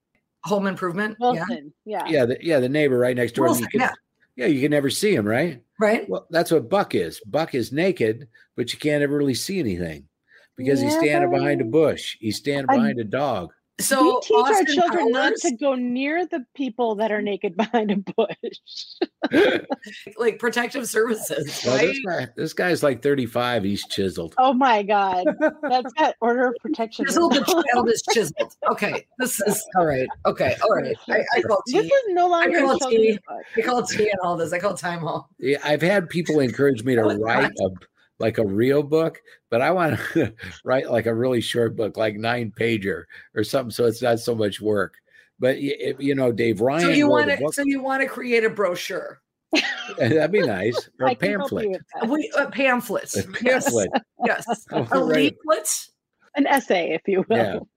Home 0.45 0.67
Improvement. 0.67 1.17
Yeah. 1.21 1.33
Wilson. 1.33 1.73
Yeah. 1.85 2.07
Yeah, 2.07 2.27
the, 2.27 2.39
yeah, 2.43 2.61
the 2.61 2.69
neighbor 2.69 2.99
right 2.99 3.17
next 3.17 3.33
door. 3.33 3.47
Wilson, 3.47 3.67
can, 3.67 3.81
yeah. 3.81 3.93
yeah, 4.37 4.47
you 4.47 4.61
can 4.61 4.71
never 4.71 4.91
see 4.91 5.15
him, 5.15 5.27
right? 5.27 5.63
Right. 5.81 6.09
Well, 6.09 6.27
that's 6.31 6.51
what 6.51 6.69
Buck 6.69 6.95
is. 6.95 7.21
Buck 7.27 7.55
is 7.55 7.73
naked, 7.73 8.29
but 8.55 8.73
you 8.73 8.79
can't 8.79 9.03
ever 9.03 9.17
really 9.17 9.35
see 9.35 9.59
anything 9.59 10.07
because 10.57 10.81
he's 10.81 10.95
standing 10.95 11.31
behind 11.31 11.61
a 11.61 11.65
bush. 11.65 12.17
He's 12.21 12.37
standing 12.37 12.67
behind 12.67 12.99
a 13.01 13.05
dog. 13.05 13.53
So 13.81 14.01
we 14.05 14.21
teach 14.21 14.31
our 14.37 14.53
Austin 14.53 14.67
children 14.67 15.11
not 15.11 15.33
to 15.39 15.57
go 15.57 15.75
near 15.75 16.27
the 16.27 16.47
people 16.55 16.95
that 16.95 17.11
are 17.11 17.21
naked 17.21 17.57
behind 17.57 17.91
a 17.91 17.97
bush. 17.97 19.61
like 20.17 20.39
protective 20.39 20.87
services, 20.87 21.61
Well, 21.67 21.77
right? 21.79 21.87
this 21.89 21.99
guy, 22.07 22.29
this 22.37 22.53
guy's 22.53 22.83
like 22.85 23.03
35. 23.03 23.65
He's 23.65 23.85
chiseled. 23.89 24.35
oh 24.39 24.53
my 24.53 24.85
God. 24.85 25.25
That's 25.63 25.93
That's 25.99 26.17
order 26.21 26.47
of 26.51 26.55
protection. 26.61 27.05
Chiseled 27.07 27.33
the 27.35 27.41
child 27.41 27.89
is 27.91 28.03
chiseled. 28.13 28.55
Okay, 28.71 29.07
this 29.19 29.41
is 29.41 29.67
all 29.77 29.87
right. 29.87 30.07
Okay, 30.25 30.55
all 30.63 30.71
right. 30.77 30.97
I, 31.09 31.25
I 31.37 31.43
call 31.43 31.61
this 31.67 31.83
T. 31.83 31.89
is 31.89 32.03
no 32.11 32.29
longer 32.29 32.61
call 32.61 32.77
a 32.77 32.91
tea. 32.91 33.19
I 33.57 33.61
call 33.61 33.83
T 33.83 34.05
and 34.05 34.21
all 34.23 34.37
this. 34.37 34.53
I 34.53 34.61
call 34.61 34.75
time 34.75 35.01
hall. 35.01 35.29
Yeah, 35.41 35.59
I've 35.65 35.83
had 35.83 36.09
people 36.09 36.39
encourage 36.39 36.85
me 36.85 36.95
to 36.95 37.03
write 37.03 37.51
a 37.61 37.71
like 38.19 38.39
a 38.39 38.47
real 38.47 38.83
book, 38.83 39.21
but 39.51 39.61
I 39.61 39.71
want 39.71 39.99
to 40.13 40.33
write 40.65 40.91
like 40.91 41.07
a 41.07 41.15
really 41.15 41.41
short 41.41 41.77
book, 41.77 41.97
like 41.97 42.17
nine 42.17 42.53
pager 42.59 43.05
or 43.35 43.45
something, 43.45 43.71
so 43.71 43.87
it's 43.87 44.03
not 44.03 44.21
so 44.21 44.35
much 44.35 44.61
work. 44.61 44.95
But 45.41 45.57
it, 45.59 46.01
you 46.01 46.15
know, 46.15 46.31
Dave 46.31 46.61
Ryan. 46.61 46.83
So 46.83 46.91
you 46.91 47.09
want 47.09 47.29
to 47.29 47.53
so 47.53 47.63
you 47.65 47.83
want 47.83 48.03
to 48.03 48.09
create 48.09 48.45
a 48.45 48.51
brochure, 48.51 49.21
that'd 49.99 50.33
be 50.33 50.41
nice, 50.41 50.89
or 51.01 51.09
I 51.09 51.13
a 51.13 51.15
can 51.17 51.31
help 51.31 51.41
pamphlet. 51.51 51.65
you 51.65 51.71
with 51.71 51.83
that. 52.01 52.09
we, 52.09 52.33
uh, 52.37 52.47
a 52.47 52.51
pamphlet. 52.51 53.15
A 53.17 53.23
pamphlet. 53.25 53.91
Yes, 54.25 54.45
yes. 54.49 54.67
Oh, 54.71 54.89
a 54.93 55.05
right. 55.05 55.35
leaflet. 55.45 55.89
An 56.37 56.47
essay, 56.47 56.93
if 56.93 57.03
you 57.07 57.25
will. 57.29 57.69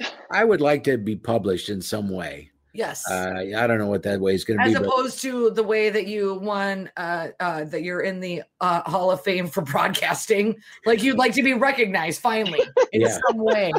Yeah. 0.00 0.08
I 0.30 0.44
would 0.44 0.60
like 0.60 0.84
to 0.84 0.98
be 0.98 1.16
published 1.16 1.68
in 1.68 1.80
some 1.80 2.08
way. 2.08 2.50
Yes. 2.76 3.08
Uh, 3.08 3.34
I 3.56 3.66
don't 3.68 3.78
know 3.78 3.86
what 3.86 4.02
that 4.02 4.20
way 4.20 4.34
is 4.34 4.44
going 4.44 4.58
to 4.58 4.64
As 4.64 4.72
be. 4.72 4.78
but- 4.80 4.88
opposed 4.88 5.22
to 5.22 5.50
the 5.50 5.62
way 5.62 5.90
that 5.90 6.08
you 6.08 6.34
won, 6.34 6.90
uh, 6.96 7.28
uh, 7.38 7.62
that 7.64 7.82
you're 7.84 8.00
in 8.00 8.18
the 8.18 8.42
uh, 8.60 8.82
Hall 8.90 9.12
of 9.12 9.22
Fame 9.22 9.46
for 9.46 9.60
broadcasting, 9.72 10.56
like 10.84 11.00
you'd 11.02 11.16
like 11.16 11.32
to 11.34 11.42
be 11.44 11.52
recognized 11.54 12.20
finally 12.20 12.60
in 12.92 13.02
Yeah. 13.02 13.16
some 13.28 13.38
way. 13.38 13.72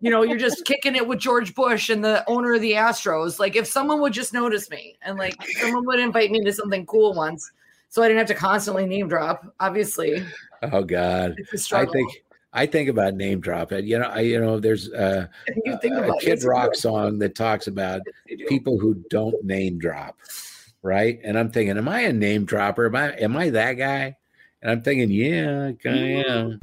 You 0.00 0.10
know, 0.10 0.22
you're 0.22 0.36
just 0.38 0.66
kicking 0.66 0.94
it 0.96 1.08
with 1.08 1.18
George 1.18 1.54
Bush 1.54 1.88
and 1.88 2.04
the 2.04 2.22
owner 2.28 2.54
of 2.54 2.60
the 2.60 2.72
Astros. 2.72 3.38
Like, 3.38 3.56
if 3.56 3.66
someone 3.66 4.00
would 4.02 4.12
just 4.12 4.34
notice 4.34 4.68
me 4.70 4.98
and 5.00 5.16
like 5.18 5.34
someone 5.60 5.86
would 5.86 5.98
invite 5.98 6.30
me 6.30 6.44
to 6.44 6.52
something 6.52 6.84
cool 6.84 7.14
once, 7.14 7.50
so 7.88 8.02
I 8.02 8.08
didn't 8.08 8.18
have 8.18 8.28
to 8.28 8.34
constantly 8.34 8.84
name 8.84 9.08
drop. 9.08 9.46
Obviously, 9.60 10.22
oh 10.62 10.82
God, 10.82 11.36
I 11.72 11.86
think 11.86 12.22
I 12.56 12.64
think 12.64 12.88
about 12.88 13.14
name 13.14 13.40
drop 13.40 13.70
it. 13.70 13.84
You 13.84 13.98
know, 13.98 14.06
I 14.06 14.20
you 14.20 14.40
know, 14.40 14.58
there's 14.58 14.90
uh, 14.90 15.26
you 15.64 15.78
think 15.82 15.94
a 15.94 16.04
about 16.04 16.22
it, 16.22 16.24
Kid 16.24 16.42
a 16.42 16.48
Rock 16.48 16.70
good- 16.72 16.78
song 16.80 17.18
that 17.18 17.34
talks 17.34 17.66
about 17.66 18.00
people 18.48 18.78
who 18.78 18.94
don't 19.10 19.44
name 19.44 19.78
drop, 19.78 20.16
right? 20.82 21.20
And 21.22 21.38
I'm 21.38 21.50
thinking, 21.50 21.76
am 21.76 21.86
I 21.88 22.00
a 22.00 22.12
name 22.14 22.46
dropper? 22.46 22.86
Am 22.86 22.96
I 22.96 23.12
am 23.16 23.36
I 23.36 23.50
that 23.50 23.74
guy? 23.74 24.16
And 24.62 24.70
I'm 24.70 24.80
thinking, 24.80 25.10
yeah, 25.10 25.66
I 25.68 25.72
kinda 25.74 26.28
am. 26.28 26.60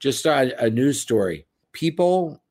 Just 0.00 0.20
saw 0.20 0.40
a 0.58 0.68
news 0.68 1.00
story. 1.00 1.46
People 1.70 2.42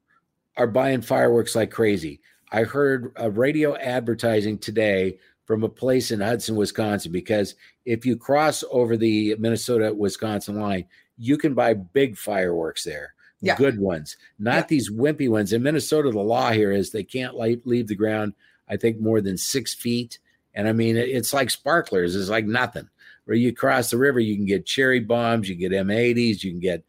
are 0.55 0.67
buying 0.67 1.01
fireworks 1.01 1.53
like 1.53 1.69
crazy. 1.69 2.21
I 2.49 2.63
heard 2.63 3.11
a 3.17 3.29
radio 3.29 3.75
advertising 3.75 4.57
today 4.57 5.17
from 5.45 5.63
a 5.63 5.69
place 5.69 6.11
in 6.11 6.21
Hudson, 6.21 6.55
Wisconsin, 6.55 7.11
because 7.11 7.55
if 7.83 8.05
you 8.05 8.15
cross 8.15 8.63
over 8.71 8.95
the 8.95 9.35
Minnesota 9.37 9.93
Wisconsin 9.93 10.61
line, 10.61 10.85
you 11.21 11.37
can 11.37 11.53
buy 11.53 11.73
big 11.73 12.17
fireworks 12.17 12.83
there, 12.83 13.13
Yeah. 13.41 13.55
good 13.55 13.79
ones, 13.79 14.17
not 14.39 14.55
Yeah. 14.55 14.65
these 14.69 14.91
wimpy 14.91 15.29
ones. 15.29 15.53
In 15.53 15.61
Minnesota, 15.63 16.09
the 16.09 16.19
law 16.19 16.51
here 16.51 16.71
is 16.71 16.89
they 16.89 17.03
can't 17.03 17.35
like 17.35 17.61
leave 17.65 17.87
the 17.87 17.95
ground, 17.95 18.33
I 18.67 18.77
think, 18.77 18.99
more 18.99 19.21
than 19.21 19.37
six 19.37 19.73
feet. 19.73 20.17
And 20.55 20.67
I 20.67 20.73
mean, 20.73 20.97
it- 20.97 21.09
it's 21.09 21.33
like 21.33 21.49
sparklers, 21.49 22.15
it's 22.15 22.29
like 22.29 22.45
nothing. 22.45 22.89
Where 23.25 23.37
you 23.37 23.53
cross 23.53 23.91
the 23.91 23.97
river, 23.97 24.19
you 24.19 24.35
can 24.35 24.45
get 24.45 24.65
cherry 24.65 24.99
bombs, 24.99 25.47
you 25.47 25.55
get 25.55 25.71
M80s, 25.73 26.43
you 26.43 26.51
can 26.51 26.59
get 26.59 26.83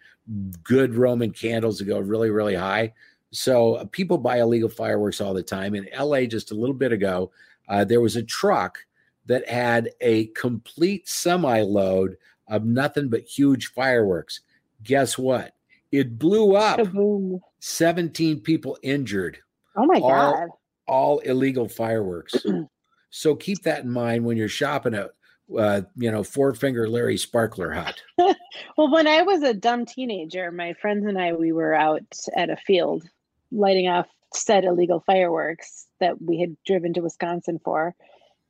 good 0.65 0.95
Roman 0.95 1.31
candles 1.31 1.79
that 1.79 1.85
go 1.85 1.99
really, 2.01 2.31
really 2.31 2.55
high. 2.55 2.95
So 3.33 3.75
uh, 3.75 3.85
people 3.87 4.19
buy 4.19 4.39
illegal 4.41 4.69
fireworks 4.69 5.21
all 5.21 5.35
the 5.35 5.43
time. 5.43 5.75
In 5.75 5.89
LA, 5.93 6.27
just 6.27 6.51
a 6.51 6.55
little 6.55 6.75
bit 6.75 6.93
ago, 6.93 7.31
uh, 7.69 7.85
there 7.85 8.01
was 8.01 8.17
a 8.17 8.23
truck 8.23 8.79
that 9.27 9.49
had 9.49 9.91
a 10.01 10.27
complete 10.29 11.09
semi 11.09 11.61
load 11.63 12.17
of 12.53 12.65
nothing 12.65 13.09
but 13.09 13.23
huge 13.23 13.73
fireworks. 13.73 14.41
Guess 14.85 15.17
what? 15.19 15.55
It 15.91 16.19
blew 16.19 16.55
up. 16.55 16.79
Kaboom. 16.79 17.41
17 17.61 18.41
people 18.41 18.77
injured, 18.83 19.39
Oh 19.77 19.87
my 19.87 19.99
All- 20.01 20.33
God. 20.33 20.49
all 20.87 21.19
illegal 21.21 21.69
fireworks. 21.69 22.35
so 23.11 23.35
keep 23.35 23.63
that 23.63 23.85
in 23.85 23.91
mind 23.91 24.25
when 24.25 24.37
you're 24.37 24.49
shopping 24.49 24.95
at, 24.95 25.11
uh, 25.57 25.83
you 25.97 26.11
know, 26.11 26.23
Four 26.25 26.55
Finger 26.55 26.89
Larry 26.89 27.17
Sparkler 27.17 27.73
Hut. 27.73 28.01
Well, 28.77 28.91
when 28.91 29.07
I 29.07 29.23
was 29.23 29.43
a 29.43 29.55
dumb 29.55 29.87
teenager, 29.87 30.51
my 30.53 30.75
friends 30.75 31.07
and 31.07 31.19
I, 31.19 31.33
we 31.33 31.53
were 31.53 31.75
out 31.75 32.03
at 32.37 32.51
a 32.51 32.57
field 32.57 33.03
lighting 33.51 33.89
off 33.89 34.07
said 34.35 34.65
illegal 34.65 35.03
fireworks 35.07 35.87
that 36.01 36.21
we 36.21 36.39
had 36.41 36.55
driven 36.67 36.93
to 36.95 37.01
Wisconsin 37.01 37.61
for. 37.65 37.95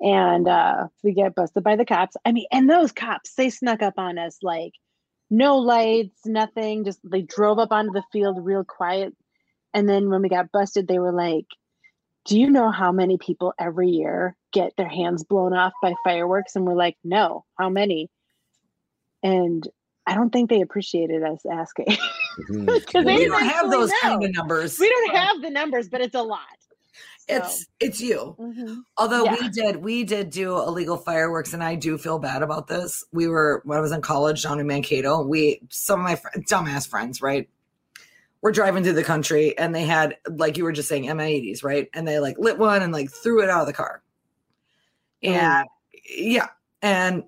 And 0.03 0.49
uh, 0.49 0.89
we 1.05 1.15
get 1.15 1.35
busted 1.35 1.63
by 1.63 1.77
the 1.77 1.85
cops. 1.85 2.17
I 2.25 2.33
mean, 2.33 2.47
and 2.51 2.69
those 2.69 2.91
cops, 2.91 3.35
they 3.35 3.51
snuck 3.51 3.83
up 3.83 3.95
on 3.97 4.19
us 4.19 4.39
like 4.43 4.73
no 5.31 5.57
lights, 5.59 6.27
nothing. 6.27 6.85
Just 6.85 6.99
they 7.05 7.23
drove 7.23 7.59
up 7.59 7.71
onto 7.71 7.93
the 7.93 8.03
field 8.13 8.45
real 8.45 8.65
quiet. 8.65 9.15
And 9.73 9.89
then 9.89 10.11
when 10.11 10.21
we 10.21 10.29
got 10.29 10.53
busted, 10.53 10.89
they 10.89 10.99
were 10.99 11.13
like, 11.13 11.47
Do 12.27 12.39
you 12.39 12.51
know 12.51 12.71
how 12.71 12.91
many 12.91 13.17
people 13.17 13.55
every 13.59 13.91
year 13.91 14.37
get 14.53 14.73
their 14.77 14.89
hands 14.89 15.25
blown 15.25 15.55
off 15.55 15.73
by 15.81 15.95
fireworks? 16.05 16.57
And 16.57 16.67
we're 16.67 16.75
like, 16.75 16.97
No, 17.05 17.45
how 17.57 17.71
many? 17.71 18.11
And 19.23 19.67
I 20.05 20.17
don't 20.17 20.31
think 20.31 20.51
they 20.51 20.63
appreciated 20.63 21.23
us 21.23 21.43
asking. 21.51 21.87
Because 22.39 23.05
we 23.05 23.19
they 23.19 23.27
don't 23.27 23.45
have 23.45 23.71
those 23.71 23.91
know. 23.91 23.97
kind 24.01 24.25
of 24.25 24.35
numbers. 24.35 24.79
We 24.79 24.89
don't 24.89 25.15
have 25.15 25.43
the 25.43 25.51
numbers, 25.51 25.91
but 25.91 26.01
it's 26.01 26.15
a 26.15 26.23
lot. 26.23 26.41
So, 27.29 27.37
It's 27.37 27.67
it's 27.79 28.01
you. 28.01 28.35
mhm. 28.39 28.83
Although 28.97 29.25
Yeah. 29.25 29.37
we 29.41 29.49
did 29.51 29.77
we 29.77 30.03
did 30.05 30.31
do 30.31 30.57
illegal 30.59 30.97
fireworks, 30.97 31.53
and 31.53 31.63
I 31.63 31.77
do 31.77 31.97
feel 31.97 32.19
bad 32.19 32.43
about 32.43 32.67
this. 32.67 33.05
We 33.13 33.29
were 33.29 33.63
when 33.65 33.79
I 33.79 33.81
was 33.81 33.93
in 33.93 34.03
college 34.03 34.43
down 34.43 34.59
in 34.59 34.67
Mankato. 34.67 35.23
We 35.23 35.61
some 35.71 36.01
of 36.01 36.05
my 36.05 36.17
fr- 36.17 36.29
dumbass 36.41 36.89
friends, 36.89 37.23
right? 37.23 37.49
We're 38.41 38.51
driving 38.51 38.83
through 38.83 38.95
the 38.95 39.05
country, 39.05 39.57
and 39.57 39.73
they 39.73 39.85
had 39.85 40.17
like 40.29 40.57
you 40.57 40.65
were 40.65 40.73
just 40.73 40.89
saying 40.89 41.05
M80s, 41.09 41.63
right? 41.63 41.89
And 41.95 42.09
they 42.09 42.19
like 42.19 42.39
lit 42.39 42.59
one 42.59 42.83
and 42.83 42.93
like 42.93 43.11
threw 43.11 43.41
it 43.43 43.49
out 43.51 43.61
of 43.61 43.67
the 43.69 43.73
car. 43.73 44.03
And 45.23 45.69
yeah, 46.17 46.49
and 46.83 47.23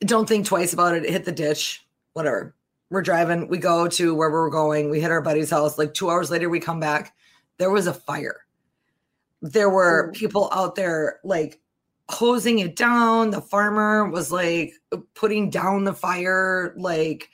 don't 0.00 0.28
think 0.28 0.44
twice 0.46 0.74
about 0.74 0.94
it. 0.94 1.04
it. 1.06 1.10
Hit 1.10 1.24
the 1.24 1.32
ditch, 1.32 1.86
whatever. 2.12 2.54
We're 2.90 3.00
driving. 3.00 3.48
We 3.48 3.56
go 3.56 3.88
to 3.88 4.14
where 4.14 4.30
we're 4.30 4.50
going. 4.50 4.90
We 4.90 5.00
hit 5.00 5.10
our 5.10 5.22
buddy's 5.22 5.48
house. 5.48 5.78
Like 5.78 5.94
two 5.94 6.10
hours 6.10 6.30
later, 6.30 6.50
we 6.50 6.60
come 6.60 6.78
back. 6.78 7.16
There 7.56 7.70
was 7.70 7.86
a 7.86 7.94
fire. 7.94 8.41
There 9.42 9.68
were 9.68 10.08
Ooh. 10.08 10.12
people 10.12 10.48
out 10.52 10.74
there 10.76 11.20
like 11.24 11.60
hosing 12.08 12.60
it 12.60 12.76
down. 12.76 13.30
The 13.30 13.40
farmer 13.42 14.08
was 14.08 14.30
like 14.32 14.72
putting 15.14 15.50
down 15.50 15.84
the 15.84 15.94
fire. 15.94 16.74
Like, 16.76 17.28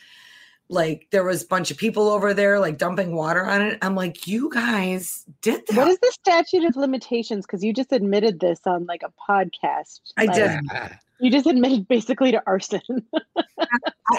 like 0.71 1.07
there 1.11 1.25
was 1.25 1.43
a 1.43 1.47
bunch 1.47 1.71
of 1.71 1.77
people 1.77 2.09
over 2.09 2.35
there 2.35 2.59
like 2.61 2.79
dumping 2.79 3.15
water 3.15 3.45
on 3.45 3.63
it. 3.63 3.79
I'm 3.83 3.95
like, 3.95 4.27
you 4.27 4.51
guys 4.53 5.25
did 5.43 5.67
that. 5.69 5.77
What 5.77 5.89
is 5.89 5.99
the 6.01 6.13
statute 6.13 6.65
of 6.65 6.77
limitations? 6.77 7.47
Because 7.47 7.63
you 7.63 7.73
just 7.73 7.93
admitted 7.93 8.41
this 8.41 8.61
on 8.67 8.87
like 8.87 9.03
a 9.03 9.13
podcast. 9.31 10.01
I 10.17 10.25
Like, 10.27 10.35
did. 10.35 10.61
You 11.21 11.31
just 11.31 11.47
admitted 11.47 11.89
basically 11.89 12.33
to 12.33 12.43
arson. 12.47 12.81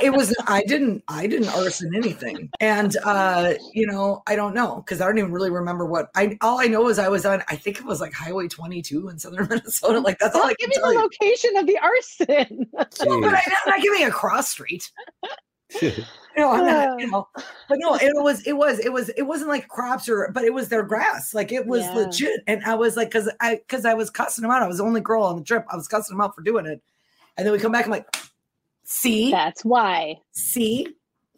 It 0.04 0.12
was 0.14 0.36
i 0.46 0.62
didn't 0.68 1.04
i 1.08 1.26
didn't 1.26 1.50
arson 1.50 1.96
anything. 1.96 2.48
And 2.60 2.96
uh 3.04 3.56
you 3.74 3.88
know 3.88 4.22
i 4.28 4.36
don't 4.36 4.54
know 4.54 4.76
because 4.86 5.02
i 5.02 5.06
don't 5.08 5.18
even 5.18 5.32
really 5.32 5.50
remember 5.50 5.84
what 5.88 6.10
i 6.16 6.38
all 6.42 6.60
i 6.60 6.68
know 6.68 6.90
is 6.90 7.00
i 7.00 7.10
was 7.10 7.26
on 7.26 7.42
i 7.48 7.56
think 7.56 7.80
it 7.80 7.86
was 7.86 8.00
like 8.00 8.14
highway 8.14 8.48
22 8.48 9.10
in 9.10 9.18
southern 9.18 9.48
minnesota. 9.50 10.00
Like 10.00 10.20
that's 10.20 10.36
all 10.36 10.44
i 10.44 10.50
Don't 10.50 10.60
can 10.60 10.70
give 10.70 10.70
me 10.70 10.76
tell 10.76 10.88
the 10.90 10.94
you. 10.94 11.02
location 11.02 11.58
of 11.58 11.66
the 11.66 11.78
arson. 11.80 12.68
Well, 13.10 13.22
but 13.22 13.34
I, 13.34 13.40
i'm 13.40 13.52
not 13.72 13.82
giving 13.82 14.04
a 14.04 14.12
cross 14.12 14.50
street 14.50 14.92
you 15.82 15.92
know 16.38 16.52
i'm 16.52 16.66
not 16.66 17.00
you 17.00 17.08
know 17.08 17.28
but 17.68 17.78
no 17.80 17.96
it 17.96 18.12
was 18.16 18.46
it 18.48 18.54
was 18.54 18.80
it 18.80 18.92
was 18.94 19.10
it 19.10 19.24
wasn't 19.24 19.50
like 19.50 19.68
crops 19.68 20.08
or 20.10 20.30
but 20.34 20.44
it 20.44 20.54
was 20.54 20.70
their 20.70 20.84
grass. 20.84 21.34
Like 21.34 21.52
it 21.52 21.66
was 21.66 21.82
Yeah. 21.82 21.94
legit. 21.96 22.42
And 22.48 22.64
i 22.66 22.76
was 22.76 22.96
like 22.98 23.10
because 23.10 23.30
i 23.40 23.56
because 23.56 23.86
i 23.86 23.94
was 23.94 24.10
cussing 24.10 24.42
them 24.44 24.52
out. 24.52 24.62
I 24.64 24.68
was 24.68 24.78
the 24.78 24.84
only 24.86 25.02
girl 25.02 25.24
on 25.24 25.38
the 25.38 25.44
trip. 25.44 25.66
I 25.72 25.76
was 25.76 25.88
cussing 25.88 26.16
them 26.16 26.22
out 26.22 26.36
for 26.36 26.42
doing 26.42 26.66
it. 26.66 26.82
And 27.38 27.46
then 27.46 27.52
we 27.54 27.60
come 27.60 27.72
back 27.72 27.86
i'm 27.86 27.92
like 27.92 28.08
see? 28.84 29.32
That's 29.32 29.64
why. 29.64 30.20
see? 30.32 30.88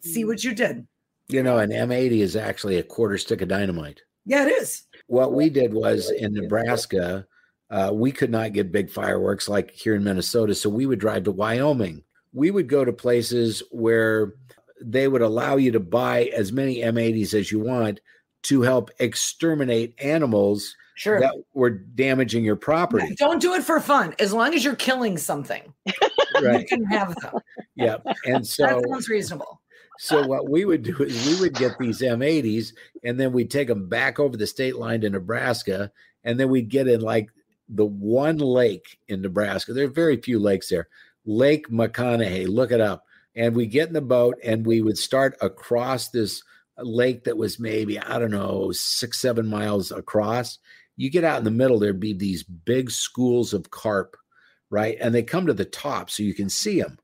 See 0.00 0.24
what 0.24 0.42
you 0.42 0.54
did. 0.54 0.86
You 1.28 1.42
know, 1.42 1.58
an 1.58 1.70
M80 1.70 2.20
is 2.20 2.34
actually 2.36 2.76
a 2.78 2.82
quarter 2.82 3.18
stick 3.18 3.40
of 3.42 3.48
dynamite. 3.48 4.00
yeah 4.24 4.46
it 4.46 4.50
is. 4.52 4.84
What 5.06 5.34
we 5.34 5.50
did 5.50 5.74
was 5.74 6.10
in 6.10 6.32
Nebraska, 6.32 7.26
uh, 7.70 7.90
we 7.92 8.10
could 8.12 8.30
not 8.30 8.52
get 8.52 8.72
big 8.72 8.90
fireworks 8.90 9.48
like 9.48 9.70
here 9.70 9.94
in 9.94 10.04
Minnesota. 10.04 10.54
So 10.54 10.70
we 10.70 10.86
would 10.86 10.98
drive 10.98 11.24
to 11.24 11.30
Wyoming. 11.32 12.02
We 12.32 12.50
would 12.50 12.68
go 12.68 12.84
to 12.84 12.92
places 12.92 13.62
where 13.70 14.34
they 14.80 15.08
would 15.08 15.22
allow 15.22 15.56
you 15.56 15.70
to 15.72 15.80
buy 15.80 16.24
as 16.36 16.52
many 16.52 16.78
M80s 16.78 17.34
as 17.34 17.52
you 17.52 17.60
want 17.60 18.00
to 18.42 18.62
help 18.62 18.90
exterminate 18.98 19.94
animals 20.00 20.74
sure 20.94 21.20
that 21.20 21.34
were 21.54 21.70
damaging 21.70 22.44
your 22.44 22.56
property. 22.56 23.14
Don't 23.16 23.40
do 23.40 23.54
it 23.54 23.62
for 23.62 23.80
fun. 23.80 24.14
As 24.18 24.32
long 24.32 24.54
as 24.54 24.64
you're 24.64 24.76
killing 24.76 25.16
something, 25.18 25.72
you 25.86 26.64
can 26.68 26.84
have 26.86 27.14
them. 27.16 27.34
Yeah. 27.74 27.96
And 28.24 28.46
so 28.46 28.66
that 28.66 28.88
sounds 28.88 29.08
reasonable. 29.08 29.60
So 29.98 30.26
what 30.26 30.48
we 30.48 30.64
would 30.64 30.82
do 30.82 30.96
is 31.02 31.26
we 31.26 31.40
would 31.40 31.54
get 31.54 31.78
these 31.78 32.00
M80s 32.00 32.72
and 33.04 33.20
then 33.20 33.32
we'd 33.32 33.50
take 33.50 33.68
them 33.68 33.88
back 33.88 34.18
over 34.18 34.36
the 34.36 34.46
state 34.46 34.76
line 34.76 35.02
to 35.02 35.10
Nebraska 35.10 35.92
and 36.24 36.40
then 36.40 36.48
we'd 36.48 36.68
get 36.68 36.88
in 36.88 37.00
like 37.00 37.30
the 37.68 37.86
one 37.86 38.38
lake 38.38 38.98
in 39.08 39.22
Nebraska. 39.22 39.72
There 39.72 39.84
are 39.84 39.90
very 39.90 40.16
few 40.16 40.38
lakes 40.38 40.68
there. 40.68 40.88
Lake 41.24 41.68
McConaughy, 41.68 42.48
look 42.48 42.72
it 42.72 42.80
up. 42.80 43.04
And 43.34 43.54
we 43.54 43.66
get 43.66 43.88
in 43.88 43.94
the 43.94 44.00
boat 44.00 44.36
and 44.44 44.66
we 44.66 44.82
would 44.82 44.98
start 44.98 45.36
across 45.40 46.10
this 46.10 46.42
lake 46.78 47.24
that 47.24 47.36
was 47.36 47.58
maybe, 47.58 47.98
I 47.98 48.18
don't 48.18 48.30
know, 48.30 48.72
six, 48.72 49.20
seven 49.20 49.46
miles 49.46 49.90
across. 49.90 50.58
You 50.96 51.10
get 51.10 51.24
out 51.24 51.38
in 51.38 51.44
the 51.44 51.50
middle, 51.50 51.78
there'd 51.78 52.00
be 52.00 52.12
these 52.12 52.42
big 52.42 52.90
schools 52.90 53.54
of 53.54 53.70
carp, 53.70 54.16
right? 54.70 54.98
And 55.00 55.14
they 55.14 55.22
come 55.22 55.46
to 55.46 55.54
the 55.54 55.64
top 55.64 56.10
so 56.10 56.22
you 56.22 56.34
can 56.34 56.50
see 56.50 56.80
them. 56.80 56.98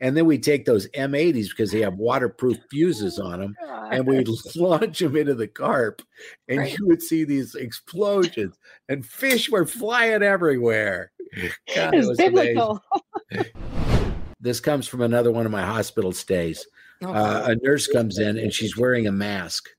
And 0.00 0.16
then 0.16 0.26
we 0.26 0.38
take 0.38 0.64
those 0.64 0.88
M80s 0.88 1.50
because 1.50 1.70
they 1.70 1.80
have 1.80 1.94
waterproof 1.94 2.58
fuses 2.70 3.18
on 3.18 3.40
them, 3.40 3.54
and 3.90 4.06
we'd 4.06 4.28
oh, 4.28 4.36
launch 4.56 4.98
them 4.98 5.16
into 5.16 5.34
the 5.34 5.46
carp, 5.46 6.02
and 6.48 6.58
Right. 6.58 6.76
you 6.76 6.86
would 6.86 7.00
see 7.00 7.24
these 7.24 7.54
explosions, 7.54 8.58
and 8.88 9.06
fish 9.06 9.48
were 9.48 9.66
flying 9.66 10.22
everywhere. 10.22 11.12
God, 11.74 11.94
it 11.94 12.06
was 12.06 12.16
biblical. 12.16 12.82
This 14.44 14.60
comes 14.60 14.86
from 14.86 15.00
another 15.00 15.32
one 15.32 15.46
of 15.46 15.52
my 15.52 15.64
hospital 15.64 16.12
stays. 16.12 16.66
Uh, 17.02 17.44
a 17.46 17.56
nurse 17.66 17.86
comes 17.86 18.18
in 18.18 18.36
and 18.36 18.52
she's 18.52 18.76
wearing 18.76 19.06
a 19.06 19.12
mask. 19.12 19.70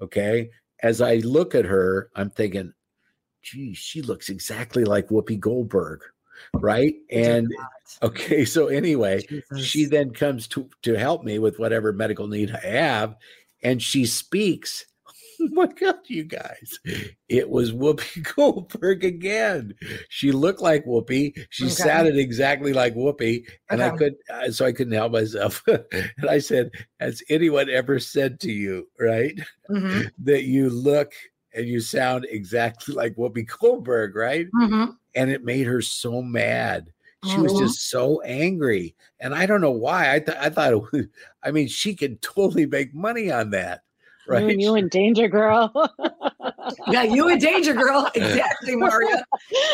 Okay. 0.00 0.50
As 0.80 1.00
I 1.00 1.16
look 1.16 1.56
at 1.56 1.64
her, 1.64 2.10
I'm 2.14 2.30
thinking, 2.30 2.72
gee, 3.42 3.74
she 3.74 4.02
looks 4.02 4.28
exactly 4.28 4.84
like 4.84 5.08
Whoopi 5.08 5.40
Goldberg. 5.40 6.02
Right. 6.52 6.94
And 7.10 7.52
okay. 8.04 8.44
So, 8.44 8.68
anyway, 8.68 9.26
she 9.58 9.86
then 9.86 10.12
comes 10.12 10.46
to 10.48 10.70
to 10.82 10.94
help 10.94 11.24
me 11.24 11.40
with 11.40 11.58
whatever 11.58 11.92
medical 11.92 12.28
need 12.28 12.52
I 12.52 12.66
have, 12.66 13.16
and 13.64 13.82
she 13.82 14.06
speaks. 14.06 14.86
My 15.52 15.66
God, 15.66 16.00
you 16.06 16.24
guys! 16.24 16.78
It 17.28 17.48
was 17.50 17.72
Whoopi 17.72 18.22
Goldberg 18.36 19.04
again. 19.04 19.74
She 20.08 20.32
looked 20.32 20.60
like 20.60 20.84
Whoopi. 20.84 21.36
She 21.50 21.68
Okay. 21.70 21.74
sounded 21.82 22.16
exactly 22.18 22.72
like 22.72 22.94
Whoopi, 22.94 23.46
and 23.70 23.82
I 23.82 23.90
could, 23.90 24.14
uh, 24.30 24.50
so 24.50 24.66
I 24.66 24.72
couldn't 24.72 24.92
help 24.94 25.12
myself. 25.12 25.62
and 25.68 26.28
I 26.28 26.38
said, 26.38 26.70
"Has 27.00 27.22
anyone 27.28 27.68
ever 27.70 27.98
said 28.00 28.40
to 28.40 28.52
you, 28.52 28.88
right, 28.98 29.38
Mhm, 29.68 30.04
that 30.18 30.44
you 30.44 30.70
look 30.70 31.12
and 31.54 31.66
you 31.66 31.80
sound 31.80 32.26
exactly 32.30 32.94
like 32.94 33.14
Whoopi 33.16 33.46
Goldberg, 33.46 34.14
right?" 34.16 34.48
mhm. 34.52 34.96
and 35.14 35.30
it 35.30 35.44
made 35.44 35.66
her 35.66 35.80
so 35.82 36.22
mad. 36.22 36.92
She 37.22 37.40
was 37.40 37.54
just 37.54 37.88
so 37.88 38.20
angry, 38.22 38.94
and 39.20 39.34
I 39.34 39.46
don't 39.46 39.62
know 39.62 39.70
why. 39.70 40.12
I 40.14 40.20
thought 40.20 40.36
I 40.36 40.50
thought 40.50 40.72
it 40.72 40.92
was. 40.92 41.06
I 41.42 41.50
mean, 41.52 41.68
she 41.68 41.94
could 41.94 42.20
totally 42.20 42.66
make 42.66 42.94
money 42.94 43.30
on 43.30 43.50
that, 43.50 43.82
right? 44.28 44.42
and 44.50 44.60
you 44.60 44.74
in 44.76 44.88
danger, 44.88 45.28
girl. 45.28 45.72
Yeah, 46.88 47.02
you 47.02 47.28
a 47.28 47.36
danger 47.38 47.74
girl. 47.74 48.10
Exactly, 48.14 48.74
Maria. 48.76 49.24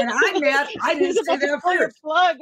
And 0.01 0.11
I'm 0.11 0.41
mad. 0.41 0.69
I 0.83 0.95
didn't 0.95 1.25
say 1.25 1.37
that 1.37 1.61
first. 1.63 2.03
plug. 2.03 2.37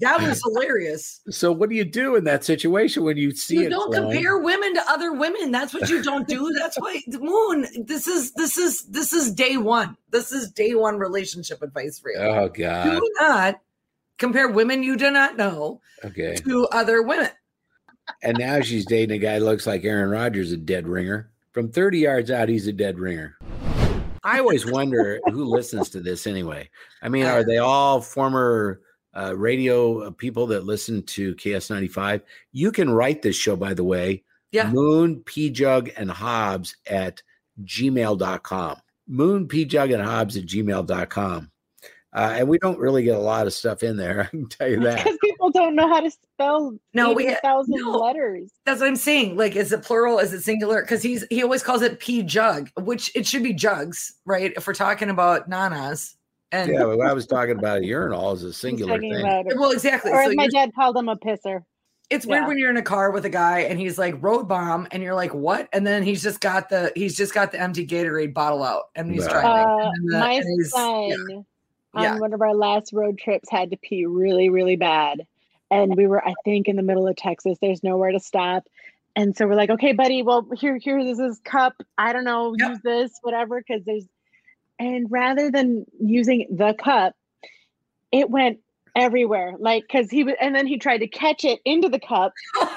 That 0.00 0.20
was 0.20 0.42
hilarious. 0.44 1.20
so, 1.30 1.50
what 1.52 1.70
do 1.70 1.74
you 1.74 1.84
do 1.84 2.14
in 2.16 2.24
that 2.24 2.44
situation 2.44 3.02
when 3.04 3.16
you 3.16 3.30
see 3.30 3.56
You 3.60 3.66
it? 3.66 3.70
don't 3.70 3.92
flowing? 3.92 4.12
compare 4.12 4.38
women 4.38 4.74
to 4.74 4.82
other 4.90 5.12
women. 5.14 5.50
That's 5.50 5.72
what 5.72 5.88
you 5.88 6.02
don't 6.02 6.28
do. 6.28 6.52
That's 6.58 6.76
why 6.78 7.00
Moon. 7.08 7.66
This 7.86 8.06
is 8.06 8.32
this 8.32 8.58
is 8.58 8.84
this 8.86 9.12
is 9.14 9.32
day 9.32 9.56
one. 9.56 9.96
This 10.10 10.32
is 10.32 10.50
day 10.52 10.74
one 10.74 10.98
relationship 10.98 11.62
advice 11.62 11.98
for 11.98 12.10
you. 12.12 12.18
Oh 12.18 12.48
God. 12.48 12.84
do 12.90 13.10
not 13.20 13.60
compare 14.18 14.48
women 14.48 14.82
you 14.82 14.96
do 14.96 15.10
not 15.10 15.36
know 15.38 15.80
Okay. 16.04 16.36
to 16.36 16.66
other 16.72 17.02
women. 17.02 17.30
And 18.22 18.38
now 18.38 18.60
she's 18.60 18.84
dating 18.86 19.16
a 19.16 19.18
guy 19.18 19.38
who 19.38 19.44
looks 19.46 19.66
like 19.66 19.84
Aaron 19.84 20.10
Rodgers, 20.10 20.52
a 20.52 20.56
dead 20.58 20.86
ringer. 20.86 21.30
From 21.52 21.70
30 21.70 21.98
yards 21.98 22.30
out, 22.30 22.48
he's 22.48 22.66
a 22.66 22.72
dead 22.72 22.98
ringer. 22.98 23.36
I 24.24 24.38
always 24.38 24.70
wonder 24.70 25.20
who 25.26 25.44
listens 25.44 25.88
to 25.90 26.00
this 26.00 26.26
anyway. 26.26 26.68
I 27.02 27.08
mean, 27.08 27.24
are 27.24 27.44
they 27.44 27.58
all 27.58 28.00
former 28.00 28.80
uh, 29.16 29.34
radio 29.36 30.10
people 30.12 30.46
that 30.48 30.64
listen 30.64 31.02
to 31.04 31.34
KS95? 31.36 32.22
You 32.52 32.70
can 32.72 32.90
write 32.90 33.22
this 33.22 33.36
show, 33.36 33.56
by 33.56 33.74
the 33.74 33.84
way, 33.84 34.24
Yeah. 34.52 34.70
Moon, 34.70 35.22
P 35.24 35.50
Jug, 35.50 35.90
and 35.96 36.10
Hobbs 36.10 36.76
at 36.86 37.22
gmail.com. 37.64 38.76
Moon, 39.06 39.48
P 39.48 39.64
Jug, 39.64 39.90
and 39.90 40.02
Hobbs 40.02 40.36
at 40.36 40.44
gmail.com. 40.44 41.50
Uh, 42.14 42.36
and 42.38 42.48
we 42.48 42.58
don't 42.58 42.78
really 42.78 43.02
get 43.02 43.16
a 43.16 43.20
lot 43.20 43.46
of 43.46 43.52
stuff 43.52 43.82
in 43.82 43.96
there. 43.96 44.22
I 44.24 44.26
can 44.26 44.48
tell 44.48 44.68
you 44.68 44.80
that. 44.80 45.04
Because 45.04 45.18
people 45.22 45.50
don't 45.50 45.74
know 45.74 45.88
how 45.88 46.00
to 46.00 46.10
spell 46.10 46.74
No, 46.94 47.12
we- 47.12 47.26
a 47.28 47.34
thousand 47.36 47.74
no. 47.82 47.90
letters. 47.90 48.50
That's 48.64 48.80
what 48.80 48.88
I'm 48.88 48.96
saying. 48.96 49.36
Like, 49.36 49.56
is 49.56 49.72
it 49.72 49.82
plural? 49.82 50.18
Is 50.18 50.32
it 50.32 50.42
singular? 50.42 50.80
Because 50.82 51.02
he's 51.02 51.24
he 51.30 51.42
always 51.42 51.62
calls 51.62 51.82
it 51.82 51.98
P 52.00 52.22
jug, 52.22 52.70
which 52.80 53.10
it 53.14 53.26
should 53.26 53.42
be 53.42 53.52
jugs, 53.52 54.14
right? 54.24 54.52
If 54.56 54.66
we're 54.66 54.74
talking 54.74 55.10
about 55.10 55.48
nanas, 55.50 56.16
And 56.50 56.72
Yeah, 56.72 56.84
but 56.84 57.00
I 57.02 57.12
was 57.12 57.26
talking 57.26 57.58
about 57.58 57.80
a 57.82 57.84
urinal 57.84 58.30
as 58.30 58.42
a 58.42 58.52
singular 58.64 58.98
thing. 58.98 59.14
about 59.20 59.44
well, 59.56 59.70
exactly. 59.72 60.10
Or 60.10 60.24
So 60.24 60.32
my 60.34 60.48
dad 60.48 60.70
called 60.74 60.96
him 60.96 61.10
a 61.10 61.16
pisser. 61.16 61.60
it's 62.08 62.24
weird 62.24 62.44
yeah. 62.44 62.48
when 62.48 62.56
you're 62.58 62.70
in 62.70 62.78
a 62.78 62.82
car 62.82 63.10
with 63.10 63.26
a 63.26 63.30
guy 63.30 63.60
and 63.60 63.78
he's 63.78 63.98
like 63.98 64.14
road 64.22 64.48
bomb, 64.48 64.88
and 64.92 65.02
you're 65.02 65.14
like, 65.14 65.34
what? 65.34 65.68
And 65.74 65.86
then 65.86 66.02
he's 66.02 66.22
just 66.22 66.40
got 66.40 66.70
the 66.70 66.90
he's 66.96 67.14
just 67.18 67.34
got 67.34 67.52
the 67.52 67.60
empty 67.60 67.86
Gatorade 67.86 68.32
bottle 68.32 68.62
out, 68.62 68.84
and 68.94 69.12
he's 69.12 69.26
Right. 69.26 69.32
driving. 69.42 69.52
Uh, 69.86 69.90
And 69.94 70.08
the- 70.12 70.18
my 70.20 70.32
and 70.32 70.44
he's- 70.56 70.70
son 70.70 71.08
yeah. 71.28 71.40
On 71.94 72.20
one 72.20 72.32
of 72.32 72.42
our 72.42 72.54
last 72.54 72.92
road 72.92 73.18
trips 73.18 73.48
had 73.50 73.70
to 73.70 73.76
pee 73.76 74.06
really, 74.06 74.48
really 74.48 74.76
bad. 74.76 75.26
And 75.70 75.96
we 75.96 76.06
were, 76.06 76.26
I 76.26 76.34
think, 76.44 76.68
in 76.68 76.76
the 76.76 76.82
middle 76.82 77.06
of 77.06 77.16
Texas. 77.16 77.58
There's 77.60 77.82
nowhere 77.82 78.12
to 78.12 78.20
stop. 78.20 78.66
And 79.16 79.36
so 79.36 79.46
we're 79.46 79.54
like, 79.54 79.70
okay, 79.70 79.92
buddy, 79.92 80.22
well, 80.22 80.46
here, 80.56 80.76
here, 80.76 81.02
this 81.02 81.18
is 81.18 81.40
cup. 81.40 81.74
I 81.96 82.12
don't 82.12 82.24
know, 82.24 82.54
Yep. 82.56 82.68
use 82.68 82.78
this, 82.82 83.18
whatever, 83.22 83.60
because 83.60 83.84
there's 83.84 84.04
and 84.78 85.10
rather 85.10 85.50
than 85.50 85.86
using 86.00 86.46
the 86.50 86.72
cup, 86.72 87.16
it 88.12 88.30
went 88.30 88.60
everywhere. 88.98 89.54
Like, 89.58 89.84
because 89.90 90.10
he 90.10 90.24
was, 90.24 90.34
and 90.40 90.54
then 90.54 90.66
he 90.66 90.78
tried 90.78 90.98
to 90.98 91.08
catch 91.08 91.44
it 91.44 91.60
into 91.64 91.88
the 91.88 92.00
cup. 92.00 92.32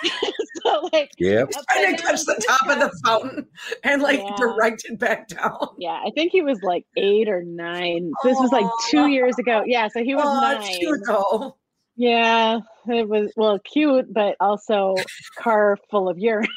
so, 0.62 0.88
like, 0.92 1.10
Yep. 1.18 1.48
He's 1.52 1.64
trying 1.70 1.96
to 1.96 2.02
catch 2.02 2.24
the 2.24 2.44
top 2.46 2.68
of 2.68 2.78
the 2.78 2.98
fountain 3.04 3.46
and 3.82 4.00
like 4.02 4.20
Yeah. 4.20 4.36
direct 4.36 4.84
it 4.84 4.98
back 4.98 5.28
down. 5.28 5.68
yeah, 5.78 6.00
I 6.04 6.10
think 6.14 6.30
he 6.32 6.42
was 6.42 6.62
like 6.62 6.84
eight 6.96 7.28
or 7.28 7.42
nine. 7.42 8.12
This 8.22 8.36
was 8.38 8.52
like 8.52 8.66
two 8.90 9.08
years 9.08 9.38
ago. 9.38 9.62
Yeah, 9.66 9.88
so 9.88 10.04
he 10.04 10.14
was 10.14 10.24
oh, 10.26 10.40
nine. 10.40 10.56
it's 10.60 10.78
cute 10.78 11.00
though. 11.06 11.56
Yeah, 11.96 12.60
it 12.86 13.08
was 13.08 13.32
well 13.36 13.58
cute, 13.58 14.12
but 14.14 14.36
also 14.38 14.94
car 15.36 15.76
full 15.90 16.08
of 16.08 16.18
urine. 16.18 16.48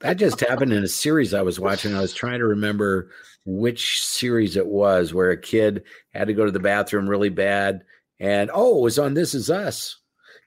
That 0.00 0.18
just 0.18 0.40
happened 0.40 0.70
in 0.74 0.84
a 0.84 0.88
series 0.88 1.32
I 1.32 1.40
was 1.40 1.58
watching. 1.58 1.94
I 1.94 2.00
was 2.02 2.12
trying 2.12 2.40
to 2.40 2.46
remember 2.46 3.10
which 3.46 4.02
series 4.04 4.54
it 4.54 4.66
was 4.66 5.14
where 5.14 5.30
a 5.30 5.40
kid 5.40 5.84
had 6.12 6.26
to 6.26 6.34
go 6.34 6.44
to 6.44 6.50
the 6.50 6.60
bathroom 6.60 7.08
really 7.08 7.30
bad. 7.30 7.84
And 8.20 8.50
oh, 8.52 8.78
it 8.78 8.82
was 8.82 8.98
on 8.98 9.14
This 9.14 9.34
Is 9.34 9.50
Us. 9.50 9.98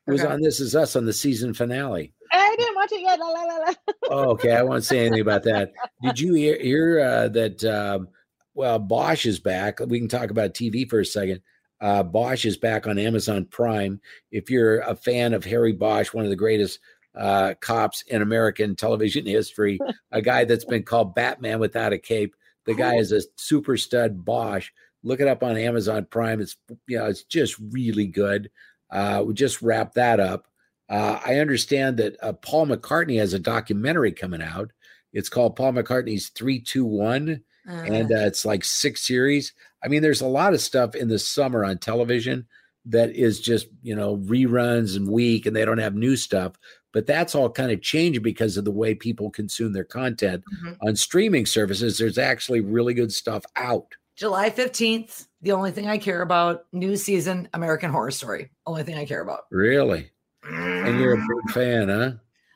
It 0.07 0.11
was 0.11 0.21
Okay. 0.21 0.31
on 0.33 0.41
This 0.41 0.59
Is 0.59 0.75
Us 0.75 0.95
on 0.95 1.05
the 1.05 1.13
season 1.13 1.53
finale. 1.53 2.13
I 2.31 2.55
didn't 2.57 2.75
watch 2.75 2.91
it 2.91 3.01
yet. 3.01 3.19
La, 3.19 3.27
la, 3.27 3.43
la. 3.43 3.73
Oh, 4.09 4.29
okay. 4.31 4.51
I 4.53 4.61
won't 4.63 4.83
say 4.83 4.99
anything 4.99 5.21
about 5.21 5.43
that. 5.43 5.71
Did 6.01 6.19
you 6.19 6.33
hear, 6.33 6.59
hear 6.59 6.99
uh, 6.99 7.27
that? 7.29 7.63
Um, 7.63 8.09
well, 8.53 8.79
Bosch 8.79 9.25
is 9.25 9.39
back. 9.39 9.79
We 9.81 9.99
can 9.99 10.07
talk 10.07 10.31
about 10.31 10.53
TV 10.53 10.89
for 10.89 10.99
a 11.01 11.05
second. 11.05 11.41
Uh, 11.79 12.01
Bosch 12.03 12.43
is 12.45 12.57
back 12.57 12.87
on 12.87 12.97
Amazon 12.97 13.45
Prime. 13.45 14.01
If 14.31 14.49
you're 14.49 14.79
a 14.79 14.95
fan 14.95 15.33
of 15.33 15.45
Harry 15.45 15.73
Bosch, 15.73 16.11
one 16.13 16.23
of 16.23 16.31
the 16.31 16.35
greatest 16.35 16.79
uh, 17.15 17.53
cops 17.61 18.01
in 18.07 18.21
American 18.21 18.75
television 18.75 19.25
history, 19.27 19.79
a 20.11 20.21
guy 20.21 20.43
that's 20.43 20.65
been 20.65 20.83
called 20.83 21.15
Batman 21.15 21.59
without 21.59 21.93
a 21.93 21.99
cape. 21.99 22.35
The 22.65 22.73
guy 22.73 22.95
is 22.95 23.11
a 23.11 23.21
super 23.35 23.77
stud 23.77 24.25
Bosch. 24.25 24.71
Look 25.03 25.19
it 25.19 25.27
up 25.27 25.43
on 25.43 25.57
Amazon 25.57 26.05
Prime. 26.09 26.41
It's 26.41 26.57
you 26.87 26.97
know 26.97 27.05
it's 27.05 27.23
just 27.23 27.55
really 27.71 28.07
good. 28.07 28.49
Uh, 28.91 29.23
we 29.25 29.33
just 29.33 29.61
wrapped 29.61 29.95
that 29.95 30.19
up. 30.19 30.47
Uh, 30.89 31.19
I 31.25 31.35
understand 31.39 31.97
that 31.97 32.15
uh, 32.23 32.33
Paul 32.33 32.67
McCartney 32.67 33.17
has 33.19 33.33
a 33.33 33.39
documentary 33.39 34.11
coming 34.13 34.41
out. 34.41 34.71
It's 35.13 35.29
called 35.29 35.55
Paul 35.55 35.73
McCartney's 35.73 36.29
321, 36.29 37.41
and 37.67 38.11
uh, 38.11 38.15
it's 38.19 38.45
like 38.45 38.63
six 38.63 39.05
series. 39.05 39.53
I 39.83 39.87
mean, 39.89 40.01
there's 40.01 40.21
a 40.21 40.27
lot 40.27 40.53
of 40.53 40.61
stuff 40.61 40.95
in 40.95 41.07
the 41.09 41.19
summer 41.19 41.65
on 41.65 41.77
television 41.77 42.47
that 42.85 43.11
is 43.11 43.41
just, 43.41 43.67
you 43.83 43.93
know, 43.95 44.17
reruns 44.17 44.95
and 44.95 45.09
weak 45.09 45.45
and 45.45 45.53
they 45.55 45.65
don't 45.65 45.77
have 45.77 45.93
new 45.95 46.15
stuff. 46.15 46.53
But 46.93 47.05
that's 47.05 47.35
all 47.35 47.49
kind 47.49 47.71
of 47.71 47.81
changed 47.81 48.23
because 48.23 48.55
of 48.55 48.63
the 48.63 48.71
way 48.71 48.95
people 48.95 49.29
consume 49.29 49.73
their 49.73 49.83
content 49.83 50.43
Mhm. 50.63 50.77
on 50.81 50.95
streaming 50.95 51.45
services. 51.45 51.97
There's 51.97 52.17
actually 52.17 52.61
really 52.61 52.93
good 52.93 53.11
stuff 53.11 53.43
out. 53.57 53.93
July 54.17 54.49
15th, 54.49 55.27
the 55.43 55.51
only 55.51 55.69
thing 55.69 55.87
I 55.87 55.99
care 55.99 56.23
about, 56.23 56.65
new 56.73 56.97
season, 56.97 57.47
American 57.53 57.91
Horror 57.91 58.09
Story. 58.09 58.49
Only 58.65 58.81
thing 58.81 58.97
I 58.97 59.05
care 59.05 59.21
about. 59.21 59.41
Really? 59.51 60.09
And 60.43 60.99
you're 60.99 61.13
a 61.13 61.17
mm. 61.17 61.27
big 61.27 61.53
fan, 61.53 61.89
huh? 61.89 62.11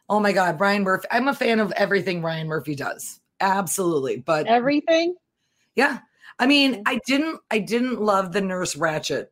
Oh 0.09 0.19
my 0.19 0.31
God, 0.31 0.59
Ryan 0.59 0.81
Murphy. 0.81 1.07
I'm 1.11 1.27
a 1.27 1.35
fan 1.35 1.59
of 1.59 1.71
everything 1.73 2.23
Ryan 2.23 2.47
Murphy 2.47 2.73
does. 2.73 3.19
Absolutely. 3.39 4.17
But 4.17 4.47
Everything. 4.47 5.15
yeah, 5.75 5.99
I 6.39 6.47
mean, 6.47 6.77
mm. 6.77 6.81
I 6.87 6.99
didn't, 7.05 7.39
I 7.51 7.59
didn't 7.59 8.01
love 8.01 8.31
the 8.31 8.41
Nurse 8.41 8.73
Ratched 8.73 9.27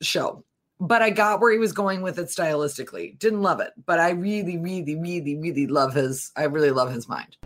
show, 0.00 0.44
but 0.80 1.00
I 1.00 1.10
got 1.10 1.40
where 1.40 1.52
he 1.52 1.58
was 1.58 1.72
going 1.72 2.02
with 2.02 2.18
it 2.18 2.26
stylistically. 2.26 3.16
Didn't 3.20 3.42
love 3.42 3.60
it, 3.60 3.70
but 3.86 4.00
I 4.00 4.10
really, 4.10 4.58
really, 4.58 4.96
really, 4.96 5.36
really 5.36 5.68
love 5.68 5.94
his, 5.94 6.32
I 6.36 6.42
really 6.44 6.72
love 6.72 6.92
his 6.92 7.08
mind. 7.08 7.36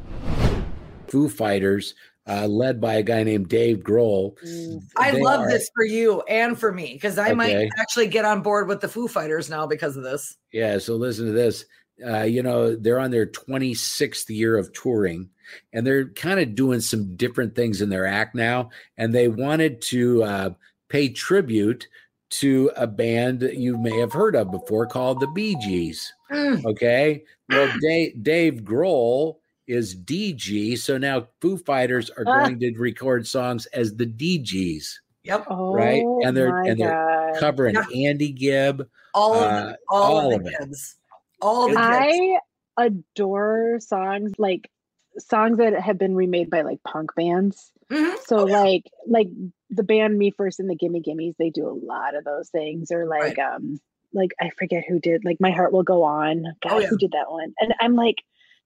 Foo 1.09 1.29
Fighters, 1.29 1.95
uh, 2.29 2.47
led 2.47 2.81
by 2.81 2.95
a 2.95 3.03
guy 3.03 3.23
named 3.23 3.49
Dave 3.49 3.79
Grohl. 3.79 4.37
Mm. 4.45 4.83
I 4.97 5.13
They 5.13 5.21
love 5.23 5.41
are- 5.41 5.49
this 5.51 5.71
for 5.75 5.85
you 5.85 6.23
and 6.23 6.59
for 6.59 6.73
me 6.73 6.95
because 6.95 7.19
I 7.19 7.33
might 7.33 7.69
actually 7.79 8.09
get 8.09 8.25
on 8.25 8.43
board 8.43 8.69
with 8.69 8.81
the 8.81 8.89
Foo 8.89 9.09
Fighters 9.09 9.49
now 9.49 9.67
because 9.67 9.97
of 9.97 10.03
this. 10.03 10.37
Yeah, 10.53 10.79
so 10.79 10.97
listen 10.97 11.27
to 11.27 11.33
this. 11.33 11.65
Uh, 12.07 12.23
you 12.25 12.43
know, 12.43 12.77
they're 12.77 12.99
on 13.01 13.11
their 13.11 13.27
26th 13.27 14.29
year 14.29 14.59
of 14.59 14.73
touring 14.73 15.31
and 15.73 15.87
they're 15.87 16.09
kind 16.11 16.41
of 16.41 16.55
doing 16.55 16.81
some 16.81 17.15
different 17.17 17.55
things 17.55 17.81
in 17.81 17.89
their 17.89 18.05
act 18.07 18.35
now. 18.35 18.71
And 18.99 19.15
they 19.15 19.29
wanted 19.29 19.81
to 19.83 20.23
uh, 20.25 20.51
pay 20.89 21.09
tribute 21.09 21.89
to 22.29 22.71
a 22.77 22.87
band 22.87 23.41
that 23.41 23.57
you 23.57 23.79
may 23.79 23.97
have 23.99 24.13
heard 24.13 24.35
of 24.37 24.51
before 24.51 24.87
called 24.87 25.21
the 25.21 25.29
Bee 25.29 25.57
Gees. 25.63 26.13
Mm, 26.31 26.65
Okay. 26.67 27.23
Well, 27.49 27.73
Dave, 27.81 28.23
Dave 28.23 28.55
Grohl 28.65 29.37
is 29.67 29.97
DG. 29.97 30.77
So 30.79 30.97
now 30.99 31.27
Foo 31.41 31.57
Fighters 31.57 32.11
are 32.11 32.25
Ah. 32.27 32.45
going 32.49 32.61
to 32.61 32.73
record 32.79 33.27
songs 33.27 33.67
as 33.67 33.97
the 33.97 34.07
DGs, 34.07 35.01
Yep. 35.25 35.47
Oh, 35.51 35.75
Right, 35.75 36.03
and 36.25 36.37
they're- 36.37 36.57
and 36.57 36.79
they're 36.79 36.91
God. 36.93 37.37
covering 37.41 37.75
Yeah. 37.75 38.09
Andy 38.11 38.31
Gibb. 38.31 38.89
All 39.13 39.35
of 39.35 39.43
Uh, 39.43 39.67
them, 39.67 39.77
all, 39.91 40.03
all 40.19 40.29
of 40.35 40.41
of 40.41 40.45
the 40.45 40.51
it. 40.51 40.59
kids. 40.59 40.97
All 41.43 41.63
the 41.69 41.75
kids. 41.75 41.79
I 41.81 42.39
adore 42.79 43.79
songs 43.81 44.33
like 44.39 44.71
songs 45.19 45.59
that 45.59 45.73
have 45.81 45.99
been 45.99 46.15
remade 46.15 46.51
by 46.51 46.61
like 46.63 46.83
punk 46.85 47.15
bands. 47.17 47.73
Mhm. 47.91 48.19
So 48.27 48.41
Oh, 48.41 48.47
yeah. 48.47 48.61
like 48.61 48.85
like 49.07 49.29
the 49.71 49.83
band 49.83 50.17
Me 50.19 50.31
First 50.31 50.61
and 50.61 50.69
the 50.71 50.77
Gimme 50.77 51.01
Gimmes, 51.01 51.35
they 51.39 51.51
do 51.51 51.67
a 51.67 51.75
lot 51.87 52.15
of 52.15 52.25
those 52.25 52.49
things. 52.51 52.91
Or 52.93 53.07
like 53.07 53.39
um 53.39 53.81
like 54.13 54.31
I 54.41 54.51
forget 54.51 54.85
who 54.87 55.01
did 55.01 55.25
like 55.25 55.39
My 55.41 55.51
Heart 55.51 55.73
Will 55.73 55.83
Go 55.83 56.03
On. 56.05 56.43
God, 56.63 56.73
Oh, 56.73 56.79
yeah. 56.79 56.87
who 56.89 56.97
did 56.99 57.13
that 57.13 57.31
one? 57.31 57.53
And 57.61 57.75
I'm 57.81 57.97
like, 57.97 58.17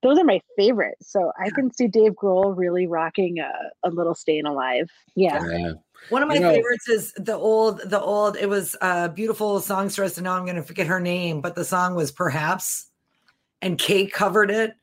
those 0.02 0.18
are 0.18 0.24
my 0.24 0.40
favorites. 0.56 1.10
So 1.10 1.32
I 1.38 1.44
Yeah. 1.46 1.50
can 1.50 1.72
see 1.72 1.86
Dave 1.88 2.12
Grohl 2.12 2.56
really 2.56 2.86
rocking 2.86 3.38
a, 3.38 3.52
a 3.82 3.90
little 3.90 4.14
staying 4.14 4.46
alive. 4.46 4.88
Yeah. 5.14 5.38
Uh, 5.38 5.74
One 6.08 6.22
of 6.22 6.28
my 6.28 6.34
You 6.36 6.40
know- 6.40 6.50
favorites 6.52 6.88
is 6.88 7.12
the 7.18 7.34
old, 7.36 7.80
the 7.84 8.00
old. 8.00 8.36
It 8.38 8.48
was 8.48 8.74
a 8.80 9.08
beautiful 9.10 9.60
songstress, 9.60 10.16
and 10.16 10.24
now 10.24 10.32
I'm 10.36 10.44
going 10.44 10.56
to 10.56 10.62
forget 10.62 10.86
her 10.86 11.00
name, 11.00 11.40
but 11.42 11.54
the 11.54 11.64
song 11.64 11.94
was 11.94 12.10
"Perhaps," 12.10 12.86
and 13.60 13.78
Cake 13.78 14.12
covered 14.12 14.50
it. 14.50 14.74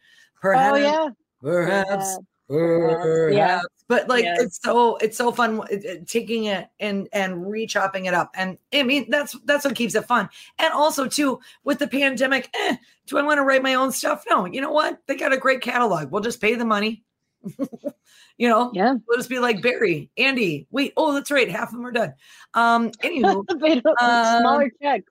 Perhaps, 0.41 0.73
Oh 0.73 0.75
yeah. 0.75 1.09
perhaps, 1.41 2.05
Yeah. 2.11 2.17
Yeah. 2.49 3.61
But 3.89 4.07
like, 4.09 4.23
Yeah. 4.25 4.35
it's 4.39 4.59
so 4.63 4.97
it's 4.97 5.17
so 5.17 5.31
fun 5.31 5.61
it- 5.69 5.85
it- 5.85 6.07
taking 6.07 6.45
it 6.45 6.67
and 6.79 7.07
and 7.13 7.49
re-chopping 7.49 8.05
it 8.05 8.13
up, 8.13 8.31
and 8.35 8.57
I 8.73 8.83
mean 8.83 9.09
that's 9.09 9.35
that's 9.45 9.63
what 9.65 9.75
keeps 9.75 9.95
it 9.95 10.05
fun. 10.05 10.29
And 10.59 10.73
also 10.73 11.07
too 11.07 11.39
with 11.63 11.79
the 11.79 11.87
pandemic, 11.87 12.49
eh, 12.53 12.75
do 13.05 13.17
I 13.17 13.21
want 13.23 13.37
to 13.37 13.43
write 13.43 13.63
my 13.63 13.75
own 13.75 13.91
stuff? 13.91 14.23
No. 14.29 14.45
You 14.45 14.61
know 14.61 14.71
what? 14.71 14.99
They 15.07 15.15
got 15.15 15.33
a 15.33 15.37
great 15.37 15.61
catalog. 15.61 16.11
We'll 16.11 16.21
just 16.21 16.41
pay 16.41 16.55
the 16.55 16.65
money. 16.65 17.03
you 18.37 18.49
know, 18.49 18.71
Yeah. 18.73 18.95
We'll 19.07 19.17
just 19.17 19.29
be 19.29 19.39
like 19.39 19.61
Barry, 19.61 20.09
Andy. 20.17 20.67
Wait, 20.71 20.93
oh, 20.97 21.13
that's 21.13 21.31
right. 21.31 21.49
Half 21.49 21.69
of 21.69 21.75
them 21.75 21.85
are 21.85 21.91
done. 21.91 22.13
Um, 22.53 22.91
anywho, 23.03 23.45
Um, 24.01 24.41
smaller 24.41 24.71
check. 24.81 25.03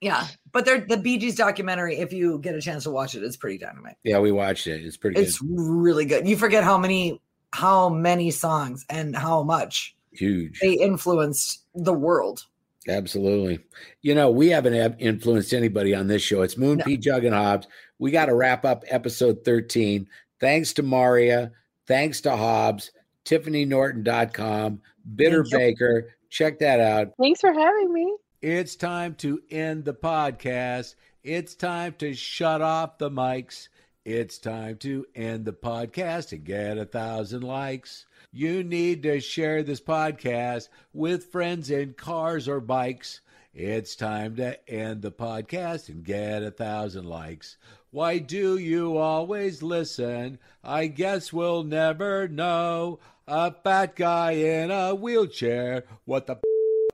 yeah, 0.00 0.26
but 0.54 0.64
they're 0.64 0.80
the 0.80 0.96
Bee 0.96 1.18
Gees 1.18 1.34
documentary. 1.36 1.98
If 1.98 2.12
you 2.14 2.38
get 2.38 2.54
a 2.54 2.60
chance 2.62 2.84
to 2.84 2.90
watch 2.90 3.14
it, 3.14 3.22
it's 3.22 3.36
pretty 3.36 3.58
dynamite. 3.58 3.96
yeah, 4.04 4.18
we 4.20 4.32
watched 4.32 4.66
it. 4.66 4.82
It's 4.82 4.96
pretty 4.96 5.20
It's 5.20 5.38
really 5.42 6.06
good. 6.06 6.26
You 6.26 6.38
forget 6.38 6.64
how 6.64 6.78
many 6.78 7.20
how 7.52 7.88
many 7.90 8.30
songs 8.30 8.86
and 8.88 9.14
how 9.14 9.42
much. 9.42 9.94
Huge. 10.12 10.60
they 10.60 10.74
influenced 10.74 11.64
the 11.74 11.92
world. 11.92 12.44
Absolutely. 12.88 13.58
You 14.02 14.14
know, 14.14 14.30
we 14.30 14.48
haven't 14.48 14.74
have 14.74 14.94
influenced 14.98 15.52
anybody 15.52 15.94
on 15.94 16.06
this 16.06 16.22
show. 16.22 16.42
It's 16.42 16.56
Moon, 16.56 16.78
No. 16.78 16.84
Pete, 16.84 17.00
Jug, 17.00 17.24
and 17.24 17.34
Hobbs. 17.34 17.66
We 17.98 18.10
got 18.10 18.26
to 18.26 18.34
wrap 18.34 18.64
up 18.64 18.84
episode 18.88 19.44
13. 19.44 20.08
Thanks 20.40 20.72
to 20.74 20.82
Maria. 20.82 21.50
Thanks 21.86 22.20
to 22.22 22.36
Hobbs. 22.36 22.92
TiffanyNorton.com. 23.24 24.80
Bitter 25.16 25.44
Thank 25.44 25.52
you. 25.52 25.58
Baker. 25.58 26.14
Check 26.30 26.58
that 26.60 26.80
out. 26.80 27.12
Thanks 27.20 27.40
for 27.40 27.52
having 27.52 27.92
me. 27.92 28.14
It's 28.46 28.76
time 28.76 29.14
to 29.20 29.40
end 29.50 29.86
the 29.86 29.94
podcast. 29.94 30.96
It's 31.22 31.54
time 31.54 31.94
to 31.94 32.12
shut 32.12 32.60
off 32.60 32.98
the 32.98 33.10
mics. 33.10 33.68
It's 34.04 34.36
time 34.36 34.76
to 34.80 35.06
end 35.14 35.46
the 35.46 35.54
podcast 35.54 36.32
and 36.32 36.44
get 36.44 36.76
a 36.76 36.84
thousand 36.84 37.40
likes. 37.42 38.04
You 38.34 38.62
need 38.62 39.02
to 39.04 39.20
share 39.20 39.62
this 39.62 39.80
podcast 39.80 40.68
with 40.92 41.32
friends 41.32 41.70
in 41.70 41.94
cars 41.94 42.46
or 42.46 42.60
bikes. 42.60 43.22
It's 43.54 43.96
time 43.96 44.36
to 44.36 44.68
end 44.68 45.00
the 45.00 45.10
podcast 45.10 45.88
and 45.88 46.04
get 46.04 46.42
a 46.42 46.50
thousand 46.50 47.06
likes. 47.06 47.56
Why 47.92 48.18
do 48.18 48.58
you 48.58 48.98
always 48.98 49.62
listen? 49.62 50.38
I 50.62 50.88
guess 50.88 51.32
we'll 51.32 51.62
never 51.62 52.28
know. 52.28 52.98
A 53.26 53.52
fat 53.52 53.96
guy 53.96 54.32
in 54.32 54.70
a 54.70 54.94
wheelchair. 54.94 55.84
What 56.04 56.26
the 56.26 56.36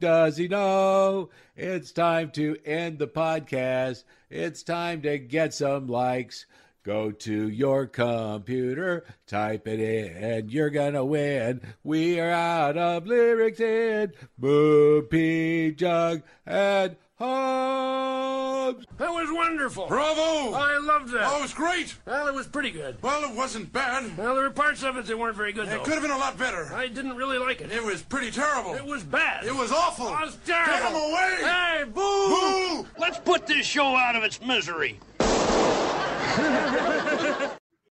does 0.00 0.38
he 0.38 0.48
know? 0.48 1.28
It's 1.56 1.92
time 1.92 2.30
to 2.32 2.56
end 2.64 2.98
the 2.98 3.06
podcast. 3.06 4.04
It's 4.30 4.62
time 4.62 5.02
to 5.02 5.18
get 5.18 5.54
some 5.54 5.86
likes. 5.86 6.46
Go 6.82 7.10
to 7.10 7.48
your 7.48 7.86
computer, 7.86 9.04
type 9.26 9.68
it 9.68 9.78
in, 9.78 10.48
you're 10.48 10.70
gonna 10.70 11.04
win. 11.04 11.60
We 11.84 12.18
are 12.18 12.30
out 12.30 12.78
of 12.78 13.06
lyrics 13.06 13.60
in 13.60 14.14
Boopy 14.40 15.76
Jug 15.76 16.22
and 16.46 16.96
Hobbs. 17.20 18.84
That 18.98 19.10
was 19.10 19.28
wonderful. 19.30 19.86
Bravo! 19.88 20.54
I 20.54 20.78
loved 20.78 21.10
that. 21.12 21.24
Oh, 21.26 21.38
it 21.38 21.42
was 21.42 21.52
great. 21.54 21.94
Well, 22.06 22.28
it 22.28 22.34
was 22.34 22.46
pretty 22.46 22.70
good. 22.70 22.96
Well, 23.02 23.28
it 23.30 23.36
wasn't 23.36 23.70
bad. 23.72 24.16
Well, 24.16 24.34
there 24.34 24.44
were 24.44 24.50
parts 24.50 24.82
of 24.82 24.96
it 24.96 25.04
that 25.06 25.18
weren't 25.18 25.36
very 25.36 25.52
good, 25.52 25.68
It 25.68 25.70
though. 25.70 25.80
could 25.82 25.92
have 25.94 26.02
been 26.02 26.10
a 26.10 26.16
lot 26.18 26.38
better. 26.38 26.72
I 26.74 26.88
didn't 26.88 27.16
really 27.16 27.38
like 27.38 27.60
it. 27.60 27.70
It 27.70 27.84
was 27.84 28.00
pretty 28.02 28.30
terrible. 28.30 28.74
It 28.74 28.84
was 28.86 29.02
bad. 29.02 29.44
It 29.44 29.54
was 29.54 29.70
awful. 29.70 30.08
It 30.08 30.20
was 30.20 30.38
terrible. 30.46 30.72
Get 30.72 30.88
him 30.88 30.96
away! 30.96 31.36
Hey, 31.42 31.84
boo! 31.84 32.82
Boo! 32.82 32.86
Let's 32.98 33.18
put 33.18 33.46
this 33.46 33.66
show 33.66 33.94
out 33.96 34.16
of 34.16 34.24
its 34.24 34.40
misery. 34.40 34.98